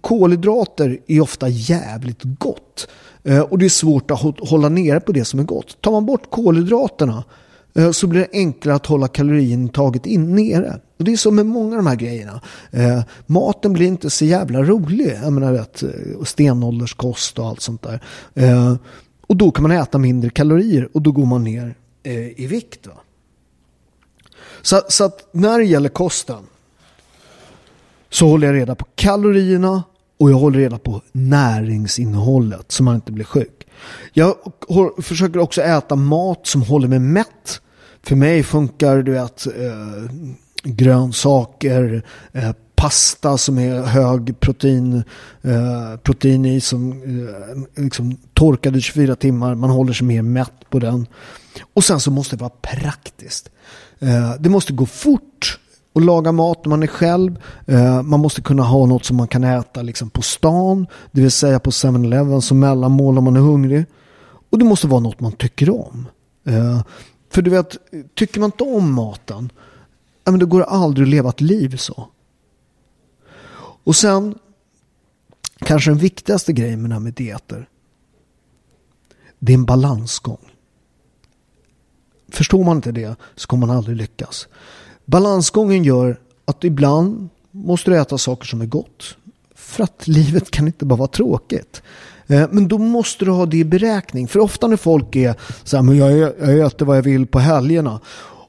kolhydrater 0.00 0.98
är 1.06 1.20
ofta 1.20 1.48
jävligt 1.48 2.20
gott. 2.22 2.88
Eh, 3.26 3.40
och 3.40 3.58
det 3.58 3.64
är 3.64 3.68
svårt 3.68 4.10
att 4.10 4.20
hålla 4.48 4.68
nere 4.68 5.00
på 5.00 5.12
det 5.12 5.24
som 5.24 5.40
är 5.40 5.44
gott. 5.44 5.80
Tar 5.80 5.92
man 5.92 6.06
bort 6.06 6.30
kolhydraterna 6.30 7.24
eh, 7.74 7.90
så 7.90 8.06
blir 8.06 8.20
det 8.20 8.28
enklare 8.32 8.76
att 8.76 8.86
hålla 8.86 9.08
kaloriintaget 9.08 10.06
in 10.06 10.34
nere. 10.34 10.80
Och 10.98 11.04
det 11.04 11.12
är 11.12 11.16
så 11.16 11.30
med 11.30 11.46
många 11.46 11.70
av 11.70 11.76
de 11.76 11.86
här 11.86 11.96
grejerna. 11.96 12.40
Eh, 12.70 13.02
maten 13.26 13.72
blir 13.72 13.86
inte 13.86 14.10
så 14.10 14.24
jävla 14.24 14.62
rolig. 14.62 15.18
Jag 15.22 15.32
menar 15.32 15.52
vet, 15.52 15.82
eh, 15.82 15.88
stenålderskost 16.24 17.38
och 17.38 17.46
allt 17.46 17.60
sånt 17.60 17.82
där. 17.82 18.00
och 19.26 19.36
då 19.36 19.50
kan 19.50 19.62
man 19.62 19.70
äta 19.70 19.98
mindre 19.98 20.30
kalorier 20.30 20.88
och 20.92 21.02
då 21.02 21.12
går 21.12 21.26
man 21.26 21.44
ner 21.44 21.74
i 22.36 22.46
vikt. 22.46 22.86
Va? 22.86 22.92
Så, 24.62 24.80
så 24.88 25.04
att 25.04 25.28
när 25.32 25.58
det 25.58 25.64
gäller 25.64 25.88
kosten 25.88 26.46
så 28.10 28.28
håller 28.28 28.46
jag 28.46 28.56
reda 28.56 28.74
på 28.74 28.86
kalorierna 28.94 29.82
och 30.18 30.30
jag 30.30 30.36
håller 30.36 30.58
reda 30.58 30.78
på 30.78 31.02
näringsinnehållet 31.12 32.72
så 32.72 32.82
man 32.82 32.94
inte 32.94 33.12
blir 33.12 33.24
sjuk. 33.24 33.66
Jag 34.12 34.34
försöker 35.02 35.38
också 35.38 35.62
äta 35.62 35.96
mat 35.96 36.46
som 36.46 36.62
håller 36.62 36.88
mig 36.88 36.98
mätt. 36.98 37.60
För 38.02 38.16
mig 38.16 38.42
funkar 38.42 39.02
du 39.02 39.12
vet, 39.12 39.46
eh, 39.46 40.12
grönsaker, 40.62 42.02
eh, 42.32 42.52
pasta 42.76 43.38
som 43.38 43.58
är 43.58 43.82
hög 43.82 44.40
protein, 44.40 45.04
eh, 45.42 45.96
protein 46.02 46.44
i 46.44 46.60
som 46.60 46.92
eh, 46.92 47.82
liksom 47.82 48.16
torkade 48.34 48.80
24 48.80 49.16
timmar. 49.16 49.54
Man 49.54 49.70
håller 49.70 49.92
sig 49.92 50.06
mer 50.06 50.22
mätt 50.22 50.70
på 50.70 50.78
den. 50.78 51.06
Och 51.74 51.84
sen 51.84 52.00
så 52.00 52.10
måste 52.10 52.36
det 52.36 52.40
vara 52.40 52.52
praktiskt. 52.62 53.50
Eh, 53.98 54.34
det 54.40 54.48
måste 54.48 54.72
gå 54.72 54.86
fort 54.86 55.58
och 55.96 56.02
laga 56.02 56.32
mat 56.32 56.64
när 56.64 56.70
man 56.70 56.82
är 56.82 56.86
själv. 56.86 57.38
Eh, 57.66 58.02
man 58.02 58.20
måste 58.20 58.42
kunna 58.42 58.62
ha 58.62 58.86
något 58.86 59.04
som 59.04 59.16
man 59.16 59.28
kan 59.28 59.44
äta 59.44 59.82
liksom 59.82 60.10
på 60.10 60.22
stan, 60.22 60.86
det 61.12 61.20
vill 61.20 61.30
säga 61.30 61.60
på 61.60 61.70
7-Eleven 61.70 62.42
som 62.42 62.58
mellanmål 62.58 63.18
om 63.18 63.24
man 63.24 63.36
är 63.36 63.40
hungrig. 63.40 63.84
Och 64.50 64.58
det 64.58 64.64
måste 64.64 64.86
vara 64.86 65.00
något 65.00 65.20
man 65.20 65.32
tycker 65.32 65.70
om. 65.70 66.08
Eh, 66.44 66.82
för 67.30 67.42
du 67.42 67.50
vet, 67.50 67.76
tycker 68.14 68.40
man 68.40 68.48
inte 68.48 68.64
om 68.64 68.94
maten, 68.94 69.52
ja, 70.24 70.30
men 70.30 70.40
då 70.40 70.46
går 70.46 70.58
det 70.58 70.66
aldrig 70.66 71.06
att 71.06 71.10
leva 71.10 71.28
ett 71.28 71.40
liv 71.40 71.76
så. 71.76 72.08
Och 73.84 73.96
sen, 73.96 74.34
kanske 75.58 75.90
den 75.90 75.98
viktigaste 75.98 76.52
grejen 76.52 76.82
med 76.82 76.90
det 76.90 76.94
här 76.94 77.00
med 77.00 77.14
dieter, 77.14 77.68
det 79.38 79.52
är 79.52 79.58
en 79.58 79.64
balansgång. 79.64 80.52
Förstår 82.28 82.64
man 82.64 82.76
inte 82.76 82.92
det 82.92 83.16
så 83.34 83.46
kommer 83.46 83.66
man 83.66 83.76
aldrig 83.76 83.96
lyckas. 83.96 84.48
Balansgången 85.06 85.84
gör 85.84 86.18
att 86.44 86.64
ibland 86.64 87.28
måste 87.50 87.90
du 87.90 87.98
äta 87.98 88.18
saker 88.18 88.46
som 88.46 88.60
är 88.60 88.66
gott. 88.66 89.16
För 89.54 89.84
att 89.84 90.06
livet 90.06 90.50
kan 90.50 90.66
inte 90.66 90.84
bara 90.84 90.96
vara 90.96 91.08
tråkigt. 91.08 91.82
Eh, 92.26 92.48
men 92.50 92.68
då 92.68 92.78
måste 92.78 93.24
du 93.24 93.30
ha 93.30 93.46
det 93.46 93.56
i 93.56 93.64
beräkning. 93.64 94.28
För 94.28 94.40
ofta 94.40 94.66
när 94.66 94.76
folk 94.76 95.16
är 95.16 95.34
så 95.64 95.76
här, 95.76 95.82
men 95.82 95.96
jag, 95.96 96.18
jag 96.18 96.58
äter 96.58 96.86
vad 96.86 96.96
jag 96.96 97.02
vill 97.02 97.26
på 97.26 97.38
helgerna. 97.38 98.00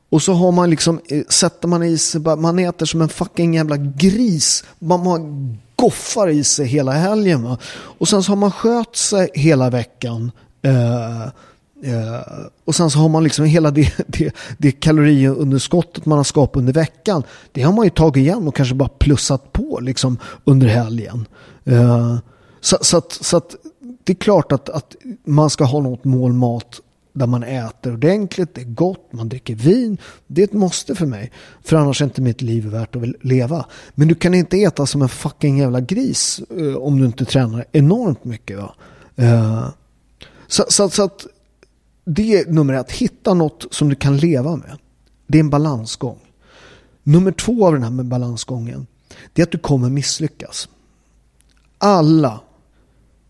Och 0.09 0.21
så 0.21 0.33
har 0.33 0.51
man 0.51 0.69
liksom, 0.69 0.99
eh, 1.09 1.23
sätter 1.29 1.67
man 1.67 1.83
i 1.83 1.97
sig, 1.97 2.21
man 2.21 2.59
äter 2.59 2.85
som 2.85 3.01
en 3.01 3.09
fucking 3.09 3.53
jävla 3.53 3.77
gris. 3.77 4.63
Man, 4.79 5.03
man 5.03 5.57
goffar 5.75 6.29
i 6.29 6.43
sig 6.43 6.65
hela 6.65 6.91
helgen. 6.91 7.43
Va? 7.43 7.57
Och 7.65 8.07
sen 8.07 8.23
så 8.23 8.31
har 8.31 8.37
man 8.37 8.51
skött 8.51 8.95
sig 8.95 9.29
hela 9.33 9.69
veckan. 9.69 10.31
Eh, 10.61 11.27
Eh, 11.83 12.45
och 12.65 12.75
sen 12.75 12.89
så 12.89 12.99
har 12.99 13.09
man 13.09 13.23
liksom 13.23 13.45
hela 13.45 13.71
det, 13.71 13.93
det, 14.07 14.35
det 14.57 14.71
kaloriunderskottet 14.71 16.05
man 16.05 16.17
har 16.17 16.23
skapat 16.23 16.55
under 16.55 16.73
veckan. 16.73 17.23
Det 17.51 17.61
har 17.61 17.73
man 17.73 17.85
ju 17.85 17.89
tagit 17.89 18.21
igen 18.21 18.47
och 18.47 18.55
kanske 18.55 18.75
bara 18.75 18.89
plussat 18.89 19.53
på 19.53 19.79
liksom 19.81 20.17
under 20.43 20.67
helgen. 20.67 21.25
Eh, 21.65 22.17
så, 22.61 22.77
så, 22.81 22.97
att, 22.97 23.11
så 23.11 23.37
att 23.37 23.55
det 24.03 24.13
är 24.13 24.17
klart 24.17 24.51
att, 24.51 24.69
att 24.69 24.95
man 25.25 25.49
ska 25.49 25.63
ha 25.63 25.81
något 25.81 26.03
mål 26.03 26.33
mat 26.33 26.81
där 27.13 27.27
man 27.27 27.43
äter 27.43 27.93
ordentligt, 27.93 28.55
det 28.55 28.61
är 28.61 28.65
gott, 28.65 29.13
man 29.13 29.29
dricker 29.29 29.55
vin. 29.55 29.97
Det 30.27 30.41
är 30.41 30.43
ett 30.43 30.53
måste 30.53 30.95
för 30.95 31.05
mig. 31.05 31.31
För 31.63 31.77
annars 31.77 32.01
är 32.01 32.05
inte 32.05 32.21
mitt 32.21 32.41
liv 32.41 32.65
värt 32.65 32.95
att 32.95 33.03
leva. 33.21 33.65
Men 33.95 34.07
du 34.07 34.15
kan 34.15 34.33
inte 34.33 34.63
äta 34.63 34.85
som 34.85 35.01
en 35.01 35.09
fucking 35.09 35.57
jävla 35.57 35.81
gris 35.81 36.41
eh, 36.57 36.75
om 36.75 36.99
du 36.99 37.05
inte 37.05 37.25
tränar 37.25 37.65
enormt 37.71 38.25
mycket. 38.25 38.57
Va? 38.57 38.73
Så, 40.47 40.65
så, 40.69 40.89
så, 40.89 41.03
att 41.03 41.27
det 42.07 42.37
är 42.37 42.45
nummer 42.45 42.73
ett. 42.73 42.91
Hitta 42.91 43.33
något 43.33 43.65
som 43.71 43.89
du 43.89 43.95
kan 43.95 44.17
leva 44.17 44.55
med. 44.55 44.77
Det 45.27 45.37
är 45.37 45.39
en 45.39 45.49
balansgång. 45.49 46.19
Nummer 47.03 47.31
två 47.31 47.67
av 47.67 47.73
den 47.73 47.83
här 47.83 47.89
med 47.89 48.05
balansgången. 48.05 48.87
Det 49.33 49.41
är 49.41 49.45
att 49.45 49.51
du 49.51 49.57
kommer 49.57 49.89
misslyckas. 49.89 50.69
Alla 51.77 52.39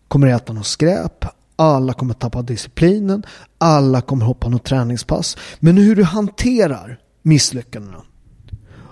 kommer 0.08 0.26
äta 0.26 0.52
något 0.52 0.66
skräp. 0.66 1.24
Alla 1.56 1.92
kommer 1.92 2.14
tappa 2.14 2.42
disciplinen. 2.42 3.22
Alla 3.58 4.00
kommer 4.00 4.26
hoppa 4.26 4.48
något 4.48 4.64
träningspass. 4.64 5.36
Men 5.60 5.76
hur 5.76 5.96
du 5.96 6.04
hanterar 6.04 7.00
misslyckandena. 7.22 8.02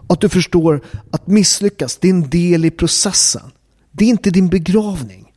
Att 0.07 0.21
du 0.21 0.29
förstår 0.29 0.85
att 1.11 1.27
misslyckas, 1.27 1.97
det 1.97 2.09
är 2.09 2.13
en 2.13 2.31
del 2.31 2.65
i 2.65 2.71
processen. 2.71 3.51
Det 3.93 4.05
är 4.05 4.09
inte 4.09 4.31
din 4.31 4.49
begravning. 4.49 5.33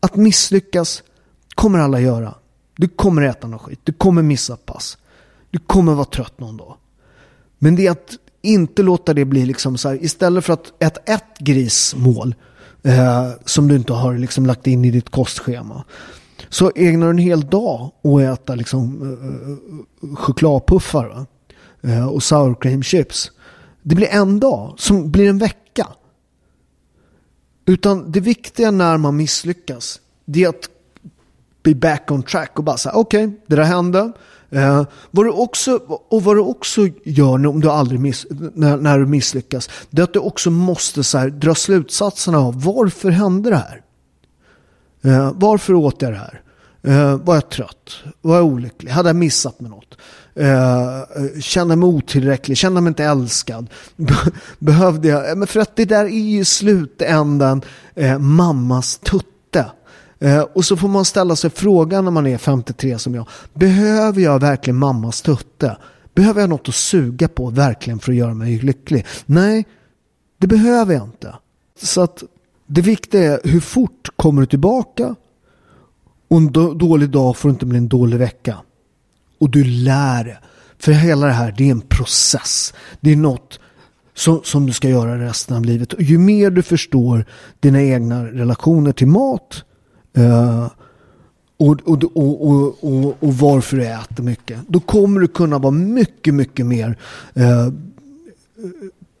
Att 0.00 0.16
misslyckas 0.16 1.02
kommer 1.54 1.78
alla 1.78 2.00
göra. 2.00 2.34
Du 2.80 2.88
kommer 2.88 3.22
äta 3.22 3.46
något 3.46 3.62
skit. 3.62 3.80
Du 3.84 3.92
kommer 3.92 4.22
missa 4.22 4.56
pass. 4.56 4.98
Du 5.50 5.58
kommer 5.58 5.94
vara 5.94 6.04
trött 6.04 6.40
någon 6.40 6.56
dag. 6.56 6.76
Men 7.58 7.76
det 7.76 7.86
är 7.86 7.90
att 7.90 8.16
inte 8.42 8.82
låta 8.82 9.14
det 9.14 9.24
bli 9.24 9.46
liksom 9.46 9.78
så 9.78 9.88
här. 9.88 10.04
Istället 10.04 10.44
för 10.44 10.52
att 10.52 10.82
äta 10.82 11.00
ett 11.12 11.38
grismål. 11.38 12.34
Eh, 12.82 13.30
som 13.44 13.68
du 13.68 13.76
inte 13.76 13.92
har 13.92 14.18
liksom 14.18 14.46
lagt 14.46 14.66
in 14.66 14.84
i 14.84 14.90
ditt 14.90 15.10
kostschema. 15.10 15.84
Så 16.48 16.72
ägnar 16.74 17.06
du 17.06 17.10
en 17.10 17.18
hel 17.18 17.40
dag 17.40 17.90
att 18.02 18.20
äta 18.20 18.54
liksom, 18.54 19.02
eh, 19.02 20.10
eh 20.10 20.16
chokladpuffar. 20.16 21.26
Eh, 21.82 22.06
och 22.06 22.22
sour 22.22 22.54
cream 22.60 22.82
chips. 22.82 23.32
Det 23.82 23.94
blir 23.94 24.08
en 24.08 24.40
dag 24.40 24.74
som 24.78 25.10
blir 25.10 25.28
en 25.28 25.38
vecka. 25.38 25.86
Utan 27.66 28.12
det 28.12 28.20
viktiga 28.20 28.70
när 28.70 28.96
man 28.96 29.16
misslyckas. 29.16 30.00
Det 30.24 30.44
är 30.44 30.48
att 30.48 30.68
be 31.62 31.74
back 31.74 32.10
on 32.10 32.22
track 32.22 32.58
och 32.58 32.64
bara 32.64 32.76
säga 32.76 32.94
okej, 32.94 33.24
okay, 33.24 33.38
det 33.46 33.56
där 33.56 33.62
hände. 33.62 34.12
Eh, 34.50 34.84
vad 35.10 35.26
du 35.26 35.30
också, 35.30 35.76
och 36.08 36.24
vad 36.24 36.36
du 36.36 36.40
också 36.40 36.88
gör 37.04 37.46
om 37.46 37.60
du 37.60 37.70
aldrig 37.70 38.00
miss, 38.00 38.26
när, 38.54 38.76
när 38.76 38.98
du 38.98 39.06
misslyckas, 39.06 39.70
det 39.90 40.02
är 40.02 40.04
att 40.04 40.12
du 40.12 40.18
också 40.18 40.50
måste 40.50 41.04
så 41.04 41.18
här, 41.18 41.28
dra 41.28 41.54
slutsatserna 41.54 42.38
av 42.38 42.62
varför 42.62 43.10
hände 43.10 43.50
det 43.50 43.56
här? 43.56 43.82
Eh, 45.02 45.32
varför 45.34 45.74
åt 45.74 46.02
jag 46.02 46.12
det 46.12 46.18
här? 46.18 46.42
Eh, 46.82 47.16
var 47.16 47.34
jag 47.34 47.48
trött? 47.48 47.90
Var 48.20 48.36
jag 48.36 48.44
olycklig? 48.44 48.90
Hade 48.90 49.08
jag 49.08 49.16
missat 49.16 49.60
med 49.60 49.70
något? 49.70 49.98
Eh, 50.34 51.40
kände 51.40 51.76
mig 51.76 51.86
otillräcklig? 51.86 52.56
Kände 52.56 52.80
mig 52.80 52.88
inte 52.88 53.04
älskad? 53.04 53.70
Behövde 54.58 55.08
jag? 55.08 55.30
Eh, 55.30 55.36
men 55.36 55.48
för 55.48 55.60
att 55.60 55.76
det 55.76 55.84
där 55.84 56.04
är 56.04 56.08
ju 56.08 56.40
i 56.40 56.44
slutändan 56.44 57.62
eh, 57.94 58.18
mammas 58.18 58.98
tutt 58.98 59.26
Eh, 60.20 60.40
och 60.40 60.64
så 60.64 60.76
får 60.76 60.88
man 60.88 61.04
ställa 61.04 61.36
sig 61.36 61.50
frågan 61.50 62.04
när 62.04 62.10
man 62.10 62.26
är 62.26 62.38
53 62.38 62.98
som 62.98 63.14
jag. 63.14 63.28
Behöver 63.54 64.20
jag 64.20 64.40
verkligen 64.40 64.76
mammas 64.76 65.22
tutte? 65.22 65.76
Behöver 66.14 66.40
jag 66.40 66.50
något 66.50 66.68
att 66.68 66.74
suga 66.74 67.28
på 67.28 67.50
verkligen 67.50 67.98
för 67.98 68.12
att 68.12 68.18
göra 68.18 68.34
mig 68.34 68.58
lycklig? 68.58 69.06
Nej, 69.26 69.66
det 70.38 70.46
behöver 70.46 70.94
jag 70.94 71.04
inte. 71.04 71.34
Så 71.82 72.00
att 72.00 72.22
det 72.66 72.80
viktiga 72.80 73.32
är 73.32 73.40
hur 73.44 73.60
fort 73.60 74.08
kommer 74.16 74.40
du 74.40 74.46
tillbaka? 74.46 75.14
Och 76.28 76.36
en 76.36 76.52
dålig 76.78 77.10
dag 77.10 77.36
får 77.36 77.50
inte 77.50 77.66
bli 77.66 77.78
en 77.78 77.88
dålig 77.88 78.18
vecka. 78.18 78.56
Och 79.38 79.50
du 79.50 79.64
lär 79.64 80.24
dig. 80.24 80.38
För 80.78 80.92
hela 80.92 81.26
det 81.26 81.32
här, 81.32 81.54
det 81.58 81.66
är 81.66 81.70
en 81.70 81.80
process. 81.80 82.74
Det 83.00 83.12
är 83.12 83.16
något 83.16 83.60
som, 84.14 84.40
som 84.44 84.66
du 84.66 84.72
ska 84.72 84.88
göra 84.88 85.24
resten 85.24 85.56
av 85.56 85.64
livet. 85.64 85.92
Och 85.92 86.02
ju 86.02 86.18
mer 86.18 86.50
du 86.50 86.62
förstår 86.62 87.24
dina 87.60 87.82
egna 87.82 88.26
relationer 88.26 88.92
till 88.92 89.06
mat 89.06 89.64
uh, 90.18 90.68
och, 91.60 91.80
och, 91.84 92.16
och, 92.16 92.84
och, 92.84 93.16
och, 93.20 93.34
varför 93.34 93.76
du 93.76 93.86
äter 93.86 94.22
mycket. 94.22 94.58
Då 94.68 94.80
kommer 94.80 95.20
du 95.20 95.28
kunna 95.28 95.58
vara 95.58 95.70
mycket, 95.70 96.34
mycket 96.34 96.66
mer 96.66 96.98
eh, 97.34 97.68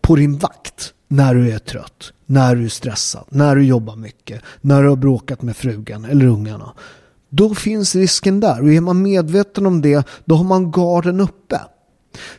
på 0.00 0.16
din 0.16 0.38
vakt 0.38 0.94
när 1.08 1.34
du 1.34 1.52
är 1.52 1.58
trött, 1.58 2.12
när 2.26 2.56
du 2.56 2.64
är 2.64 2.68
stressad, 2.68 3.24
när 3.28 3.56
du 3.56 3.64
jobbar 3.64 3.96
mycket, 3.96 4.42
när 4.60 4.82
du 4.82 4.88
har 4.88 4.96
bråkat 4.96 5.42
med 5.42 5.56
frugan 5.56 6.04
eller 6.04 6.26
ungarna. 6.26 6.72
Då 7.28 7.54
finns 7.54 7.94
risken 7.94 8.40
där 8.40 8.62
och 8.62 8.72
är 8.72 8.80
man 8.80 9.02
medveten 9.02 9.66
om 9.66 9.80
det 9.80 10.06
då 10.24 10.34
har 10.34 10.44
man 10.44 10.70
garden 10.70 11.20
uppe. 11.20 11.60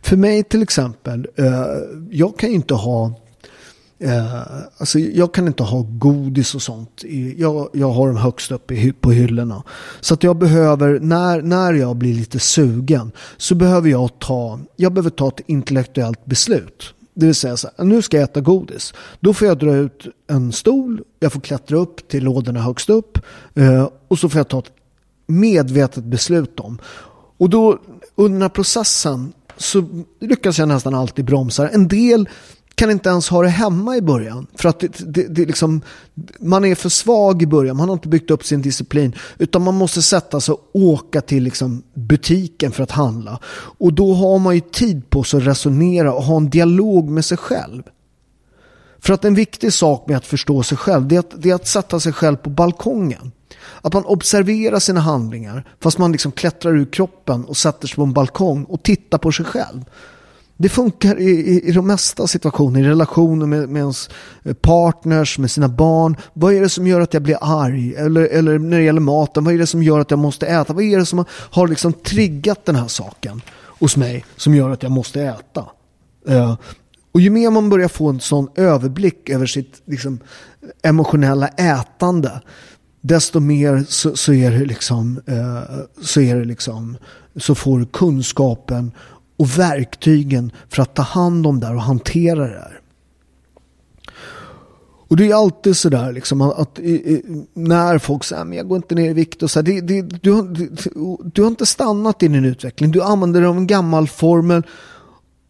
För 0.01 0.17
mig 0.17 0.43
till 0.43 0.61
exempel, 0.61 1.27
eh, 1.35 1.65
jag 2.09 2.37
kan 2.37 2.49
ju 2.49 2.55
inte 2.55 2.73
ha 2.73 3.13
Eh, 4.03 4.41
alltså 4.77 4.99
jag 4.99 5.33
kan 5.33 5.47
inte 5.47 5.63
ha 5.63 5.85
godis 5.89 6.55
och 6.55 6.61
sånt. 6.61 7.03
Jag, 7.37 7.69
jag 7.73 7.91
har 7.91 8.07
dem 8.07 8.17
högst 8.17 8.51
upp 8.51 8.71
i, 8.71 8.93
på 8.93 9.11
hyllorna. 9.11 9.63
Så 9.99 10.13
att 10.13 10.23
jag 10.23 10.37
behöver, 10.37 10.99
när, 10.99 11.41
när 11.41 11.73
jag 11.73 11.95
blir 11.95 12.13
lite 12.13 12.39
sugen, 12.39 13.11
så 13.37 13.55
behöver 13.55 13.89
jag 13.89 14.19
ta, 14.19 14.59
jag 14.75 14.93
behöver 14.93 15.09
ta 15.09 15.27
ett 15.27 15.41
intellektuellt 15.45 16.25
beslut. 16.25 16.93
Det 17.13 17.25
vill 17.25 17.35
säga 17.35 17.57
så 17.57 17.69
här, 17.77 17.85
nu 17.85 18.01
ska 18.01 18.17
jag 18.17 18.23
äta 18.23 18.41
godis. 18.41 18.93
Då 19.19 19.33
får 19.33 19.47
jag 19.47 19.59
dra 19.59 19.75
ut 19.75 20.07
en 20.27 20.51
stol, 20.51 21.01
jag 21.19 21.33
får 21.33 21.41
klättra 21.41 21.77
upp 21.77 22.07
till 22.07 22.23
lådorna 22.23 22.61
högst 22.61 22.89
upp 22.89 23.17
eh, 23.55 23.89
och 24.07 24.19
så 24.19 24.29
får 24.29 24.39
jag 24.39 24.47
ta 24.47 24.59
ett 24.59 24.71
medvetet 25.27 26.03
beslut 26.03 26.59
om. 26.59 26.79
Och 27.37 27.49
då 27.49 27.79
under 28.15 28.33
den 28.33 28.41
här 28.41 28.49
processen 28.49 29.33
så 29.57 30.03
lyckas 30.19 30.59
jag 30.59 30.67
nästan 30.67 30.95
alltid 30.95 31.25
bromsa. 31.25 31.69
En 31.69 31.87
del 31.87 32.29
kan 32.81 32.91
inte 32.91 33.09
ens 33.09 33.29
ha 33.29 33.41
det 33.41 33.49
hemma 33.49 33.97
i 33.97 34.01
början. 34.01 34.47
För 34.55 34.69
att 34.69 34.79
det, 34.79 34.87
det, 34.99 35.27
det 35.27 35.45
liksom, 35.45 35.81
man 36.39 36.65
är 36.65 36.75
för 36.75 36.89
svag 36.89 37.41
i 37.41 37.45
början, 37.47 37.77
man 37.77 37.89
har 37.89 37.93
inte 37.93 38.07
byggt 38.07 38.31
upp 38.31 38.45
sin 38.45 38.61
disciplin. 38.61 39.15
Utan 39.37 39.61
man 39.61 39.75
måste 39.75 40.01
sätta 40.01 40.41
sig 40.41 40.53
och 40.53 40.69
åka 40.73 41.21
till 41.21 41.43
liksom 41.43 41.83
butiken 41.93 42.71
för 42.71 42.83
att 42.83 42.91
handla. 42.91 43.39
Och 43.77 43.93
då 43.93 44.13
har 44.13 44.39
man 44.39 44.55
ju 44.55 44.61
tid 44.61 45.09
på 45.09 45.23
sig 45.23 45.37
att 45.37 45.47
resonera 45.47 46.13
och 46.13 46.23
ha 46.23 46.37
en 46.37 46.49
dialog 46.49 47.09
med 47.09 47.25
sig 47.25 47.37
själv. 47.37 47.83
För 48.99 49.13
att 49.13 49.25
en 49.25 49.35
viktig 49.35 49.73
sak 49.73 50.07
med 50.07 50.17
att 50.17 50.25
förstå 50.25 50.63
sig 50.63 50.77
själv, 50.77 51.07
det 51.07 51.15
är 51.15 51.19
att, 51.19 51.41
det 51.41 51.49
är 51.49 51.55
att 51.55 51.67
sätta 51.67 51.99
sig 51.99 52.13
själv 52.13 52.35
på 52.35 52.49
balkongen. 52.49 53.31
Att 53.81 53.93
man 53.93 54.05
observerar 54.05 54.79
sina 54.79 54.99
handlingar 54.99 55.67
fast 55.79 55.97
man 55.97 56.11
liksom 56.11 56.31
klättrar 56.31 56.75
ur 56.77 56.85
kroppen 56.85 57.45
och 57.45 57.57
sätter 57.57 57.87
sig 57.87 57.95
på 57.95 58.03
en 58.03 58.13
balkong 58.13 58.63
och 58.63 58.83
tittar 58.83 59.17
på 59.17 59.31
sig 59.31 59.45
själv. 59.45 59.85
Det 60.61 60.69
funkar 60.69 61.19
i, 61.19 61.29
i, 61.29 61.69
i 61.69 61.71
de 61.71 61.87
mesta 61.87 62.27
situationer, 62.27 62.79
i 62.79 62.83
relationer 62.83 63.45
med, 63.45 63.69
med 63.69 63.79
ens 63.79 64.09
eh, 64.43 64.53
partners, 64.53 65.39
med 65.39 65.51
sina 65.51 65.67
barn. 65.69 66.17
Vad 66.33 66.53
är 66.53 66.61
det 66.61 66.69
som 66.69 66.87
gör 66.87 67.01
att 67.01 67.13
jag 67.13 67.23
blir 67.23 67.37
arg? 67.41 67.95
Eller, 67.95 68.21
eller 68.21 68.59
när 68.59 68.77
det 68.77 68.83
gäller 68.83 69.01
maten, 69.01 69.43
vad 69.43 69.53
är 69.53 69.57
det 69.57 69.67
som 69.67 69.83
gör 69.83 69.99
att 69.99 70.11
jag 70.11 70.19
måste 70.19 70.47
äta? 70.47 70.73
Vad 70.73 70.83
är 70.83 70.97
det 70.97 71.05
som 71.05 71.25
har 71.29 71.67
liksom 71.67 71.93
triggat 71.93 72.65
den 72.65 72.75
här 72.75 72.87
saken 72.87 73.41
hos 73.79 73.97
mig 73.97 74.25
som 74.37 74.55
gör 74.55 74.69
att 74.69 74.83
jag 74.83 74.91
måste 74.91 75.21
äta? 75.21 75.65
Uh, 76.29 76.55
och 77.11 77.21
ju 77.21 77.29
mer 77.29 77.49
man 77.49 77.69
börjar 77.69 77.87
få 77.87 78.09
en 78.09 78.19
sån 78.19 78.47
överblick 78.55 79.29
över 79.29 79.45
sitt 79.45 79.81
liksom, 79.85 80.19
emotionella 80.83 81.47
ätande, 81.47 82.41
desto 83.01 83.39
mer 83.39 83.85
så, 83.89 84.15
så, 84.15 84.33
är 84.33 84.51
det 84.51 84.65
liksom, 84.65 85.21
eh, 85.27 85.79
så 86.01 86.21
är 86.21 86.35
det 86.35 86.45
liksom, 86.45 86.97
så 87.35 87.55
får 87.55 87.79
du 87.79 87.85
kunskapen 87.85 88.91
och 89.41 89.59
verktygen 89.59 90.51
för 90.69 90.81
att 90.81 90.95
ta 90.95 91.01
hand 91.01 91.47
om 91.47 91.59
det 91.59 91.67
här 91.67 91.75
och 91.75 91.81
hantera 91.81 92.47
det 92.47 92.59
här. 92.59 92.79
Och 95.07 95.17
det 95.17 95.31
är 95.31 95.35
alltid 95.35 95.77
sådär 95.77 96.11
liksom 96.11 96.41
att, 96.41 96.59
att, 96.59 96.79
när 97.53 97.97
folk 97.97 98.23
säger 98.23 98.41
att 98.41 98.55
jag 98.55 98.67
går 98.67 98.77
inte 98.77 98.95
ner 98.95 99.09
i 99.09 99.13
vikt 99.13 99.43
och 99.43 99.51
så 99.51 99.59
här, 99.59 99.63
det, 99.63 99.81
det, 99.81 100.01
du, 100.01 100.41
du, 100.41 100.71
du 101.33 101.41
har 101.41 101.47
inte 101.47 101.65
stannat 101.65 102.23
i 102.23 102.27
din 102.27 102.45
utveckling. 102.45 102.91
Du 102.91 103.01
använder 103.01 103.41
dig 103.41 103.49
av 103.49 103.57
en 103.57 103.67
gammal 103.67 104.07
formel 104.07 104.63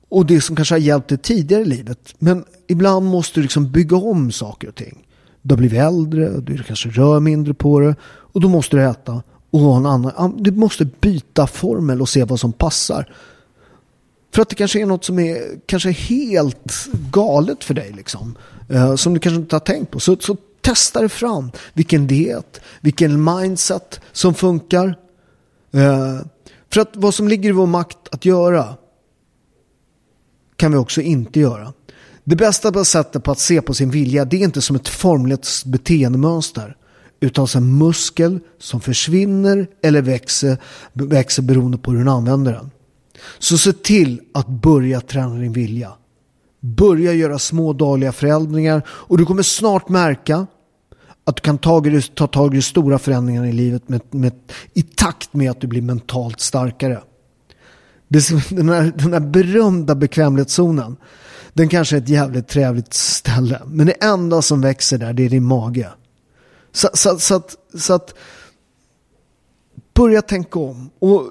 och 0.09 0.25
det 0.25 0.41
som 0.41 0.55
kanske 0.55 0.75
har 0.75 0.79
hjälpt 0.79 1.07
dig 1.07 1.17
tidigare 1.17 1.61
i 1.61 1.65
livet. 1.65 2.15
Men 2.19 2.45
ibland 2.67 3.05
måste 3.05 3.39
du 3.39 3.41
liksom 3.41 3.71
bygga 3.71 3.97
om 3.97 4.31
saker 4.31 4.67
och 4.67 4.75
ting. 4.75 5.07
Du 5.41 5.53
har 5.53 5.57
blivit 5.57 5.79
äldre, 5.79 6.39
du 6.39 6.63
kanske 6.63 6.89
rör 6.89 7.19
mindre 7.19 7.53
på 7.53 7.79
det 7.79 7.95
och 8.03 8.41
då 8.41 8.49
måste 8.49 8.77
du 8.77 8.83
äta 8.83 9.23
och 9.51 9.59
ha 9.59 9.77
en 9.77 9.85
annan. 9.85 10.43
Du 10.43 10.51
måste 10.51 10.85
byta 10.85 11.47
formel 11.47 12.01
och 12.01 12.09
se 12.09 12.23
vad 12.23 12.39
som 12.39 12.53
passar. 12.53 13.13
För 14.33 14.41
att 14.41 14.49
det 14.49 14.55
kanske 14.55 14.81
är 14.81 14.85
något 14.85 15.05
som 15.05 15.19
är 15.19 15.59
kanske 15.65 15.91
helt 15.91 16.87
galet 17.11 17.63
för 17.63 17.73
dig 17.73 17.91
liksom. 17.95 18.37
Eh, 18.69 18.95
som 18.95 19.13
du 19.13 19.19
kanske 19.19 19.41
inte 19.41 19.55
har 19.55 19.59
tänkt 19.59 19.91
på. 19.91 19.99
Så, 19.99 20.17
så 20.19 20.37
testa 20.61 20.99
dig 20.99 21.09
fram. 21.09 21.51
Vilken 21.73 22.07
diet, 22.07 22.61
vilken 22.81 23.23
mindset 23.23 24.01
som 24.11 24.33
funkar. 24.33 24.95
Eh, 25.73 26.19
för 26.73 26.81
att 26.81 26.91
vad 26.93 27.13
som 27.13 27.27
ligger 27.27 27.49
i 27.49 27.51
vår 27.51 27.65
makt 27.65 27.97
att 28.11 28.25
göra 28.25 28.75
kan 30.55 30.71
vi 30.71 30.77
också 30.77 31.01
inte 31.01 31.39
göra. 31.39 31.73
Det 32.23 32.35
bästa 32.35 32.85
sättet 32.85 33.23
på 33.23 33.31
att 33.31 33.39
se 33.39 33.61
på 33.61 33.73
sin 33.73 33.91
vilja 33.91 34.25
det 34.25 34.37
är 34.37 34.43
inte 34.43 34.61
som 34.61 34.75
ett 34.75 34.87
formligt 34.87 35.63
beteendemönster 35.65 36.75
utan 37.19 37.47
som 37.47 37.63
en 37.63 37.77
muskel 37.77 38.39
som 38.59 38.81
försvinner 38.81 39.67
eller 39.81 40.01
växer, 40.01 40.57
växer 40.93 41.43
beroende 41.43 41.77
på 41.77 41.91
hur 41.91 42.03
du 42.03 42.11
använder 42.11 42.53
den. 42.53 42.71
Så 43.39 43.57
se 43.57 43.73
till 43.73 44.21
att 44.33 44.47
börja 44.47 45.01
träna 45.01 45.35
din 45.35 45.53
vilja. 45.53 45.91
Börja 46.59 47.13
göra 47.13 47.39
små 47.39 47.73
dagliga 47.73 48.11
förändringar 48.11 48.81
och 48.87 49.17
du 49.17 49.25
kommer 49.25 49.43
snart 49.43 49.89
märka 49.89 50.47
att 51.23 51.35
du 51.35 51.41
kan 51.41 51.57
ta, 51.57 52.27
tag 52.27 52.55
i 52.55 52.61
stora 52.61 52.99
förändringar 52.99 53.45
i 53.45 53.51
livet 53.51 53.89
med, 53.89 54.01
med, 54.09 54.33
i 54.73 54.81
takt 54.81 55.33
med 55.33 55.51
att 55.51 55.61
du 55.61 55.67
blir 55.67 55.81
mentalt 55.81 56.39
starkare. 56.39 57.01
Den 58.49 58.69
här, 58.69 58.93
den 58.95 59.13
här 59.13 59.19
berömda 59.19 59.95
bekvämlighetszonen 59.95 60.97
den 61.53 61.69
kanske 61.69 61.95
är 61.95 62.01
ett 62.01 62.09
jävligt 62.09 62.47
trevligt 62.47 62.93
ställe. 62.93 63.61
Men 63.65 63.87
det 63.87 64.03
enda 64.03 64.41
som 64.41 64.61
växer 64.61 64.97
där, 64.97 65.13
det 65.13 65.25
är 65.25 65.29
din 65.29 65.45
mage. 65.45 65.89
Så, 66.71 66.89
så, 66.93 67.19
så, 67.19 67.35
att, 67.35 67.55
så 67.77 67.93
att 67.93 68.13
börja 69.93 70.21
tänka 70.21 70.59
om. 70.59 70.89
Och 70.99 71.23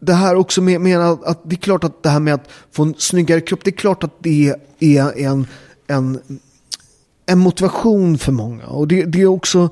det 0.00 0.12
här 0.12 0.34
också 0.34 0.62
med, 0.62 0.80
med 0.80 1.00
att, 1.00 1.24
att, 1.24 1.40
det 1.44 1.54
är 1.54 1.60
klart 1.60 1.84
att 1.84 2.02
det 2.02 2.08
här 2.08 2.20
med 2.20 2.34
att 2.34 2.48
få 2.70 2.82
en 2.82 2.94
snyggare 2.98 3.40
kropp, 3.40 3.60
det 3.64 3.70
är 3.70 3.76
klart 3.76 4.04
att 4.04 4.14
det 4.18 4.54
är 4.78 5.18
en, 5.18 5.46
en, 5.86 6.20
en 7.26 7.38
motivation 7.38 8.18
för 8.18 8.32
många. 8.32 8.66
Och 8.66 8.88
det, 8.88 9.04
det 9.04 9.20
är 9.20 9.26
också, 9.26 9.68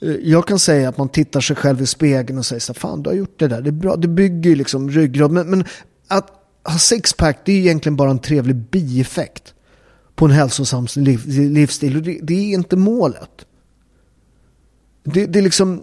eh, 0.00 0.08
jag 0.08 0.46
kan 0.46 0.58
säga 0.58 0.88
att 0.88 0.98
man 0.98 1.08
tittar 1.08 1.40
sig 1.40 1.56
själv 1.56 1.82
i 1.82 1.86
spegeln 1.86 2.38
och 2.38 2.46
säger 2.46 2.60
så 2.60 2.74
fan 2.74 3.02
du 3.02 3.10
har 3.10 3.14
gjort 3.14 3.38
det 3.38 3.48
där, 3.48 3.62
det 3.62 3.70
är 3.70 3.72
bra, 3.72 3.96
det 3.96 4.08
bygger 4.08 4.50
ju 4.50 4.56
liksom 4.56 4.90
ryggrad. 4.90 5.30
Men, 5.30 5.50
men 5.50 5.64
att 6.08 6.28
ha 6.64 6.78
sixpack 6.78 7.38
det 7.44 7.52
är 7.52 7.56
egentligen 7.56 7.96
bara 7.96 8.10
en 8.10 8.18
trevlig 8.18 8.56
bieffekt 8.56 9.54
på 10.14 10.24
en 10.24 10.30
hälsosam 10.30 10.86
liv, 10.96 11.22
livsstil. 11.26 11.96
Och 11.96 12.02
det, 12.02 12.18
det, 12.22 12.34
är 12.34 12.54
inte 12.54 12.76
målet. 12.76 13.46
Det, 15.04 15.26
det 15.26 15.38
är 15.38 15.42
liksom... 15.42 15.82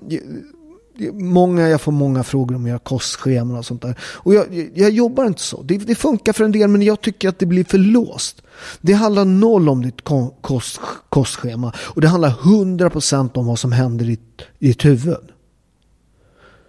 Många, 1.13 1.69
jag 1.69 1.81
får 1.81 1.91
många 1.91 2.23
frågor 2.23 2.55
om 2.55 2.67
era 2.67 2.79
kostscheman 2.79 3.57
och 3.57 3.65
sånt 3.65 3.81
där. 3.81 3.95
Och 4.01 4.33
jag, 4.33 4.71
jag 4.75 4.91
jobbar 4.91 5.25
inte 5.25 5.41
så. 5.41 5.63
Det, 5.63 5.77
det, 5.77 5.95
funkar 5.95 6.33
för 6.33 6.43
en 6.43 6.51
del 6.51 6.67
men 6.67 6.81
jag 6.81 7.01
tycker 7.01 7.29
att 7.29 7.39
det 7.39 7.45
blir 7.45 7.63
för 7.63 7.77
låst. 7.77 8.41
Det 8.81 8.93
handlar 8.93 9.25
noll 9.25 9.69
om 9.69 9.81
ditt 9.81 10.01
kost, 10.41 10.79
kostschema. 11.09 11.73
Och 11.77 12.01
det 12.01 12.07
handlar 12.07 12.29
hundra 12.29 12.89
procent 12.89 13.37
om 13.37 13.45
vad 13.45 13.59
som 13.59 13.71
händer 13.71 14.09
i, 14.09 14.19
i 14.59 14.67
ditt 14.67 14.85
huvud. 14.85 15.31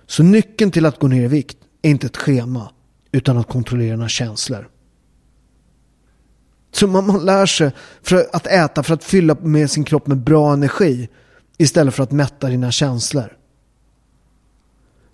Så 0.06 0.22
nyckeln 0.22 0.70
till 0.70 0.86
att 0.86 0.98
gå 0.98 1.08
ner 1.08 1.24
i 1.24 1.28
vikt 1.28 1.58
är 1.82 1.90
inte 1.90 2.06
ett 2.06 2.16
schema 2.16 2.70
utan 3.12 3.36
att 3.38 3.48
kontrollera 3.48 3.96
dina 3.96 4.08
känslor. 4.08 4.68
Så 6.72 6.86
man, 6.86 7.06
man 7.06 7.24
lär 7.24 7.46
sig 7.46 7.70
för 8.02 8.26
att 8.32 8.46
äta 8.46 8.82
för 8.82 8.94
att 8.94 9.04
fylla 9.04 9.36
med 9.40 9.70
sin 9.70 9.84
kropp 9.84 10.06
med 10.06 10.18
bra 10.18 10.52
energi 10.52 11.08
istället 11.58 11.94
för 11.94 12.02
att 12.02 12.12
mätta 12.12 12.48
dina 12.48 12.70
känslor. 12.70 13.37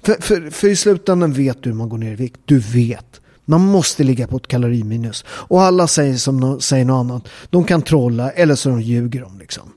För, 0.04 0.22
för, 0.22 0.50
för 0.50 0.68
i 0.68 0.76
slutändan 0.76 1.32
vet 1.32 1.62
du 1.62 1.70
hur 1.70 1.76
man 1.76 1.88
går 1.88 1.98
ner 1.98 2.12
i 2.12 2.14
vikt. 2.14 2.40
Du 2.44 2.58
vet. 2.58 3.20
Man 3.44 3.60
måste 3.60 4.04
ligga 4.04 4.26
på 4.26 4.36
ett 4.36 4.46
kaloriminus. 4.46 5.24
Och 5.28 5.62
alla 5.62 5.86
säger 5.86 6.16
som 6.16 6.40
no, 6.40 6.60
säger 6.60 6.84
något 6.84 7.00
annat. 7.00 7.28
De 7.50 7.64
kan 7.64 7.82
trolla 7.82 8.30
eller 8.30 8.54
så 8.54 8.68
de 8.68 8.80
ljuger 8.80 9.20
de 9.20 9.38
liksom. 9.38 9.72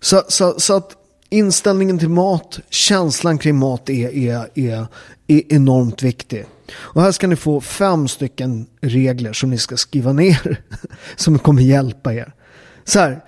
Så, 0.00 0.22
så, 0.28 0.60
så 0.60 0.74
att 0.74 0.96
inställningen 1.30 1.98
till 1.98 2.08
mat, 2.08 2.60
känslan 2.70 3.38
kring 3.38 3.56
mat 3.56 3.90
är, 3.90 4.14
är, 4.14 4.48
är, 4.54 4.86
är 5.26 5.42
enormt 5.54 6.02
viktig. 6.02 6.46
Och 6.74 7.02
här 7.02 7.12
ska 7.12 7.26
ni 7.26 7.36
få 7.36 7.60
fem 7.60 8.08
stycken 8.08 8.66
regler 8.80 9.32
som 9.32 9.50
ni 9.50 9.58
ska 9.58 9.76
skriva 9.76 10.12
ner. 10.12 10.62
Som 11.16 11.38
kommer 11.38 11.62
hjälpa 11.62 12.14
er. 12.14 12.32
Så 12.84 12.98
här, 12.98 13.24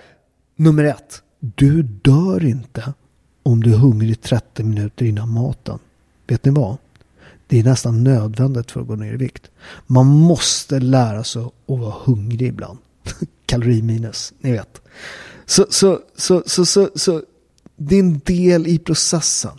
nummer 0.56 0.84
ett. 0.84 1.22
Du 1.40 1.82
dör 1.82 2.44
inte 2.44 2.92
om 3.52 3.62
du 3.62 3.72
är 3.72 3.78
hungrig 3.78 4.20
30 4.20 4.62
minuter 4.62 5.04
innan 5.04 5.28
maten. 5.28 5.78
Vet 6.26 6.44
ni 6.44 6.50
vad? 6.50 6.76
Det 7.46 7.58
är 7.58 7.64
nästan 7.64 8.04
nödvändigt 8.04 8.70
för 8.70 8.80
att 8.80 8.86
gå 8.86 8.96
ner 8.96 9.12
i 9.12 9.16
vikt. 9.16 9.50
Man 9.86 10.06
måste 10.06 10.80
lära 10.80 11.24
sig 11.24 11.42
att 11.42 11.52
vara 11.66 11.94
hungrig 12.04 12.48
ibland. 12.48 12.78
Kaloriminus, 13.46 14.32
ni 14.40 14.52
vet. 14.52 14.80
Så, 15.46 15.66
så, 15.70 16.00
så, 16.16 16.42
så, 16.46 16.66
så, 16.66 16.88
så, 16.94 17.22
det 17.76 17.94
är 17.96 18.00
en 18.00 18.20
del 18.24 18.66
i 18.66 18.78
processen. 18.78 19.58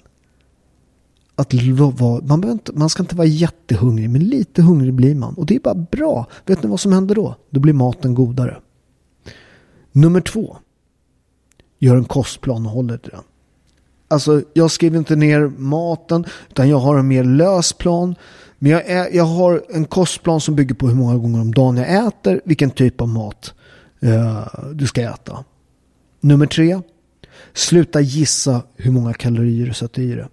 Att 1.36 1.54
vara, 1.54 2.22
man, 2.22 2.52
inte, 2.52 2.74
man 2.74 2.90
ska 2.90 3.04
inte 3.04 3.16
vara 3.16 3.28
jättehungrig, 3.28 4.10
men 4.10 4.24
lite 4.24 4.62
hungrig 4.62 4.94
blir 4.94 5.16
man. 5.16 5.34
Och 5.34 5.46
det 5.46 5.56
är 5.56 5.60
bara 5.60 5.88
bra. 5.92 6.28
Vet 6.46 6.64
ni 6.64 6.70
vad 6.70 6.80
som 6.80 6.92
händer 6.92 7.16
då? 7.16 7.36
Då 7.50 7.60
blir 7.60 7.74
maten 7.74 8.16
godare. 8.16 8.62
Nummer 9.92 10.22
två. 10.22 10.58
Gör 11.80 11.96
en 11.96 12.06
kostplan 12.06 12.66
och 12.66 12.72
håller 12.72 12.98
till 12.98 13.12
den. 13.12 13.24
Alltså, 14.12 14.42
jag 14.54 14.72
skriver 14.72 14.98
inte 14.98 15.16
ner 15.16 15.52
maten, 15.58 16.26
utan 16.50 16.70
jag 16.70 16.78
har 16.78 16.98
en 16.98 17.08
mer 17.08 17.24
lös 17.24 17.74
plan. 17.74 18.16
Men 18.60 18.72
jag, 18.72 18.86
är, 18.86 19.16
jag 19.16 19.24
har 19.24 19.64
en 19.70 19.86
kostplan 19.86 20.42
som 20.42 20.56
bygger 20.56 20.76
på 20.76 20.88
hur 20.88 20.96
många 20.96 21.18
gånger 21.18 21.42
om 21.42 21.54
dagen 21.54 21.78
jag 21.78 22.08
äter, 22.08 22.42
vilken 22.46 22.72
typ 22.72 23.02
av 23.02 23.08
mat 23.08 23.54
eh, 24.00 24.48
du 24.74 24.88
ska 24.88 25.02
äta. 25.02 25.44
Nummer 26.20 26.46
tre. 26.46 26.82
Sluta 27.54 28.02
gissa 28.02 28.62
hur 28.76 28.92
många 28.92 29.14
kalorier 29.14 29.66
du 29.66 29.74
sätter 29.74 30.02
i 30.02 30.16
det. 30.16 30.28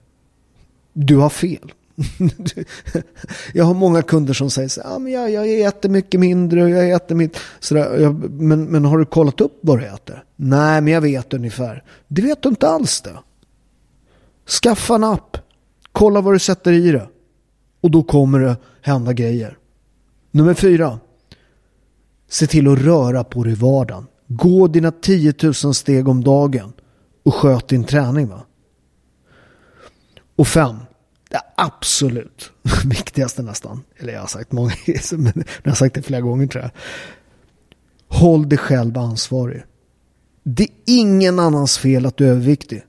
Du 0.92 1.16
har 1.16 1.30
fel. 1.30 1.72
jag 3.52 3.64
har 3.64 3.74
många 3.74 4.02
kunder 4.02 4.34
som 4.34 4.50
säger 4.50 4.68
så 4.68 4.80
ah, 4.84 4.98
men 4.98 5.12
jag, 5.12 5.30
jag 5.30 5.60
äter 5.60 5.88
mycket 5.88 6.20
mindre 6.20 6.62
och 6.62 6.70
jag 6.70 6.90
äter 6.90 7.14
mitt, 7.14 7.36
sådär, 7.60 7.96
jag, 8.00 8.30
men, 8.30 8.64
men 8.64 8.84
har 8.84 8.98
du 8.98 9.04
kollat 9.04 9.40
upp 9.40 9.58
vad 9.60 9.78
du 9.78 9.86
äter? 9.86 10.24
Nej, 10.36 10.80
men 10.80 10.92
jag 10.92 11.00
vet 11.00 11.34
ungefär. 11.34 11.82
Det 12.08 12.22
vet 12.22 12.42
du 12.42 12.48
inte 12.48 12.68
alls 12.68 13.00
det. 13.00 13.18
Skaffa 14.48 14.94
en 14.94 15.04
app. 15.04 15.36
Kolla 15.92 16.20
vad 16.20 16.34
du 16.34 16.38
sätter 16.38 16.72
i 16.72 16.92
det. 16.92 17.08
Och 17.80 17.90
då 17.90 18.02
kommer 18.02 18.40
det 18.40 18.56
hända 18.82 19.12
grejer. 19.12 19.58
Nummer 20.30 20.54
fyra. 20.54 21.00
Se 22.28 22.46
till 22.46 22.68
att 22.68 22.78
röra 22.78 23.24
på 23.24 23.44
dig 23.44 23.52
i 23.52 23.56
vardagen. 23.56 24.06
Gå 24.26 24.68
dina 24.68 24.90
10 24.90 25.34
000 25.42 25.54
steg 25.54 26.08
om 26.08 26.24
dagen. 26.24 26.72
Och 27.24 27.34
sköt 27.34 27.68
din 27.68 27.84
träning 27.84 28.28
va. 28.28 28.44
Och 30.36 30.48
fem. 30.48 30.76
Det 31.30 31.40
absolut 31.56 32.52
viktigaste 32.84 33.42
nästan. 33.42 33.82
Eller 33.96 34.12
jag 34.12 34.20
har 34.20 34.26
sagt 34.26 34.52
många 34.52 34.72
men 35.12 35.44
jag 35.62 35.70
har 35.70 35.76
sagt 35.76 35.94
det 35.94 36.02
flera 36.02 36.20
gånger 36.20 36.46
tror 36.46 36.62
jag. 36.62 36.70
Håll 38.18 38.48
dig 38.48 38.58
själv 38.58 38.98
ansvarig. 38.98 39.62
Det 40.42 40.62
är 40.62 40.70
ingen 40.86 41.38
annans 41.38 41.78
fel 41.78 42.06
att 42.06 42.16
du 42.16 42.26
är 42.26 42.30
överviktig. 42.30 42.82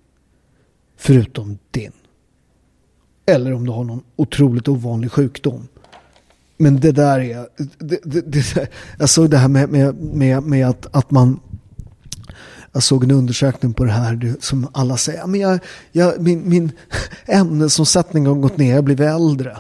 Förutom 1.00 1.58
din. 1.72 1.92
Eller 3.26 3.54
om 3.54 3.66
du 3.66 3.72
har 3.72 3.84
någon 3.84 4.04
otroligt 4.16 4.68
ovanlig 4.68 5.12
sjukdom. 5.12 5.68
Men 6.58 6.80
det 6.80 6.92
där 6.92 7.20
är... 7.20 7.48
Det, 7.78 8.00
det, 8.04 8.22
det, 8.22 8.70
jag 9.00 9.10
såg 9.10 9.30
det 9.30 9.38
här 9.38 9.48
med, 9.48 9.70
med, 9.70 9.96
med, 9.96 10.44
med 10.44 10.68
att, 10.68 10.96
att 10.96 11.12
man... 11.12 11.40
Jag 12.72 12.84
såg 12.84 13.04
en 13.04 13.12
undersökning 13.12 13.74
på 13.74 13.84
det 13.84 13.92
här 13.92 14.36
som 14.40 14.68
alla 14.74 14.98
säger. 14.98 15.28
Men 15.28 15.40
jag, 15.40 15.60
jag, 15.92 16.22
min, 16.22 16.50
min 16.50 16.72
ämnesomsättning 17.26 18.26
har 18.26 18.36
gått 18.36 18.58
ner, 18.58 18.70
jag 18.70 18.78
har 18.78 18.82
blivit 18.82 19.08
äldre. 19.08 19.58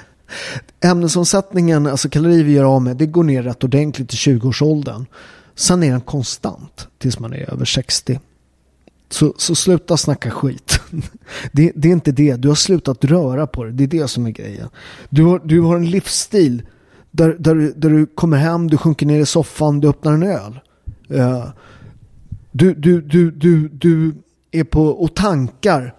Ämnesomsättningen, 0.80 1.86
alltså 1.86 2.08
kalorier 2.08 2.44
vi 2.44 2.52
gör 2.52 2.64
av 2.64 2.82
med, 2.82 2.96
det 2.96 3.06
går 3.06 3.24
ner 3.24 3.42
rätt 3.42 3.64
ordentligt 3.64 4.14
i 4.14 4.16
20-årsåldern. 4.16 5.06
Sen 5.54 5.82
är 5.82 5.90
den 5.90 6.00
konstant 6.00 6.88
tills 6.98 7.18
man 7.18 7.32
är 7.32 7.50
över 7.52 7.64
60. 7.64 8.20
Så, 9.12 9.34
så 9.36 9.54
sluta 9.54 9.96
snacka 9.96 10.30
skit. 10.30 10.80
Det, 11.52 11.72
det, 11.74 11.88
är 11.88 11.92
inte 11.92 12.12
det. 12.12 12.36
Du 12.36 12.48
har 12.48 12.54
slutat 12.54 13.04
röra 13.04 13.46
på 13.46 13.64
det. 13.64 13.72
Det 13.72 13.84
är 13.84 13.88
det 13.88 14.08
som 14.08 14.26
är 14.26 14.30
grejen. 14.30 14.68
Du 15.10 15.24
har, 15.24 15.40
du 15.44 15.60
har 15.60 15.76
en 15.76 15.90
livsstil 15.90 16.62
där, 17.10 17.36
där, 17.38 17.54
där 17.76 17.90
du 17.90 18.06
kommer 18.06 18.36
hem, 18.36 18.70
du 18.70 18.76
sjunker 18.76 19.06
ner 19.06 19.20
i 19.20 19.26
soffan, 19.26 19.80
du 19.80 19.88
öppnar 19.88 20.12
en 20.12 20.22
öl. 20.22 20.60
Uh, 21.10 21.46
du, 22.52 22.74
du, 22.74 23.00
du, 23.00 23.30
du, 23.30 23.68
du 23.68 24.14
är 24.50 24.64
på 24.64 24.86
och 24.86 25.14
tankar. 25.14 25.94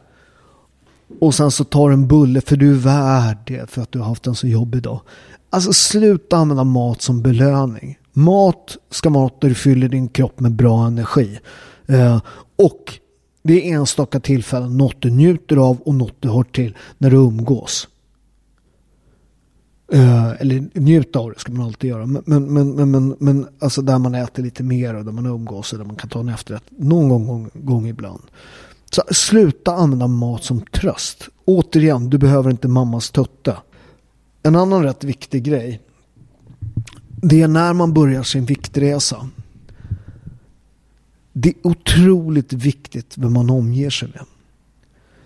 Och 1.19 1.35
sen 1.35 1.51
så 1.51 1.63
tar 1.63 1.91
en 1.91 2.07
bulle 2.07 2.41
för 2.41 2.55
du 2.55 2.71
är 2.71 2.77
värd 2.77 3.37
det 3.47 3.69
för 3.69 3.81
att 3.81 3.91
du 3.91 3.99
har 3.99 4.05
haft 4.05 4.27
en 4.27 4.35
så 4.35 4.47
jobbig 4.47 4.81
dag. 4.81 5.01
Alltså 5.49 5.73
sluta 5.73 6.37
använda 6.37 6.63
mat 6.63 7.01
som 7.01 7.21
belöning. 7.21 7.97
Mat 8.13 8.77
ska 8.89 9.09
vara 9.09 9.29
där 9.41 9.49
du 9.49 9.55
fyller 9.55 9.89
din 9.89 10.07
kropp 10.07 10.39
med 10.39 10.51
bra 10.51 10.87
energi. 10.87 11.39
Eh, 11.87 12.21
och 12.55 12.99
det 13.43 13.69
är 13.69 13.75
enstaka 13.75 14.19
tillfällen, 14.19 14.77
något 14.77 15.01
du 15.01 15.09
njuter 15.09 15.57
av 15.57 15.81
och 15.81 15.95
något 15.95 16.15
du 16.19 16.29
har 16.29 16.43
till 16.43 16.77
när 16.97 17.09
du 17.09 17.17
umgås. 17.17 17.87
Uh, 19.93 20.41
eller 20.41 20.79
njuta 20.79 21.19
av 21.19 21.31
det 21.31 21.39
ska 21.39 21.51
man 21.51 21.65
alltid 21.65 21.89
göra. 21.89 22.05
Men, 22.05 22.23
men, 22.25 22.75
men, 22.75 22.91
men, 22.91 23.15
men, 23.19 23.47
alltså 23.59 23.81
där 23.81 23.99
man 23.99 24.15
äter 24.15 24.43
lite 24.43 24.63
mer 24.63 24.95
och 24.95 25.05
där 25.05 25.11
man 25.11 25.25
umgås 25.25 25.73
och 25.73 25.79
där 25.79 25.85
man 25.85 25.95
kan 25.95 26.09
ta 26.09 26.19
en 26.19 26.29
efterrätt 26.29 26.63
någon 26.69 27.09
gång, 27.09 27.27
gång, 27.27 27.49
gång 27.53 27.87
ibland. 27.87 28.21
Så 28.91 29.01
sluta 29.11 29.71
använda 29.75 30.07
mat 30.07 30.43
som 30.43 30.61
tröst. 30.61 31.29
Återigen, 31.45 32.09
du 32.09 32.17
behöver 32.17 32.51
inte 32.51 32.67
mammas 32.67 33.11
tutte. 33.11 33.57
En 34.43 34.55
annan 34.55 34.83
rätt 34.83 35.03
viktig 35.03 35.43
grej. 35.43 35.81
Det 37.21 37.41
är 37.41 37.47
när 37.47 37.73
man 37.73 37.93
börjar 37.93 38.23
sin 38.23 38.45
viktresa 38.45 39.29
det 41.33 41.49
är 41.49 41.55
otroligt 41.67 42.53
viktigt 42.53 43.17
vem 43.17 43.33
man 43.33 43.49
omger 43.49 43.89
sig 43.89 44.07
med. 44.07 44.25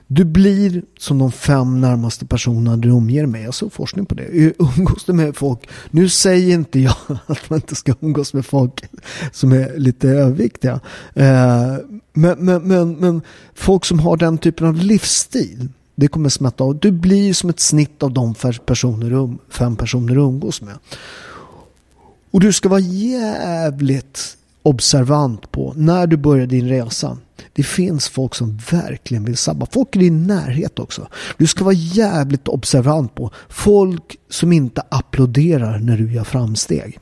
Du 0.10 0.26
blir 0.26 0.84
som 0.98 1.18
de 1.18 1.32
fem 1.32 1.82
närmaste 1.82 2.26
personerna 2.26 2.78
du 2.78 2.92
omger 2.92 3.26
med. 3.26 3.44
Jag 3.44 3.54
såg 3.54 3.74
forskning 3.74 4.06
på 4.06 4.16
det. 4.16 4.54
Umgås 4.58 5.04
du 5.06 5.14
med 5.14 5.36
folk. 5.36 5.70
Nu 5.92 6.10
säger 6.10 6.54
inte 6.54 6.80
jag 6.80 6.96
att 7.26 7.50
man 7.50 7.58
inte 7.58 7.76
ska 7.76 7.94
umgås 8.00 8.34
med 8.34 8.46
folk 8.46 8.84
som 9.32 9.52
är 9.52 9.78
lite 9.78 10.10
överviktiga. 10.10 10.80
Eh, 11.14 11.76
men, 12.14 12.38
men, 12.40 12.64
men, 12.64 12.94
men 12.94 13.22
folk 13.54 13.86
som 13.86 14.00
har 14.00 14.18
den 14.18 14.38
typen 14.38 14.68
av 14.68 14.76
livsstil. 14.76 15.70
Det 15.96 16.08
kommer 16.08 16.30
smätta 16.30 16.64
av. 16.64 16.80
Du 16.80 16.92
blir 16.92 17.34
som 17.34 17.50
ett 17.50 17.60
snitt 17.60 18.04
av 18.04 18.14
de 18.14 18.34
personer, 18.66 19.12
um- 19.12 19.38
fem 19.50 19.76
personer 19.76 20.16
du 20.16 20.22
umgås 20.22 20.62
med. 20.62 20.76
Och 22.32 22.40
du 22.40 22.54
ska 22.54 22.70
vara 22.70 22.80
jävligt 22.80 24.38
observant 24.68 25.52
på 25.52 25.74
när 25.76 26.08
du 26.08 26.18
börjar 26.18 26.48
din 26.48 26.70
resa. 26.70 27.18
Det 27.54 27.64
finns 27.64 28.10
folk 28.10 28.36
som 28.36 28.60
verkligen 28.72 29.26
vill 29.26 29.38
sabba. 29.38 29.68
Folk 29.72 29.96
i 29.96 30.00
din 30.00 30.28
närhet 30.28 30.80
också. 30.80 31.08
Du 31.38 31.48
ska 31.48 31.64
vara 31.64 31.74
jävligt 31.74 32.48
observant 32.48 33.16
på 33.16 33.32
folk 33.50 34.18
som 34.30 34.54
inte 34.54 34.82
applåderar 34.90 35.80
när 35.80 35.98
du 35.98 36.14
gör 36.14 36.24
framsteg. 36.24 37.00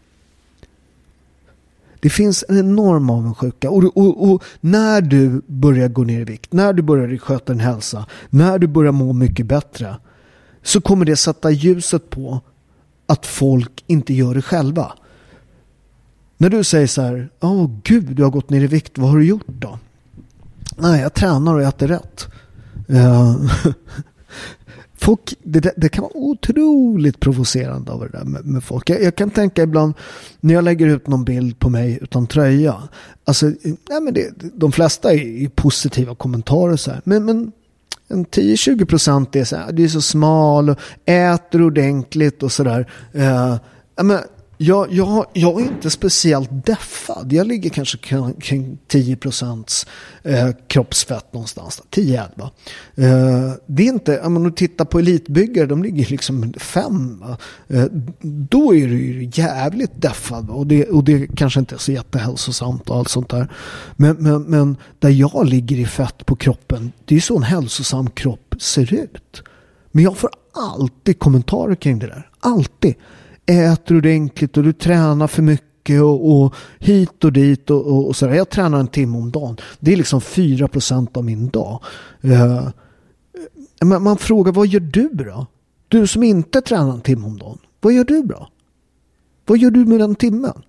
Det 2.00 2.10
finns 2.10 2.44
en 2.50 2.58
enorm 2.58 3.10
avundsjuka 3.10 3.70
och, 3.70 3.98
och, 3.98 4.30
och, 4.30 4.44
när 4.62 5.02
du 5.02 5.42
börjar 5.48 5.88
gå 5.88 6.04
ner 6.04 6.22
i 6.22 6.24
vikt, 6.24 6.54
när 6.54 6.74
du 6.74 6.82
börjar 6.82 7.18
sköta 7.18 7.54
din 7.54 7.60
hälsa, 7.60 8.06
när 8.30 8.60
du 8.60 8.68
börjar 8.68 8.92
må 8.92 9.14
mycket 9.14 9.46
bättre 9.46 9.96
så 10.64 10.82
kommer 10.82 11.06
det 11.06 11.16
sätta 11.16 11.52
ljuset 11.52 12.10
på 12.10 12.42
att 13.08 13.26
folk 13.26 13.84
inte 13.88 14.14
gör 14.14 14.36
det 14.36 14.42
själva. 14.42 14.94
När 16.38 16.50
du 16.50 16.64
säger 16.64 16.88
så 16.88 17.02
här, 17.02 17.30
åh 17.40 17.52
oh, 17.52 17.70
gud, 17.84 18.16
du 18.16 18.24
har 18.24 18.32
gått 18.32 18.50
ner 18.50 18.62
i 18.62 18.68
vikt, 18.68 18.98
vad 18.98 19.10
har 19.10 19.18
du 19.18 19.26
gjort 19.26 19.48
då? 19.48 19.80
Nej, 20.78 21.02
jag 21.02 21.14
tränar 21.14 21.56
och 21.56 21.62
äter 21.62 21.88
rätt. 21.88 22.28
Uh, 22.90 23.52
folk, 24.98 25.34
det, 25.44 25.74
det, 25.78 25.90
kan 25.90 26.02
vara 26.02 26.18
otroligt 26.18 27.20
provocerande 27.20 27.92
av 27.92 28.00
det 28.00 28.18
där 28.18 28.24
med, 28.24 28.46
med 28.46 28.64
folk. 28.64 28.90
Jag, 28.90 29.04
jag, 29.04 29.16
kan 29.16 29.30
tänka 29.30 29.64
ibland 29.64 29.94
när 30.40 30.54
jag 30.54 30.64
lägger 30.64 30.88
ut 30.88 31.08
någon 31.08 31.26
bild 31.26 31.60
på 31.60 31.70
mig 31.70 32.00
utan 32.02 32.28
tröja. 32.28 32.76
Alltså, 33.26 33.46
nej 33.90 34.02
men 34.02 34.14
det, 34.14 34.32
de 34.54 34.72
flesta 34.72 35.14
är, 35.14 35.44
är 35.44 35.50
positiva 35.50 36.16
kommentarer 36.16 36.76
så 36.76 36.92
här. 36.92 37.02
Men, 37.04 37.26
men 37.26 37.52
en 38.08 38.26
10-20 38.26 38.86
procent 38.86 39.36
är 39.36 39.44
så 39.44 39.56
här, 39.56 39.72
du 39.72 39.84
är 39.84 39.88
så 39.88 40.02
smal 40.02 40.70
och 40.70 40.80
äter 41.06 41.62
ordentligt 41.62 42.44
och 42.44 42.52
sådär. 42.52 42.92
Eh, 43.14 43.56
men 44.04 44.20
jag, 44.58 44.94
jag, 44.94 45.26
jag 45.34 45.62
är 45.62 45.66
inte 45.66 45.90
speciellt 45.90 46.66
deffad. 46.66 47.34
Jag 47.34 47.48
ligger 47.48 47.70
kanske 47.70 47.98
kring 48.40 48.78
10 48.88 49.16
procents 49.16 49.88
eh, 50.24 50.50
kroppsfett 50.68 51.34
någonstans. 51.34 51.82
10-11. 51.92 52.22
Eh, 52.96 53.54
det 53.66 53.84
är 53.84 53.88
inte, 53.88 54.22
om 54.22 54.34
man 54.34 54.54
tittar 54.54 54.86
på 54.86 55.00
elitbyggare, 55.00 55.66
de 55.66 55.84
ligger 55.84 56.06
liksom 56.06 56.54
5. 56.54 57.24
Eh, 57.68 57.86
då 58.22 58.76
är 58.76 58.88
du 58.88 59.30
jävligt 59.34 60.02
deffad. 60.02 60.50
Och 60.50 60.68
det, 60.68 60.86
och 60.86 61.04
det 61.04 61.28
kanske 61.36 61.60
inte 61.60 61.76
är 61.76 61.80
så 61.80 61.92
jättehälsosamt 61.92 62.90
och 62.90 62.98
allt 62.98 63.10
sånt 63.10 63.30
där. 63.30 63.52
Men, 63.96 64.16
men, 64.16 64.44
men 64.44 64.78
där 65.00 65.10
jag 65.10 65.46
ligger 65.46 65.76
i 65.78 65.86
fett 65.86 66.26
på 66.26 66.36
kroppen, 66.36 66.92
det 67.06 67.16
är 67.16 67.20
så 67.20 67.38
en 67.38 67.44
hälsosam 67.44 68.10
kropp 68.10 68.56
ser 68.60 68.94
ut. 68.94 69.44
Men 69.92 70.04
jag 70.04 70.18
får 70.18 70.30
alltid 70.54 71.20
kommentarer 71.20 71.76
kring 71.76 72.00
det 72.00 72.08
där. 72.08 72.30
Alltid 72.40 72.96
äter 73.46 73.98
ordentligt 73.98 74.58
och 74.58 74.64
du 74.64 74.74
tränar 74.74 75.28
för 75.28 75.42
mycket 75.42 76.02
och, 76.02 76.32
och 76.32 76.56
hit 76.80 77.24
och 77.24 77.34
dit 77.34 77.70
och, 77.70 77.88
och, 77.88 78.08
och 78.08 78.16
sådär. 78.16 78.34
Jag 78.34 78.50
tränar 78.50 78.80
en 78.80 78.88
timme 78.88 79.18
om 79.18 79.32
dagen. 79.32 79.58
Det 79.80 79.94
är 79.94 79.98
liksom 79.98 80.22
4 80.22 80.68
procent 80.68 81.18
av 81.18 81.24
min 81.24 81.50
dag. 81.50 81.84
Eh, 82.22 82.44
uh, 82.44 82.70
man, 83.84 84.04
man 84.04 84.18
frågar 84.18 84.52
vad 84.52 84.68
gör 84.68 84.80
du 84.80 85.10
då? 85.10 85.48
Du 85.88 86.08
som 86.08 86.24
inte 86.24 86.62
tränar 86.62 86.94
en 86.94 87.02
timme 87.02 87.28
om 87.28 87.38
dagen. 87.38 87.58
Vad 87.82 87.94
gör 87.94 88.04
du 88.04 88.24
bra? 88.24 88.50
Vad 89.46 89.58
gör 89.58 89.72
du 89.72 89.86
med 89.86 90.00
den 90.00 90.16
timmen? 90.16 90.62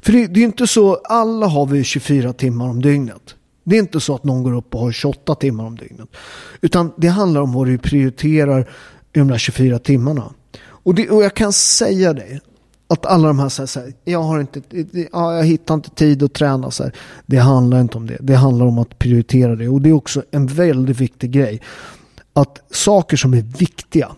För 0.00 0.12
det, 0.12 0.26
det 0.26 0.40
är 0.40 0.44
inte 0.44 0.66
så, 0.66 0.94
alla 0.94 1.46
har 1.46 1.66
vi 1.66 1.84
24 1.84 2.32
timmar 2.32 2.68
om 2.68 2.82
dygnet. 2.82 3.34
Det 3.64 3.76
är 3.76 3.80
inte 3.80 4.00
så 4.00 4.14
att 4.14 4.24
någon 4.24 4.42
går 4.42 4.52
upp 4.52 4.74
och 4.74 4.80
har 4.80 4.92
28 4.92 5.34
timmar 5.34 5.64
om 5.64 5.76
dygnet. 5.76 6.08
Utan 6.60 6.92
det 6.96 7.08
handlar 7.08 7.40
om 7.40 7.52
vad 7.52 7.66
du 7.66 7.78
prioriterar 7.78 8.60
i 9.12 9.18
de 9.18 9.28
där 9.28 9.38
24 9.38 9.78
timmarna. 9.78 10.32
Och, 10.82 10.94
det, 10.94 11.10
och 11.10 11.22
jag 11.22 11.34
kan 11.34 11.52
säga 11.52 12.12
dig 12.12 12.40
Att 12.88 13.06
alla 13.06 13.28
de 13.28 13.38
här 13.38 13.48
säger 13.48 13.66
så 13.66 13.80
här, 13.80 13.92
jag 14.04 14.22
har 14.22 14.40
inte, 14.40 14.62
ja, 15.12 15.36
jag 15.36 15.44
hittar 15.44 15.74
inte 15.74 15.90
tid 15.90 16.22
att 16.22 16.32
träna 16.34 16.70
så 16.70 16.82
här. 16.82 16.92
Det 17.26 17.36
handlar 17.36 17.80
inte 17.80 17.98
om 17.98 18.06
det. 18.06 18.18
Det 18.20 18.34
handlar 18.34 18.66
om 18.66 18.78
att 18.78 18.98
prioritera 18.98 19.56
det. 19.56 19.68
Och 19.68 19.82
det 19.82 19.88
är 19.88 19.92
också 19.92 20.22
en 20.30 20.46
väldigt 20.46 21.00
viktig 21.00 21.30
grej. 21.30 21.60
Att 22.32 22.58
saker 22.70 23.16
som 23.16 23.34
är 23.34 23.42
viktiga 23.42 24.08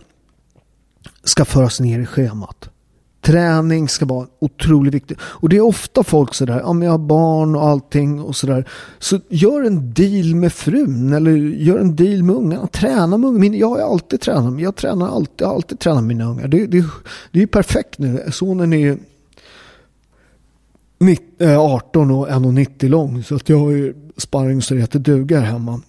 ska 1.23 1.45
föras 1.45 1.79
ner 1.79 1.99
i 1.99 2.05
schemat. 2.05 2.69
Träning 3.23 3.89
ska 3.89 4.05
vara 4.05 4.27
otroligt 4.39 4.93
viktigt. 4.93 5.17
Och 5.21 5.49
det 5.49 5.57
är 5.57 5.61
ofta 5.61 6.03
folk 6.03 6.33
sådär, 6.33 6.59
ja 6.59 6.73
men 6.73 6.85
jag 6.85 6.91
har 6.93 6.97
barn 6.97 7.55
och 7.55 7.67
allting 7.67 8.21
och 8.21 8.35
sådär. 8.35 8.69
Så 8.99 9.19
gör 9.29 9.63
en 9.63 9.93
deal 9.93 10.35
med 10.35 10.53
frun 10.53 11.13
eller 11.13 11.31
gör 11.37 11.77
en 11.77 11.95
deal 11.95 12.23
med 12.23 12.35
ungarna. 12.35 12.67
Träna 12.67 13.17
med 13.17 13.29
ungarna. 13.29 13.55
Jag 13.55 13.69
har 13.69 13.79
alltid 13.79 14.21
tränat, 14.21 14.61
jag 14.61 14.75
tränar 14.75 15.07
alltid, 15.07 15.41
jag 15.41 15.47
har 15.47 15.55
alltid 15.55 15.79
tränat 15.79 16.03
mina 16.03 16.25
ungar. 16.25 16.47
Det, 16.47 16.67
det, 16.67 16.85
det 17.31 17.39
är 17.39 17.41
ju 17.41 17.47
perfekt 17.47 17.99
nu. 17.99 18.23
Sonen 18.31 18.73
är 18.73 18.77
ju 18.77 18.97
18 21.57 22.09
eh, 22.09 22.19
och 22.19 22.27
1,90 22.29 22.89
lång. 22.89 23.23
Så 23.23 23.35
att 23.35 23.49
jag 23.49 23.59
har 23.59 23.71
ju 23.71 23.93
sparring 24.17 24.61
så 24.61 24.73
det 24.73 24.79
heter 24.79 24.99
duga 24.99 25.39
här 25.39 25.51
hemma. 25.51 25.81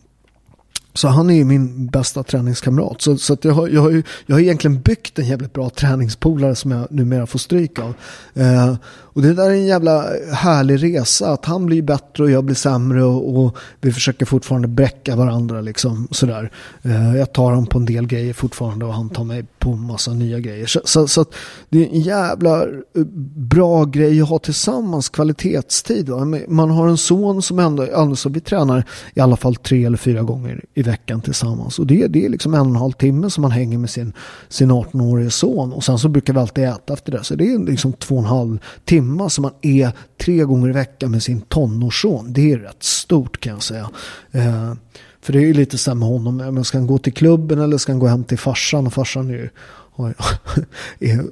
Så 0.96 1.08
han 1.08 1.30
är 1.30 1.34
ju 1.34 1.44
min 1.44 1.86
bästa 1.86 2.22
träningskamrat. 2.22 3.02
Så, 3.02 3.16
så 3.16 3.32
att 3.32 3.44
jag, 3.44 3.52
har, 3.52 3.68
jag, 3.68 3.80
har 3.80 3.90
ju, 3.90 4.02
jag 4.26 4.36
har 4.36 4.40
egentligen 4.40 4.80
byggt 4.80 5.18
en 5.18 5.26
jävligt 5.26 5.52
bra 5.52 5.70
träningspolare 5.70 6.54
som 6.54 6.70
jag 6.70 6.86
numera 6.90 7.26
får 7.26 7.38
stryk 7.38 7.78
av. 7.78 7.94
Eh, 8.34 8.74
och 8.86 9.22
det 9.22 9.34
där 9.34 9.50
är 9.50 9.54
en 9.54 9.66
jävla 9.66 10.06
härlig 10.32 10.82
resa. 10.82 11.32
Att 11.32 11.44
han 11.44 11.66
blir 11.66 11.82
bättre 11.82 12.22
och 12.22 12.30
jag 12.30 12.44
blir 12.44 12.56
sämre. 12.56 13.04
Och, 13.04 13.44
och 13.44 13.56
vi 13.80 13.92
försöker 13.92 14.26
fortfarande 14.26 14.68
bräcka 14.68 15.16
varandra. 15.16 15.60
Liksom, 15.60 16.08
sådär. 16.10 16.50
Eh, 16.82 17.16
jag 17.16 17.32
tar 17.32 17.44
honom 17.44 17.66
på 17.66 17.78
en 17.78 17.84
del 17.84 18.06
grejer 18.06 18.32
fortfarande 18.32 18.84
och 18.84 18.94
han 18.94 19.10
tar 19.10 19.24
mig 19.24 19.44
på 19.58 19.70
en 19.70 19.86
massa 19.86 20.12
nya 20.12 20.40
grejer. 20.40 20.66
Så, 20.66 20.80
så, 20.84 21.08
så 21.08 21.24
det 21.68 21.78
är 21.78 21.94
en 21.94 22.00
jävla 22.00 22.62
eh, 22.62 23.04
bra 23.36 23.84
grej 23.84 24.22
att 24.22 24.28
ha 24.28 24.38
tillsammans, 24.38 25.08
kvalitetstid. 25.08 26.08
Va? 26.08 26.24
Man 26.48 26.70
har 26.70 26.88
en 26.88 26.98
son 26.98 27.42
som 27.42 27.58
ändå, 27.58 27.86
Alltså 27.94 28.28
vi 28.28 28.40
tränar 28.40 28.84
i 29.14 29.20
alla 29.20 29.36
fall 29.36 29.56
tre 29.56 29.84
eller 29.84 29.96
fyra 29.96 30.22
gånger 30.22 30.64
i 30.74 30.83
veckan 30.84 31.20
tillsammans. 31.20 31.78
Och 31.78 31.86
det, 31.86 32.06
det 32.06 32.24
är 32.24 32.28
liksom 32.28 32.54
en 32.54 32.60
och 32.60 32.66
en 32.66 32.76
halv 32.76 32.92
timme 32.92 33.30
som 33.30 33.42
man 33.42 33.50
hänger 33.50 33.78
med 33.78 33.90
sin, 33.90 34.12
sin 34.48 34.72
18-årige 34.72 35.30
son. 35.30 35.72
Och 35.72 35.84
sen 35.84 35.98
så 35.98 36.08
brukar 36.08 36.32
vi 36.32 36.38
alltid 36.38 36.64
äta 36.64 36.92
efter 36.92 37.12
det. 37.12 37.24
Så 37.24 37.34
det 37.34 37.52
är 37.52 37.58
liksom 37.58 37.92
två 37.92 38.14
och 38.14 38.20
en 38.20 38.26
halv 38.26 38.58
timme 38.84 39.30
som 39.30 39.42
man 39.42 39.52
är 39.62 39.92
tre 40.20 40.44
gånger 40.44 40.68
i 40.68 40.72
veckan 40.72 41.10
med 41.10 41.22
sin 41.22 41.40
tonårsson. 41.40 42.32
Det 42.32 42.52
är 42.52 42.58
rätt 42.58 42.82
stort 42.82 43.40
kan 43.40 43.52
jag 43.52 43.62
säga. 43.62 43.90
Eh, 44.32 44.74
för 45.20 45.32
det 45.32 45.38
är 45.38 45.46
ju 45.46 45.54
lite 45.54 45.78
så 45.78 45.94
med 45.94 46.08
honom. 46.08 46.36
Men 46.36 46.64
ska 46.64 46.78
han 46.78 46.86
gå 46.86 46.98
till 46.98 47.12
klubben 47.12 47.58
eller 47.58 47.78
ska 47.78 47.92
han 47.92 47.98
gå 47.98 48.06
hem 48.06 48.24
till 48.24 48.38
farsan? 48.38 48.86
Och 48.86 48.92
farsan 48.92 49.30
är 49.30 49.34
ju 49.34 49.48
har, 49.96 50.14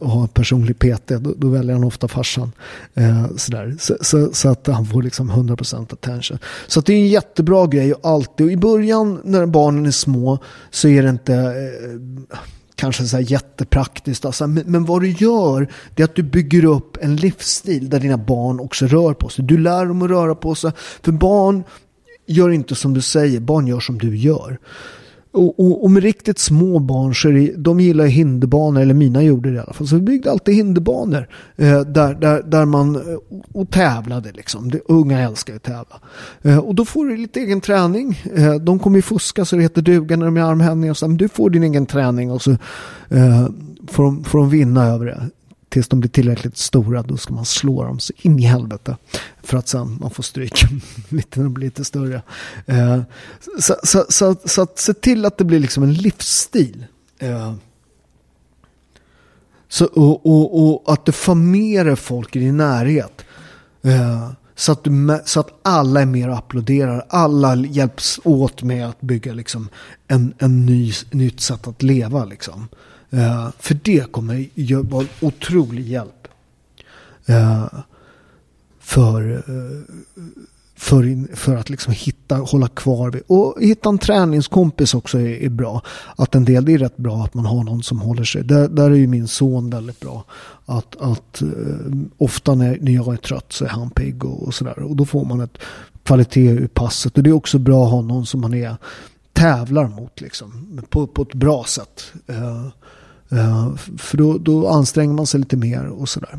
har 0.07 0.27
personlig 0.27 0.79
PT, 0.79 1.09
då, 1.09 1.35
då, 1.37 1.49
väljer 1.49 1.73
han 1.73 1.85
ofta 1.85 2.09
farsan. 2.09 2.53
Eh, 2.95 3.27
sådär. 3.37 3.77
Så, 3.79 3.97
så, 4.01 4.33
så, 4.33 4.49
att 4.49 4.67
han 4.67 4.87
får 4.87 5.03
liksom 5.03 5.31
100% 5.31 5.93
attention. 5.93 6.39
Så 6.67 6.81
det 6.81 6.93
är 6.93 6.97
en 6.97 7.09
jättebra 7.09 7.67
grej 7.67 7.95
och 7.95 8.11
alltid. 8.11 8.47
Och 8.47 8.53
i 8.53 8.57
början 8.57 9.21
när 9.25 9.47
barnen 9.47 9.87
är 9.87 9.91
små 9.91 10.39
så 10.71 10.89
är 10.89 11.03
det 11.03 11.11
inte 11.11 11.35
eh, 11.35 12.33
kanske 12.75 13.05
så 13.05 13.17
här 13.17 13.33
jättepraktiskt. 13.33 14.25
Alltså, 14.25 14.47
men, 14.47 14.65
men, 14.67 14.85
vad 14.85 15.03
du 15.03 15.11
gör 15.11 15.69
det 15.95 16.03
är 16.03 16.05
att 16.05 16.15
du 16.15 16.23
bygger 16.23 16.65
upp 16.65 16.97
en 17.01 17.17
livsstil 17.17 17.91
där 17.91 18.01
dina 18.01 18.17
barn 18.17 18.61
också 18.61 18.87
rör 18.87 19.15
på 19.15 19.29
sig. 19.29 19.45
Du 19.45 19.59
lär 19.59 19.87
dem 19.87 20.03
att 20.03 20.11
röra 20.11 20.35
på 20.35 20.55
sig. 20.55 20.73
För 21.03 21.13
barn 21.13 21.65
gör 22.27 22.51
inte 22.51 22.75
som 22.75 22.95
du 22.95 23.01
säger, 23.01 23.41
barn 23.41 23.67
gör 23.67 23.81
som 23.81 23.99
du 23.99 24.17
gör. 24.17 24.59
Och, 25.33 25.61
och, 25.61 25.85
och, 25.85 25.91
med 25.91 26.03
riktigt 26.03 26.39
små 26.39 26.79
barn 26.79 27.15
så 27.15 27.29
är 27.29 27.33
det, 27.33 27.53
de 27.57 27.81
gillar 27.81 28.07
hinderbanor, 28.07 28.81
eller 28.81 28.95
mina 28.95 29.23
gjorde 29.23 29.51
det 29.51 29.57
i 29.57 29.59
alla 29.59 29.73
fall. 29.73 29.87
Så 29.87 29.97
vi 29.97 30.03
byggde 30.03 30.31
alltid 30.31 30.55
hinderbanor 30.55 31.29
eh, 31.57 31.81
där, 31.81 32.15
där, 32.15 32.43
där 32.43 32.65
man 32.65 32.97
eh, 32.97 33.03
och 33.53 33.71
tävlade 33.71 34.33
liksom. 34.33 34.71
Det, 34.71 34.81
unga 34.89 35.21
älskar 35.21 35.57
att 35.57 35.63
tävla. 35.63 36.01
Eh, 36.43 36.59
och 36.59 36.75
då 36.75 36.85
får 36.85 37.07
du 37.07 37.17
lite 37.17 37.41
egen 37.41 37.61
träning. 37.61 38.23
Eh, 38.35 38.55
de 38.55 38.79
kommer 38.79 38.99
ju 38.99 39.03
fuska 39.03 39.45
så 39.45 39.57
det 39.57 39.63
heter 39.63 39.83
duga 39.83 40.17
när 40.17 40.27
de 40.27 40.37
är 40.37 40.43
armhävningar. 40.43 41.09
Men 41.09 41.17
du 41.17 41.29
får 41.29 41.51
din 41.51 41.63
egen 41.63 41.87
träning 41.87 42.31
och 42.31 42.43
så 42.43 42.51
eh, 43.09 43.47
får, 43.89 44.03
de, 44.05 44.25
får 44.25 44.39
de 44.39 44.51
vinna 44.51 44.87
över 44.87 45.07
det 45.07 45.31
tills 45.73 45.89
de 45.89 46.01
blir 46.01 46.11
tillräckligt 46.11 46.57
stora 46.57 47.03
då 47.03 47.17
ska 47.17 47.35
man 47.35 47.45
slå 47.45 47.85
dem 47.85 48.01
så 48.01 48.13
in 48.17 48.39
i 48.39 48.43
helvete. 48.43 48.97
För 49.43 49.59
att 49.59 49.69
sen 49.69 49.99
man 50.01 50.11
får 50.11 50.23
stryk 50.23 50.63
lite 51.09 51.39
när 51.41 51.45
de 51.45 51.55
blir 51.55 51.67
lite 51.67 51.85
större. 51.85 52.23
Eh, 52.67 53.01
så, 53.59 53.77
så, 53.83 54.05
så, 54.09 54.37
så, 54.45 54.63
att 54.63 54.79
se 54.79 54.95
till 54.95 55.25
att 55.25 55.39
det 55.39 55.45
blir 55.45 55.59
liksom 55.59 55.83
en 55.83 55.95
livsstil. 55.95 56.87
Eh, 57.19 57.55
så, 59.69 59.85
och, 59.85 60.27
och, 60.27 60.63
och 60.63 60.93
att 60.93 61.07
du 61.07 61.13
får 61.13 61.35
med 61.35 61.87
dig 61.87 61.97
folk 61.97 62.37
i 62.37 62.39
din 62.39 62.57
närhet. 62.57 63.25
Eh, 63.83 64.31
så 64.55 64.73
att, 64.73 64.85
du, 64.85 65.21
så 65.25 65.41
att 65.41 65.61
alla 65.63 66.01
är 66.01 66.07
med 66.07 66.31
och 66.31 66.37
applåderar. 66.37 67.07
Alla 67.09 67.57
hjälps 67.57 68.21
åt 68.25 68.63
med 68.63 68.89
att 68.89 69.01
bygga 69.01 69.33
liksom 69.33 69.69
en, 70.09 70.35
en 70.39 70.67
ny, 70.67 70.93
nytt 71.11 71.41
sätt 71.41 71.67
att 71.69 71.83
leva. 71.83 72.25
Liksom. 72.25 72.69
Uh, 73.15 73.51
för 73.59 73.75
det 73.83 74.13
kommer 74.13 74.83
vara 74.83 75.03
en 75.03 75.29
otrolig 75.29 75.89
hjälp. 75.89 76.29
Uh, 77.31 77.67
för, 78.81 79.23
uh, 79.51 79.83
för, 80.77 81.07
in, 81.07 81.29
för 81.35 81.57
att 81.57 81.71
liksom 81.71 81.93
hitta, 81.93 82.37
hålla 82.37 82.69
kvar 82.69 83.11
vid. 83.11 83.23
Och 83.27 83.57
hitta 83.61 83.89
en 83.89 83.99
träningskompis 83.99 84.95
också 84.95 85.19
är, 85.19 85.43
är, 85.43 85.49
bra. 85.49 85.83
Att 86.17 86.35
en 86.35 86.45
del, 86.45 86.65
det 86.65 86.73
är 86.73 86.79
rätt 86.79 86.97
bra 86.97 87.25
att 87.25 87.35
man 87.35 87.47
har 87.47 87.65
någon 87.65 87.83
som 87.83 88.01
håller 88.01 88.25
sig. 88.25 88.45
Där, 88.45 88.69
där 88.69 88.91
är 88.91 88.95
ju 88.95 89.07
min 89.07 89.29
son 89.29 89.71
väldigt 89.71 90.01
bra. 90.01 90.25
Att, 90.67 90.97
att 91.01 91.43
ofta 92.19 92.55
när, 92.55 92.79
när 92.81 92.93
jag 92.93 93.13
är 93.13 93.17
trött 93.17 93.53
så 93.53 93.65
är 93.65 93.69
han 93.69 93.91
pigg 93.91 94.25
och, 94.25 94.43
och 94.43 94.55
sådär. 94.55 94.79
Och 94.79 94.97
då 94.97 95.05
får 95.05 95.25
man 95.25 95.41
ett 95.41 95.59
kvalitet 96.03 96.51
ur 96.51 96.67
passet. 96.67 97.17
Och 97.17 97.23
det 97.23 97.31
är 97.31 97.35
också 97.35 97.59
bra 97.59 97.85
att 97.85 97.91
ha 97.91 98.01
någon 98.01 98.27
som 98.27 98.41
man 98.41 98.55
är 98.55 98.77
tävlar 99.33 99.89
mot 99.89 100.21
liksom. 100.21 100.81
På, 100.89 101.07
på 101.07 101.23
ett 101.23 101.35
bra 101.35 101.65
sätt. 101.65 102.13
Uh, 102.31 102.69
Eh, 102.69 102.69
Eh, 103.33 103.77
för 103.99 104.19
då, 104.19 104.39
då 104.39 104.69
anstränger 104.69 105.15
man 105.15 105.27
sig 105.27 105.41
lite 105.41 105.57
mer 105.57 105.87
och 105.87 106.09
sådär. 106.09 106.39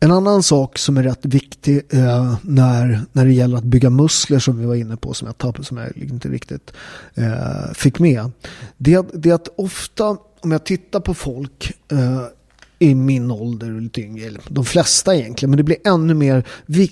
En 0.00 0.10
annan 0.10 0.42
sak 0.42 0.78
som 0.78 0.96
är 0.96 1.02
rätt 1.02 1.24
viktig 1.24 1.82
eh, 1.90 2.34
när, 2.42 3.00
när 3.12 3.24
det 3.24 3.32
gäller 3.32 3.56
att 3.56 3.64
bygga 3.64 3.90
muskler 3.90 4.38
som 4.38 4.58
vi 4.58 4.66
var 4.66 4.74
inne 4.74 4.96
på 4.96 5.14
som 5.14 5.26
jag, 5.26 5.38
tappade, 5.38 5.64
som 5.64 5.76
jag 5.76 5.86
liksom 5.94 6.14
inte 6.14 6.28
riktigt 6.28 6.72
eh, 7.14 7.72
fick 7.74 7.98
med. 7.98 8.30
Det, 8.76 9.06
det 9.14 9.30
är 9.30 9.34
att 9.34 9.48
ofta 9.56 10.16
om 10.40 10.52
jag 10.52 10.64
tittar 10.64 11.00
på 11.00 11.14
folk 11.14 11.72
eh, 11.92 12.22
i 12.78 12.94
min 12.94 13.30
ålder 13.30 13.74
och 13.74 13.80
lite 13.80 14.00
yngre, 14.00 14.30
de 14.48 14.64
flesta 14.64 15.14
egentligen, 15.14 15.50
men 15.50 15.56
det 15.56 15.62
blir 15.62 15.76
ännu 15.84 16.14
mer, 16.14 16.44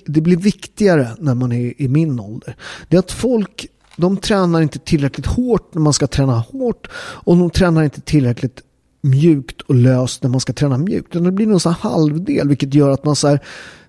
det 0.07 0.21
blir 0.21 0.37
viktigare 0.37 1.09
när 1.19 1.35
man 1.35 1.53
är 1.53 1.83
i 1.83 1.89
min 1.89 2.21
ålder. 2.21 2.57
Det 2.89 2.97
är 2.97 2.99
att 2.99 3.13
folk 3.13 3.67
de 4.01 4.17
tränar 4.17 4.61
inte 4.61 4.79
tillräckligt 4.79 5.27
hårt 5.27 5.75
när 5.75 5.83
man 5.83 5.93
ska 5.93 6.07
träna 6.07 6.39
hårt 6.39 6.89
och 6.95 7.37
de 7.37 7.51
tränar 7.51 7.83
inte 7.83 8.01
tillräckligt 8.01 8.63
mjukt 9.03 9.61
och 9.61 9.75
löst 9.75 10.23
när 10.23 10.31
man 10.31 10.41
ska 10.41 10.53
träna 10.53 10.79
mjukt. 10.79 11.13
Det 11.13 11.33
blir 11.33 11.47
någon 11.47 11.61
sån 11.61 11.73
halvdel 11.73 12.49
vilket 12.49 12.75
gör 12.75 12.91
att 12.91 13.05
man 13.05 13.17
så 13.17 13.29
här, 13.29 13.41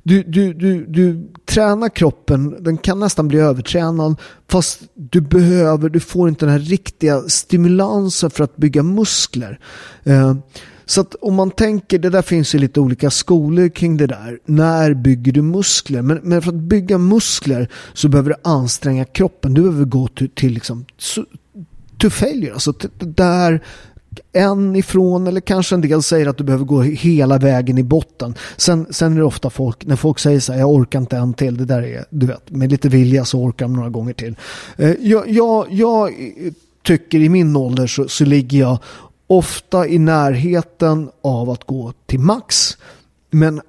du, 0.03 0.23
du, 0.23 0.53
du, 0.53 0.85
du 0.85 1.31
tränar 1.45 1.89
kroppen, 1.89 2.63
den 2.63 2.77
kan 2.77 2.99
nästan 2.99 3.27
bli 3.27 3.39
övertränad 3.39 4.15
fast 4.49 4.81
du 4.93 5.21
behöver, 5.21 5.89
du 5.89 5.99
får 5.99 6.29
inte 6.29 6.45
den 6.45 6.53
här 6.53 6.59
riktiga 6.59 7.21
stimulansen 7.21 8.29
för 8.29 8.43
att 8.43 8.57
bygga 8.57 8.83
muskler. 8.83 9.59
Eh, 10.03 10.35
så 10.91 11.01
att 11.01 11.15
om 11.15 11.35
man 11.35 11.51
tänker, 11.51 11.99
det 11.99 12.09
där 12.09 12.21
finns 12.21 12.55
ju 12.55 12.59
lite 12.59 12.79
olika 12.79 13.09
skolor 13.09 13.69
kring 13.69 13.97
det 13.97 14.07
där. 14.07 14.39
När 14.45 14.93
bygger 14.93 15.31
du 15.31 15.41
muskler? 15.41 16.01
Men, 16.01 16.19
men 16.23 16.41
för 16.41 16.49
att 16.49 16.55
bygga 16.55 16.97
muskler 16.97 17.69
så 17.93 18.09
behöver 18.09 18.29
du 18.29 18.35
anstränga 18.43 19.05
kroppen. 19.05 19.53
Du 19.53 19.61
behöver 19.61 19.85
gå 19.85 20.07
till, 20.07 20.29
till 20.29 20.53
liksom, 20.53 20.85
to 21.97 22.09
failure. 22.09 22.53
Alltså 22.53 22.73
där 22.99 23.63
en 24.33 24.75
ifrån 24.75 25.27
eller 25.27 25.41
kanske 25.41 25.75
en 25.75 25.81
del 25.81 26.03
säger 26.03 26.27
att 26.27 26.37
du 26.37 26.43
behöver 26.43 26.65
gå 26.65 26.81
hela 26.81 27.37
vägen 27.37 27.77
i 27.77 27.83
botten. 27.83 28.35
Sen, 28.57 28.87
sen 28.89 29.13
är 29.13 29.17
det 29.17 29.23
ofta 29.23 29.49
folk, 29.49 29.85
när 29.85 29.95
folk 29.95 30.19
säger 30.19 30.39
så 30.39 30.53
här, 30.53 30.59
jag 30.59 30.69
orkar 30.69 30.99
inte 30.99 31.17
en 31.17 31.33
till, 31.33 31.57
det 31.57 31.65
där 31.65 31.81
är, 31.81 32.05
du 32.09 32.25
vet, 32.25 32.49
med 32.49 32.71
lite 32.71 32.89
vilja 32.89 33.25
så 33.25 33.39
orkar 33.39 33.65
de 33.65 33.73
några 33.73 33.89
gånger 33.89 34.13
till. 34.13 34.35
Eh, 34.77 34.91
jag, 34.99 35.29
jag, 35.29 35.67
jag 35.71 36.11
tycker 36.83 37.19
i 37.19 37.29
min 37.29 37.55
ålder 37.55 37.87
så, 37.87 38.07
så 38.07 38.25
ligger 38.25 38.59
jag 38.59 38.79
ofta 39.31 39.87
i 39.87 39.99
närheten 39.99 41.09
av 41.21 41.49
att 41.49 41.63
gå 41.63 41.93
till 42.05 42.19
max. 42.19 42.77
Men 43.29 43.57
eh, 43.57 43.61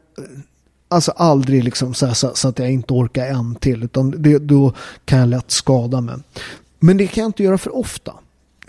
alltså 0.89 1.11
aldrig 1.11 1.65
liksom 1.65 1.95
så, 1.95 2.15
så, 2.15 2.31
så, 2.35 2.49
att 2.49 2.59
jag 2.59 2.73
inte 2.73 2.95
orkar 2.95 3.27
en 3.27 3.55
till. 3.55 3.83
Utan 3.83 4.23
det, 4.23 4.39
då 4.39 4.73
kan 5.05 5.19
jag 5.19 5.29
lätt 5.29 5.51
skada 5.51 6.01
mig. 6.01 6.17
Men 6.81 6.97
det 6.97 7.07
kan 7.07 7.23
jag 7.23 7.29
inte 7.29 7.43
göra 7.43 7.59
för 7.59 7.77
ofta. 7.77 8.13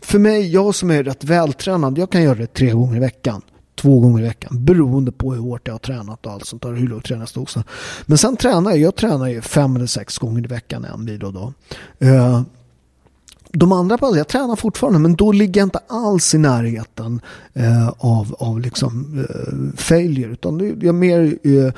För 0.01 0.19
mig, 0.19 0.51
jag 0.51 0.75
som 0.75 0.91
är 0.91 1.03
rätt 1.03 1.23
vältränad, 1.23 1.97
jag 1.97 2.09
kan 2.09 2.23
göra 2.23 2.35
det 2.35 2.53
tre 2.53 2.71
gånger 2.71 2.97
i 2.97 2.99
veckan. 2.99 3.41
Två 3.75 3.99
gånger 3.99 4.23
i 4.23 4.27
veckan. 4.27 4.65
Beroende 4.65 5.11
på 5.11 5.33
hur 5.33 5.41
hårt 5.41 5.67
jag 5.67 5.73
har 5.73 5.79
tränat 5.79 6.25
och 6.25 6.31
allt 6.31 6.45
sånt 6.45 6.61
där. 6.61 6.73
Hur 6.73 6.87
lågt 6.87 7.05
träningsdosen. 7.05 7.63
Men 8.05 8.17
sen 8.17 8.37
tränar 8.37 8.71
jag. 8.71 8.79
Jag 8.79 8.95
tränar 8.95 9.27
ju 9.27 9.41
fem 9.41 9.75
eller 9.75 9.85
sex 9.85 10.17
gånger 10.17 10.43
i 10.43 10.47
veckan 10.47 10.85
en 10.85 11.05
vid 11.05 11.23
och 11.23 11.33
då. 11.33 11.53
Uh, 12.03 12.13
eh, 12.13 12.41
de 13.57 13.71
andra 13.71 13.97
passen, 13.97 14.17
jag 14.17 14.27
tränar 14.27 14.55
fortfarande 14.55 14.99
men 14.99 15.15
då 15.15 15.31
ligger 15.31 15.61
jag 15.61 15.65
inte 15.65 15.79
alls 15.87 16.33
i 16.35 16.37
närheten 16.37 17.21
eh, 17.53 17.87
av, 17.87 18.35
av 18.39 18.59
liksom, 18.59 19.25
eh, 19.29 19.79
failure. 19.81 20.31
Utan 20.31 20.57
det, 20.57 20.65
jag 20.65 20.85
är 20.85 20.91
mer 20.93 21.37
eh, 21.43 21.73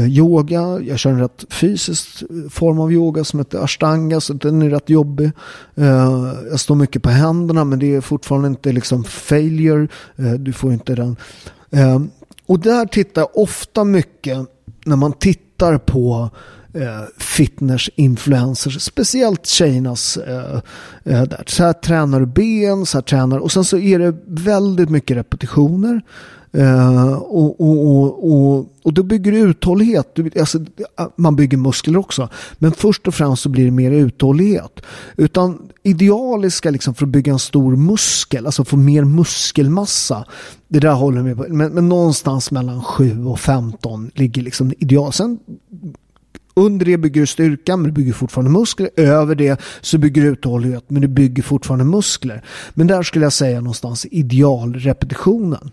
eh 0.00 0.06
yoga, 0.06 0.80
jag 0.80 0.98
kör 0.98 1.10
en 1.10 1.20
rätt 1.20 1.44
fysisk 1.50 2.22
eh, 2.22 2.50
form 2.50 2.80
av 2.80 2.92
yoga 2.92 3.24
som 3.24 3.38
heter 3.38 3.58
ashtanga 3.58 4.20
så 4.20 4.32
den 4.32 4.62
är 4.62 4.70
rätt 4.70 4.90
jobbig. 4.90 5.30
Eh, 5.74 6.32
jag 6.50 6.60
står 6.60 6.74
mycket 6.74 7.02
på 7.02 7.10
händerna 7.10 7.64
men 7.64 7.78
det 7.78 7.94
är 7.94 8.00
fortfarande 8.00 8.48
inte 8.48 8.72
liksom 8.72 9.04
failure. 9.04 9.88
Eh, 10.16 10.32
du 10.32 10.52
får 10.52 10.72
inte 10.72 10.94
den. 10.94 11.16
Eh, 11.70 12.00
och 12.46 12.60
där 12.60 12.86
tittar 12.86 13.22
jag 13.22 13.38
ofta 13.38 13.84
mycket 13.84 14.38
när 14.84 14.96
man 14.96 15.12
tittar 15.12 15.78
på 15.78 16.30
eh, 16.74 17.02
fitness-influencers, 17.18 18.80
speciellt 18.80 19.46
tjejernas. 19.46 20.16
Eh, 20.16 20.60
eh, 21.04 21.22
där. 21.22 21.44
Så 21.46 21.64
här 21.64 21.72
tränar 21.72 22.20
du 22.20 22.26
ben, 22.26 22.86
så 22.86 22.98
här 22.98 23.02
tränar 23.02 23.38
och 23.38 23.52
sen 23.52 23.64
så 23.64 23.78
är 23.78 23.98
det 23.98 24.14
väldigt 24.26 24.90
mycket 24.90 25.16
repetitioner. 25.16 26.02
Uh, 26.58 27.12
och, 27.12 27.60
och, 27.60 28.32
och, 28.32 28.66
och 28.82 28.92
då 28.92 29.02
bygger 29.02 29.32
du 29.32 29.38
uthållighet. 29.38 30.10
Du, 30.14 30.30
alltså, 30.40 30.58
man 31.16 31.36
bygger 31.36 31.58
muskler 31.58 31.98
också. 31.98 32.28
Men 32.58 32.72
först 32.72 33.08
och 33.08 33.14
främst 33.14 33.42
så 33.42 33.48
blir 33.48 33.64
det 33.64 33.70
mer 33.70 33.90
uthållighet. 33.90 34.80
Utan 35.16 35.58
idealiska 35.82 36.70
liksom 36.70 36.94
för 36.94 37.06
att 37.06 37.12
bygga 37.12 37.32
en 37.32 37.38
stor 37.38 37.76
muskel, 37.76 38.46
alltså 38.46 38.64
få 38.64 38.76
mer 38.76 39.04
muskelmassa. 39.04 40.24
Det 40.68 40.80
där 40.80 40.92
håller 40.92 41.16
jag 41.16 41.24
med 41.24 41.36
på. 41.36 41.46
Men, 41.48 41.72
men 41.72 41.88
någonstans 41.88 42.50
mellan 42.50 42.82
7 42.82 43.26
och 43.26 43.40
15 43.40 44.10
ligger 44.14 44.42
liksom 44.42 44.72
ideal. 44.78 45.12
Sen 45.12 45.38
under 46.54 46.86
det 46.86 46.98
bygger 46.98 47.20
du 47.20 47.26
styrka 47.26 47.76
men 47.76 47.86
du 47.86 47.92
bygger 47.92 48.12
fortfarande 48.12 48.50
muskler. 48.50 48.90
Över 48.96 49.34
det 49.34 49.60
så 49.80 49.98
bygger 49.98 50.22
du 50.22 50.28
uthållighet 50.28 50.90
men 50.90 51.02
du 51.02 51.08
bygger 51.08 51.42
fortfarande 51.42 51.84
muskler. 51.84 52.44
Men 52.74 52.86
där 52.86 53.02
skulle 53.02 53.24
jag 53.24 53.32
säga 53.32 53.60
någonstans 53.60 54.06
idealrepetitionen. 54.10 55.70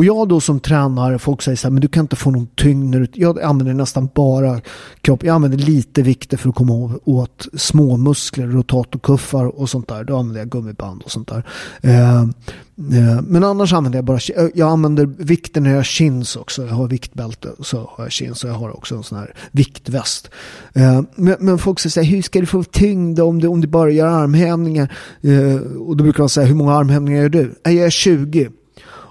Och 0.00 0.04
jag 0.04 0.28
då 0.28 0.40
som 0.40 0.60
tränare, 0.60 1.18
folk 1.18 1.42
säger 1.42 1.56
så 1.56 1.68
här, 1.68 1.72
men 1.72 1.80
du 1.80 1.88
kan 1.88 2.04
inte 2.04 2.16
få 2.16 2.30
någon 2.30 2.46
tyngd 2.46 2.90
när 2.90 3.00
du, 3.00 3.06
jag 3.12 3.42
använder 3.42 3.74
nästan 3.74 4.08
bara 4.14 4.60
kropp, 5.00 5.24
jag 5.24 5.34
använder 5.34 5.58
lite 5.58 6.02
vikter 6.02 6.36
för 6.36 6.48
att 6.48 6.54
komma 6.54 6.98
åt 7.04 7.48
små 7.54 7.96
muskler, 7.96 8.46
rotatorkuffar 8.46 9.44
och 9.60 9.70
sånt 9.70 9.88
där. 9.88 10.04
Då 10.04 10.16
använder 10.16 10.40
jag 10.40 10.48
gummiband 10.48 11.02
och 11.02 11.10
sånt 11.10 11.28
där. 11.28 11.46
Eh, 11.80 12.22
eh, 12.22 13.22
men 13.22 13.44
annars 13.44 13.72
använder 13.72 13.98
jag 13.98 14.04
bara, 14.04 14.18
eh, 14.36 14.48
jag 14.54 14.70
använder 14.70 15.06
vikten 15.06 15.62
när 15.62 15.70
jag 15.70 15.78
har 15.78 15.84
chins 15.84 16.36
också. 16.36 16.66
Jag 16.66 16.74
har 16.74 16.88
viktbälte 16.88 17.48
och 17.48 17.66
så 17.66 17.78
har 17.78 18.04
jag 18.04 18.12
chins 18.12 18.44
och 18.44 18.50
jag 18.50 18.54
har 18.54 18.76
också 18.76 18.94
en 18.94 19.02
sån 19.02 19.18
här 19.18 19.34
viktväst. 19.52 20.30
Eh, 20.74 21.02
men, 21.14 21.36
men, 21.40 21.58
folk 21.58 21.80
säger 21.80 21.90
så 21.90 22.00
här, 22.00 22.10
hur 22.10 22.22
ska 22.22 22.40
du 22.40 22.46
få 22.46 22.62
tyngd 22.62 23.20
om 23.20 23.40
du, 23.40 23.48
om 23.48 23.60
du 23.60 23.68
bara 23.68 23.90
gör 23.90 24.06
armhävningar? 24.06 24.92
Eh, 25.20 25.56
och 25.60 25.96
då 25.96 26.04
brukar 26.04 26.22
man 26.22 26.28
säga, 26.28 26.46
hur 26.46 26.54
många 26.54 26.74
armhävningar 26.74 27.22
gör 27.22 27.28
du? 27.28 27.54
Jag 27.62 27.72
gör 27.72 27.90
20. 27.90 28.50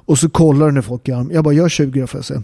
Och 0.10 0.20
så 0.20 0.30
kollar 0.30 0.66
du 0.66 0.72
när 0.72 0.82
folk 0.82 1.07
gör 1.07 1.26
Jag 1.32 1.43
bara, 1.43 1.53
gör 1.53 1.70
20 1.70 2.01
då 2.01 2.07
får 2.07 2.18
jag 2.18 2.26
se. 2.26 2.41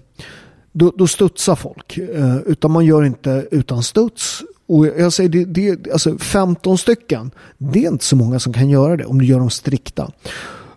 Då, 0.71 0.93
då 0.95 1.07
studsar 1.07 1.55
folk. 1.55 1.97
Eh, 1.97 2.37
utan 2.37 2.71
man 2.71 2.85
gör 2.85 3.03
inte 3.03 3.47
utan 3.51 3.83
studs. 3.83 4.43
Och 4.67 4.87
jag 4.87 5.13
säger, 5.13 5.29
det, 5.29 5.45
det, 5.45 5.91
alltså 5.91 6.17
15 6.17 6.77
stycken, 6.77 7.31
det 7.57 7.85
är 7.85 7.91
inte 7.91 8.05
så 8.05 8.15
många 8.15 8.39
som 8.39 8.53
kan 8.53 8.69
göra 8.69 8.97
det 8.97 9.05
om 9.05 9.19
du 9.19 9.25
gör 9.25 9.39
dem 9.39 9.49
strikta. 9.49 10.11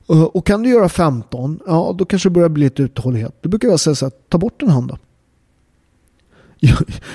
Eh, 0.09 0.23
och 0.23 0.47
kan 0.47 0.63
du 0.63 0.71
göra 0.71 0.89
15, 0.89 1.61
ja 1.67 1.95
då 1.99 2.05
kanske 2.05 2.29
det 2.29 2.33
börjar 2.33 2.49
bli 2.49 2.65
lite 2.65 2.83
uthållighet. 2.83 3.35
Då 3.41 3.49
brukar 3.49 3.69
jag 3.69 3.81
säga 3.81 3.95
så 3.95 4.05
här, 4.05 4.13
ta 4.29 4.39
bort 4.39 4.63
en 4.63 4.69
hand 4.69 4.89
då. 4.89 4.99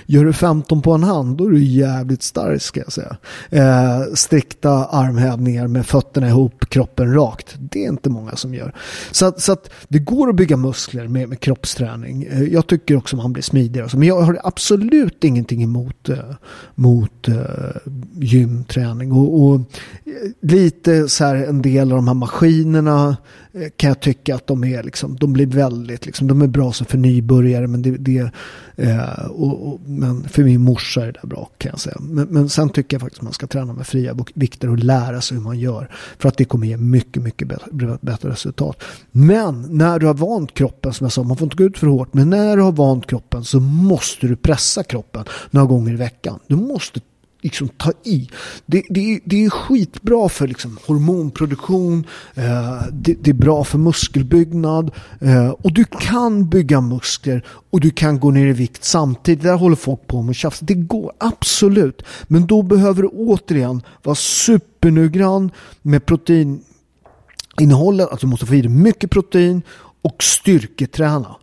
Gör 0.06 0.26
du 0.26 0.34
15 0.34 0.82
på 0.82 0.92
en 0.92 1.04
hand 1.04 1.38
då 1.38 1.46
är 1.46 1.50
du 1.50 1.64
jävligt 1.64 2.24
stark 2.24 2.62
ska 2.62 2.80
jag 2.80 2.92
säga. 2.92 3.18
Eh, 3.50 4.02
strikta 4.14 4.70
armhävningar 4.86 5.68
med 5.68 5.86
fötterna 5.86 6.28
ihop, 6.28 6.70
kroppen 6.70 7.14
rakt. 7.14 7.56
Det 7.60 7.86
är 7.86 7.90
inte 7.90 8.10
många 8.10 8.36
som 8.36 8.54
gör. 8.54 8.76
Så, 9.12 9.26
att, 9.26 9.42
så 9.42 9.52
att 9.52 9.70
det 9.88 10.00
går 10.00 10.30
att 10.30 10.36
bygga 10.36 10.58
muskler 10.58 11.08
med, 11.08 11.30
med 11.30 11.40
kroppsträning. 11.40 12.24
Eh, 12.24 12.44
jag 12.44 12.68
tycker 12.68 12.96
också 12.96 13.16
man 13.16 13.34
blir 13.34 13.44
smidigare. 13.44 13.88
Men 13.94 14.08
jag 14.08 14.22
har 14.22 14.40
absolut 14.44 15.24
ingenting 15.24 15.64
emot 15.64 16.10
eh, 16.10 16.18
mot, 16.76 17.28
eh, 17.28 17.92
gymträning. 18.16 19.12
Och, 19.12 19.44
och, 19.44 19.62
lite 20.42 21.10
så 21.10 21.24
här 21.24 21.36
en 21.36 21.62
del 21.62 21.92
av 21.92 21.96
de 21.96 22.08
här 22.08 22.14
maskinerna 22.14 23.18
Eh, 23.56 23.70
kan 23.78 23.88
jag 23.88 24.00
tycka 24.00 24.36
att 24.36 24.48
de 24.48 24.64
är 24.64 24.84
liksom, 24.84 25.16
de 25.16 25.34
blir 25.34 25.48
väldigt 25.48 26.06
liksom, 26.06 26.28
de 26.28 26.42
är 26.42 26.48
bra 26.48 26.74
som 26.74 26.86
för 26.86 26.98
nybörjare 26.98 27.68
men 27.68 27.82
det, 27.82 27.98
det 27.98 28.32
eh, 28.76 29.26
och, 29.26 29.68
och, 29.68 29.82
men 29.86 30.24
för 30.24 30.44
min 30.44 30.62
morsa 30.62 31.02
är 31.02 31.06
det 31.06 31.20
där 31.22 31.28
bra 31.28 31.50
kan 31.58 31.70
jag 31.70 31.80
säga. 31.80 31.98
Men, 32.00 32.28
men 32.28 32.50
sen 32.50 32.70
tycker 32.70 32.96
jag 32.96 33.02
faktiskt 33.02 33.20
att 33.20 33.24
man 33.24 33.34
ska 33.34 33.48
träna 33.48 33.74
med 33.74 33.88
fria 33.88 34.16
vikter 34.34 34.70
och 34.70 34.78
lära 34.78 35.22
sig 35.22 35.38
hur 35.38 35.44
man 35.44 35.60
gör. 35.60 35.90
För 36.18 36.30
att 36.30 36.38
det 36.38 36.46
kommer 36.46 36.68
ge 36.68 36.78
mycket, 36.78 37.24
mycket 37.24 37.48
bättre, 37.48 37.98
bättre 38.02 38.30
resultat. 38.30 38.84
Men 39.12 39.66
när 39.70 40.00
du 40.00 40.08
har 40.08 40.14
vant 40.14 40.54
kroppen, 40.54 40.94
som 40.94 41.06
jag 41.06 41.12
sa, 41.12 41.24
man 41.24 41.38
får 41.38 41.46
inte 41.46 41.58
gå 41.58 41.64
ut 41.64 41.78
för 41.78 41.88
hårt. 41.88 42.14
Men 42.14 42.30
när 42.30 42.58
du 42.58 42.64
har 42.64 42.72
vant 42.72 43.08
kroppen 43.08 43.44
så 43.44 43.60
måste 43.60 44.28
du 44.28 44.36
pressa 44.36 44.84
kroppen 44.84 45.26
några 45.52 45.68
gånger 45.68 45.94
i 45.94 45.96
veckan. 45.96 46.40
Du 46.48 46.56
måste 46.56 47.00
liksom 47.44 47.68
ta 47.68 47.92
i. 48.04 48.30
Det, 48.66 48.84
det, 48.90 49.20
det 49.26 49.46
är 49.46 49.50
skitbra 49.50 50.30
för 50.30 50.48
liksom 50.48 50.78
hormonproduktion, 50.88 52.08
eh, 52.34 52.82
det, 52.92 53.14
det, 53.14 53.30
är 53.30 53.34
bra 53.34 53.64
för 53.64 53.78
muskelbyggnad 53.78 54.92
eh, 55.20 55.50
och 55.50 55.74
du 55.74 55.86
kan 55.86 56.50
bygga 56.50 56.82
muskler 56.82 57.46
och 57.70 57.80
du 57.80 57.90
kan 57.90 58.20
gå 58.20 58.32
ner 58.32 58.48
i 58.48 58.54
vikt 58.54 58.84
samtidigt. 58.84 59.44
Där 59.44 59.56
håller 59.56 59.76
folk 59.76 60.08
på 60.08 60.22
med 60.22 60.36
tjafs. 60.36 60.60
Det 60.60 60.74
går 60.74 61.14
absolut, 61.18 62.04
men 62.28 62.46
då 62.46 62.62
behöver 62.62 63.02
du 63.02 63.08
återigen 63.08 63.82
vara 64.04 64.16
supernoggrann 64.16 65.52
med 65.82 66.06
proteininnehållet, 66.06 68.10
att 68.12 68.20
du 68.20 68.28
måste 68.28 68.46
få 68.46 68.56
i 68.56 68.62
dig 68.62 68.72
mycket 68.72 69.12
protein 69.12 69.62
och 70.02 70.24
styrketräna. 70.24 71.36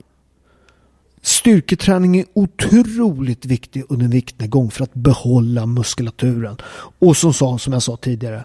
Styrketräning 1.22 2.16
är 2.16 2.24
otroligt 2.32 3.44
viktig 3.44 3.84
under 3.88 4.04
en 4.04 4.10
viktnedgång 4.10 4.70
för 4.70 4.84
att 4.84 4.94
behålla 4.94 5.66
muskulaturen. 5.66 6.56
Och 6.98 7.16
som, 7.16 7.32
sa, 7.32 7.58
som 7.58 7.72
jag 7.72 7.82
sa 7.82 7.96
tidigare, 7.96 8.44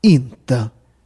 inte, 0.00 0.56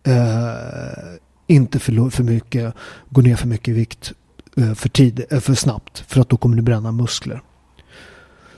eh, 0.06 1.16
inte 1.46 1.78
för, 1.78 2.10
för 2.10 2.22
mycket, 2.22 2.74
gå 3.10 3.20
ner 3.20 3.36
för 3.36 3.46
mycket 3.46 3.74
vikt 3.74 4.12
eh, 4.56 4.74
för, 4.74 4.88
tid, 4.88 5.24
eh, 5.30 5.40
för 5.40 5.54
snabbt 5.54 6.04
för 6.08 6.20
att 6.20 6.28
då 6.28 6.36
kommer 6.36 6.56
du 6.56 6.62
bränna 6.62 6.92
muskler. 6.92 7.42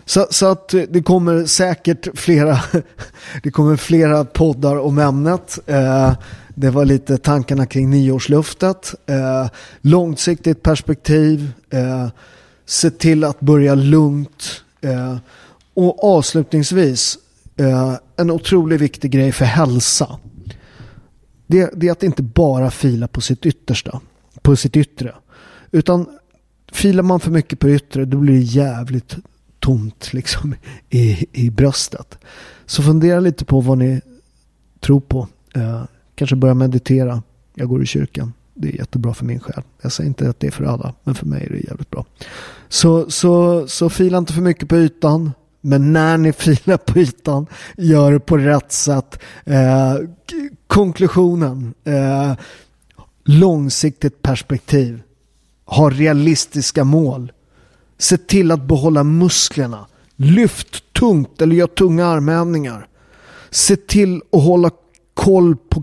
Så, 0.04 0.26
så, 0.30 0.46
att 0.46 0.74
eh, 0.74 0.82
det 0.90 1.02
kommer 1.02 1.46
säkert 1.46 2.08
flera, 2.18 2.60
det 3.42 3.50
kommer 3.50 3.76
flera 3.76 4.24
poddar 4.24 4.76
om 4.76 4.98
ämnet. 4.98 5.58
Eh, 5.66 6.12
det 6.58 6.70
var 6.70 6.84
lite 6.84 7.18
tankarna 7.18 7.66
kring 7.66 7.90
nyårsluftet. 7.90 8.94
Eh, 9.06 9.48
långsiktigt 9.80 10.62
perspektiv. 10.62 11.52
Eh, 11.70 12.08
se 12.66 12.90
till 12.90 13.24
att 13.24 13.40
börja 13.40 13.74
lugnt. 13.74 14.62
Eh, 14.80 15.16
och 15.74 16.04
avslutningsvis, 16.04 17.18
eh, 17.56 17.94
en 18.16 18.30
otroligt 18.30 18.80
viktig 18.80 19.10
grej 19.10 19.32
för 19.32 19.44
hälsa. 19.44 20.18
Det, 21.46 21.70
det, 21.74 21.88
är 21.88 21.92
att 21.92 22.02
inte 22.02 22.22
bara 22.22 22.70
fila 22.70 23.08
på 23.08 23.20
sitt 23.20 23.46
yttersta, 23.46 24.00
på 24.42 24.56
sitt 24.56 24.76
yttre. 24.76 25.14
Utan 25.70 26.06
filar 26.72 27.02
man 27.02 27.20
för 27.20 27.30
mycket 27.30 27.58
på 27.58 27.66
det 27.66 27.72
yttre 27.72 28.04
då 28.04 28.18
blir 28.18 28.34
det 28.34 28.40
jävligt 28.40 29.16
tomt 29.60 30.12
liksom 30.12 30.54
i, 30.90 31.26
i 31.32 31.50
bröstet. 31.50 32.18
Så 32.66 32.82
fundera 32.82 33.20
lite 33.20 33.44
på 33.44 33.60
vad 33.60 33.78
ni 33.78 34.00
tror 34.80 35.00
på. 35.00 35.28
Eh, 35.54 35.84
kanske 36.18 36.36
börja 36.36 36.54
meditera. 36.54 37.22
Jag 37.54 37.68
går 37.68 37.82
i 37.82 37.86
kyrkan. 37.86 38.32
Det 38.54 38.68
är 38.68 38.72
jättebra 38.72 39.14
för 39.14 39.24
min 39.24 39.40
själ. 39.40 39.62
Jag 39.82 39.92
säger 39.92 40.08
inte 40.08 40.28
att 40.28 40.40
det 40.40 40.46
är 40.46 40.50
för 40.50 40.64
alla, 40.64 40.94
men 41.04 41.14
för 41.14 41.26
mig 41.26 41.46
är 41.46 41.50
det 41.50 41.58
jävligt 41.58 41.90
bra. 41.90 42.04
Så, 42.68 43.10
så, 43.10 43.66
så 43.68 43.88
fila 43.90 44.18
inte 44.18 44.32
för 44.32 44.42
mycket 44.42 44.68
på 44.68 44.76
ytan. 44.76 45.32
Men 45.60 45.92
när 45.92 46.18
ni 46.18 46.32
filar 46.44 46.76
på 46.76 46.98
ytan, 46.98 47.46
gör 47.76 48.12
det 48.12 48.20
på 48.20 48.36
rätt 48.36 48.72
sätt. 48.72 49.18
Eh, 49.44 49.94
konklusionen. 50.66 51.74
Eh, 51.84 52.32
långsiktigt 53.24 54.22
perspektiv. 54.22 55.02
Ha 55.64 55.90
realistiska 55.90 56.84
mål. 56.84 57.32
Se 57.98 58.16
till 58.16 58.50
att 58.50 58.62
behålla 58.62 59.04
musklerna. 59.04 59.86
Lyft 60.16 60.92
tungt 60.92 61.42
eller 61.42 61.56
gör 61.56 61.66
tunga 61.66 62.06
armhävningar. 62.06 62.88
Se 63.50 63.76
till 63.76 64.22
att 64.32 64.42
hålla 64.42 64.70
koll 65.14 65.56
på 65.56 65.82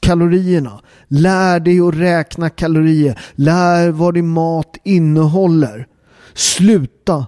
kalorierna. 0.00 0.80
Lär 1.08 1.60
dig 1.60 1.80
att 1.80 1.94
räkna 1.94 2.50
kalorier. 2.50 3.20
Lär 3.34 3.90
vad 3.90 4.14
din 4.14 4.28
mat 4.28 4.76
innehåller. 4.84 5.86
Sluta 6.34 7.26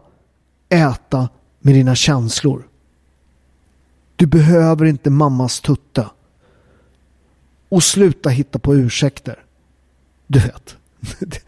äta 0.68 1.28
med 1.60 1.74
dina 1.74 1.94
känslor. 1.94 2.68
Du 4.16 4.26
behöver 4.26 4.84
inte 4.84 5.10
mammas 5.10 5.60
tutta. 5.60 6.10
Och 7.68 7.82
sluta 7.82 8.28
hitta 8.28 8.58
på 8.58 8.74
ursäkter. 8.74 9.44
Du 10.26 10.38
vet. 10.38 10.76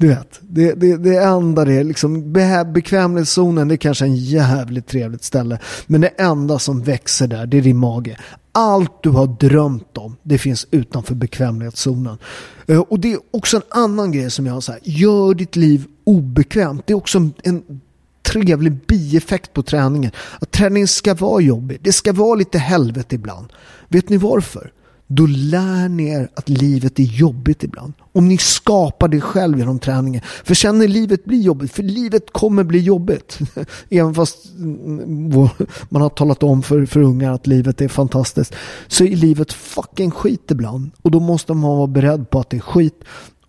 Du 0.00 0.08
vet, 0.08 0.40
det, 0.42 0.74
det, 0.74 0.96
det 0.96 1.16
enda 1.16 1.64
det 1.64 1.72
är 1.72 1.84
liksom 1.84 2.32
bekvämlighetszonen 2.72 3.68
det 3.68 3.74
är 3.74 3.76
kanske 3.76 4.04
en 4.04 4.16
jävligt 4.16 4.86
trevligt 4.86 5.24
ställe. 5.24 5.58
Men 5.86 6.00
det 6.00 6.08
enda 6.08 6.58
som 6.58 6.82
växer 6.82 7.26
där 7.26 7.46
det 7.46 7.56
är 7.58 7.62
din 7.62 7.76
mage. 7.76 8.18
Allt 8.58 9.02
du 9.02 9.10
har 9.10 9.26
drömt 9.26 9.98
om 9.98 10.16
det 10.22 10.38
finns 10.38 10.66
utanför 10.70 11.14
bekvämlighetszonen. 11.14 12.18
Eh, 12.66 12.78
och 12.78 13.00
det 13.00 13.12
är 13.12 13.18
också 13.30 13.56
en 13.56 13.62
annan 13.70 14.12
grej 14.12 14.30
som 14.30 14.46
jag 14.46 14.54
har 14.54 14.60
sagt. 14.60 14.86
Gör 14.86 15.34
ditt 15.34 15.56
liv 15.56 15.84
obekvämt. 16.04 16.86
Det 16.86 16.92
är 16.92 16.96
också 16.96 17.30
en 17.42 17.80
trevlig 18.22 18.86
bieffekt 18.86 19.52
på 19.52 19.62
träningen. 19.62 20.10
Att 20.40 20.50
träningen 20.50 20.88
ska 20.88 21.14
vara 21.14 21.40
jobbig. 21.40 21.78
Det 21.82 21.92
ska 21.92 22.12
vara 22.12 22.34
lite 22.34 22.58
helvete 22.58 23.14
ibland. 23.14 23.52
Vet 23.88 24.08
ni 24.08 24.16
varför? 24.16 24.72
Då 25.10 25.26
lär 25.26 25.88
ni 25.88 26.08
er 26.08 26.28
att 26.34 26.48
livet 26.48 26.98
är 26.98 27.02
jobbigt 27.02 27.64
ibland. 27.64 27.92
Om 28.12 28.28
ni 28.28 28.38
skapar 28.38 29.08
det 29.08 29.20
själv 29.20 29.58
genom 29.58 29.78
träningen. 29.78 30.22
För 30.44 30.54
sen 30.54 30.78
när 30.78 30.88
livet 30.88 31.24
blir 31.24 31.40
jobbigt, 31.40 31.72
för 31.72 31.82
livet 31.82 32.32
kommer 32.32 32.64
bli 32.64 32.78
jobbigt. 32.78 33.38
Även 33.88 34.14
fast 34.14 34.54
mm, 34.56 35.48
man 35.88 36.02
har 36.02 36.08
talat 36.08 36.42
om 36.42 36.62
för, 36.62 36.86
för 36.86 37.00
ungar 37.00 37.32
att 37.32 37.46
livet 37.46 37.80
är 37.80 37.88
fantastiskt. 37.88 38.54
Så 38.86 39.04
är 39.04 39.16
livet 39.16 39.52
fucking 39.52 40.10
skit 40.10 40.50
ibland. 40.50 40.90
Och 41.02 41.10
då 41.10 41.20
måste 41.20 41.54
man 41.54 41.76
vara 41.76 41.86
beredd 41.86 42.30
på 42.30 42.40
att 42.40 42.50
det 42.50 42.56
är 42.56 42.60
skit. 42.60 43.04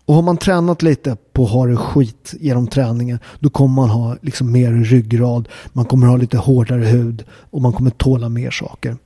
Och 0.06 0.14
har 0.14 0.22
man 0.22 0.36
tränat 0.36 0.82
lite 0.82 1.16
på 1.32 1.44
att 1.44 1.50
ha 1.50 1.66
det 1.66 1.76
skit 1.76 2.34
genom 2.40 2.66
träningen 2.66 3.18
då 3.38 3.50
kommer 3.50 3.74
man 3.74 3.90
ha 3.90 4.16
liksom 4.22 4.52
mer 4.52 4.72
ryggrad, 4.72 5.48
man 5.72 5.84
kommer 5.84 6.06
ha 6.06 6.16
lite 6.16 6.38
hårdare 6.38 6.84
hud 6.84 7.24
och 7.30 7.62
man 7.62 7.72
kommer 7.72 7.90
tåla 7.90 8.28
mer 8.28 8.50
saker. 8.50 8.96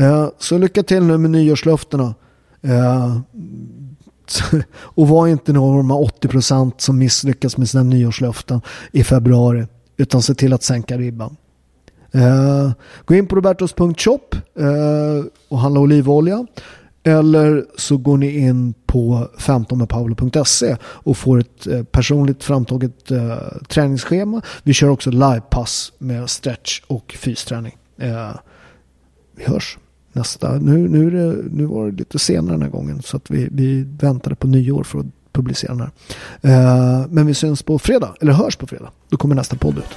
Eh, 0.00 0.28
så 0.38 0.58
lycka 0.58 0.82
till 0.82 1.02
nu 1.02 1.18
med 1.18 1.30
nyårslöftena. 1.30 2.14
Eh, 2.62 3.18
och 4.72 5.08
var 5.08 5.28
inte 5.28 5.52
några 5.52 5.82
80% 5.82 6.72
som 6.76 6.98
misslyckas 6.98 7.56
med 7.56 7.68
sina 7.68 7.82
nyårslöften 7.82 8.60
i 8.92 9.04
februari. 9.04 9.66
Utan 9.96 10.22
se 10.22 10.34
till 10.34 10.52
att 10.52 10.62
sänka 10.62 10.98
ribban. 10.98 11.36
Eh, 12.12 12.70
gå 13.04 13.14
in 13.14 13.26
på 13.26 13.36
robertos.shop 13.36 14.36
och 15.48 15.58
handla 15.58 15.80
olivolja. 15.80 16.46
Eller 17.02 17.64
så 17.76 17.96
går 17.96 18.16
ni 18.16 18.38
in 18.38 18.74
på 18.86 19.28
15medpaolo.se 19.38 20.76
och 20.82 21.16
får 21.16 21.38
ett 21.40 21.92
personligt 21.92 22.44
framtaget 22.44 23.12
träningsschema. 23.68 24.42
Vi 24.62 24.72
kör 24.72 24.88
också 24.88 25.10
livepass 25.10 25.92
med 25.98 26.30
stretch 26.30 26.82
och 26.86 27.16
fysträning. 27.18 27.76
vi 29.36 29.44
hörs 29.44 29.78
nästa. 30.12 30.58
Nu, 30.58 30.88
nu, 30.88 31.10
det, 31.10 31.42
nu 31.50 31.64
var 31.64 31.86
det 31.86 31.96
lite 31.96 32.18
senare 32.18 32.54
den 32.54 32.62
här 32.62 32.70
gången 32.70 33.02
så 33.02 33.16
att 33.16 33.30
vi, 33.30 33.48
vi 33.52 33.82
väntade 34.00 34.36
på 34.36 34.46
nyår 34.46 34.82
för 34.82 34.98
att 34.98 35.06
publicera 35.32 35.74
den 35.74 35.80
här. 35.80 35.90
Eh, 37.00 37.06
men 37.10 37.26
vi 37.26 37.34
syns 37.34 37.62
på 37.62 37.78
fredag, 37.78 38.14
eller 38.20 38.32
hörs 38.32 38.56
på 38.56 38.66
fredag. 38.66 38.90
Då 39.08 39.16
kommer 39.16 39.34
nästa 39.34 39.56
podd 39.56 39.78
ut. 39.78 39.96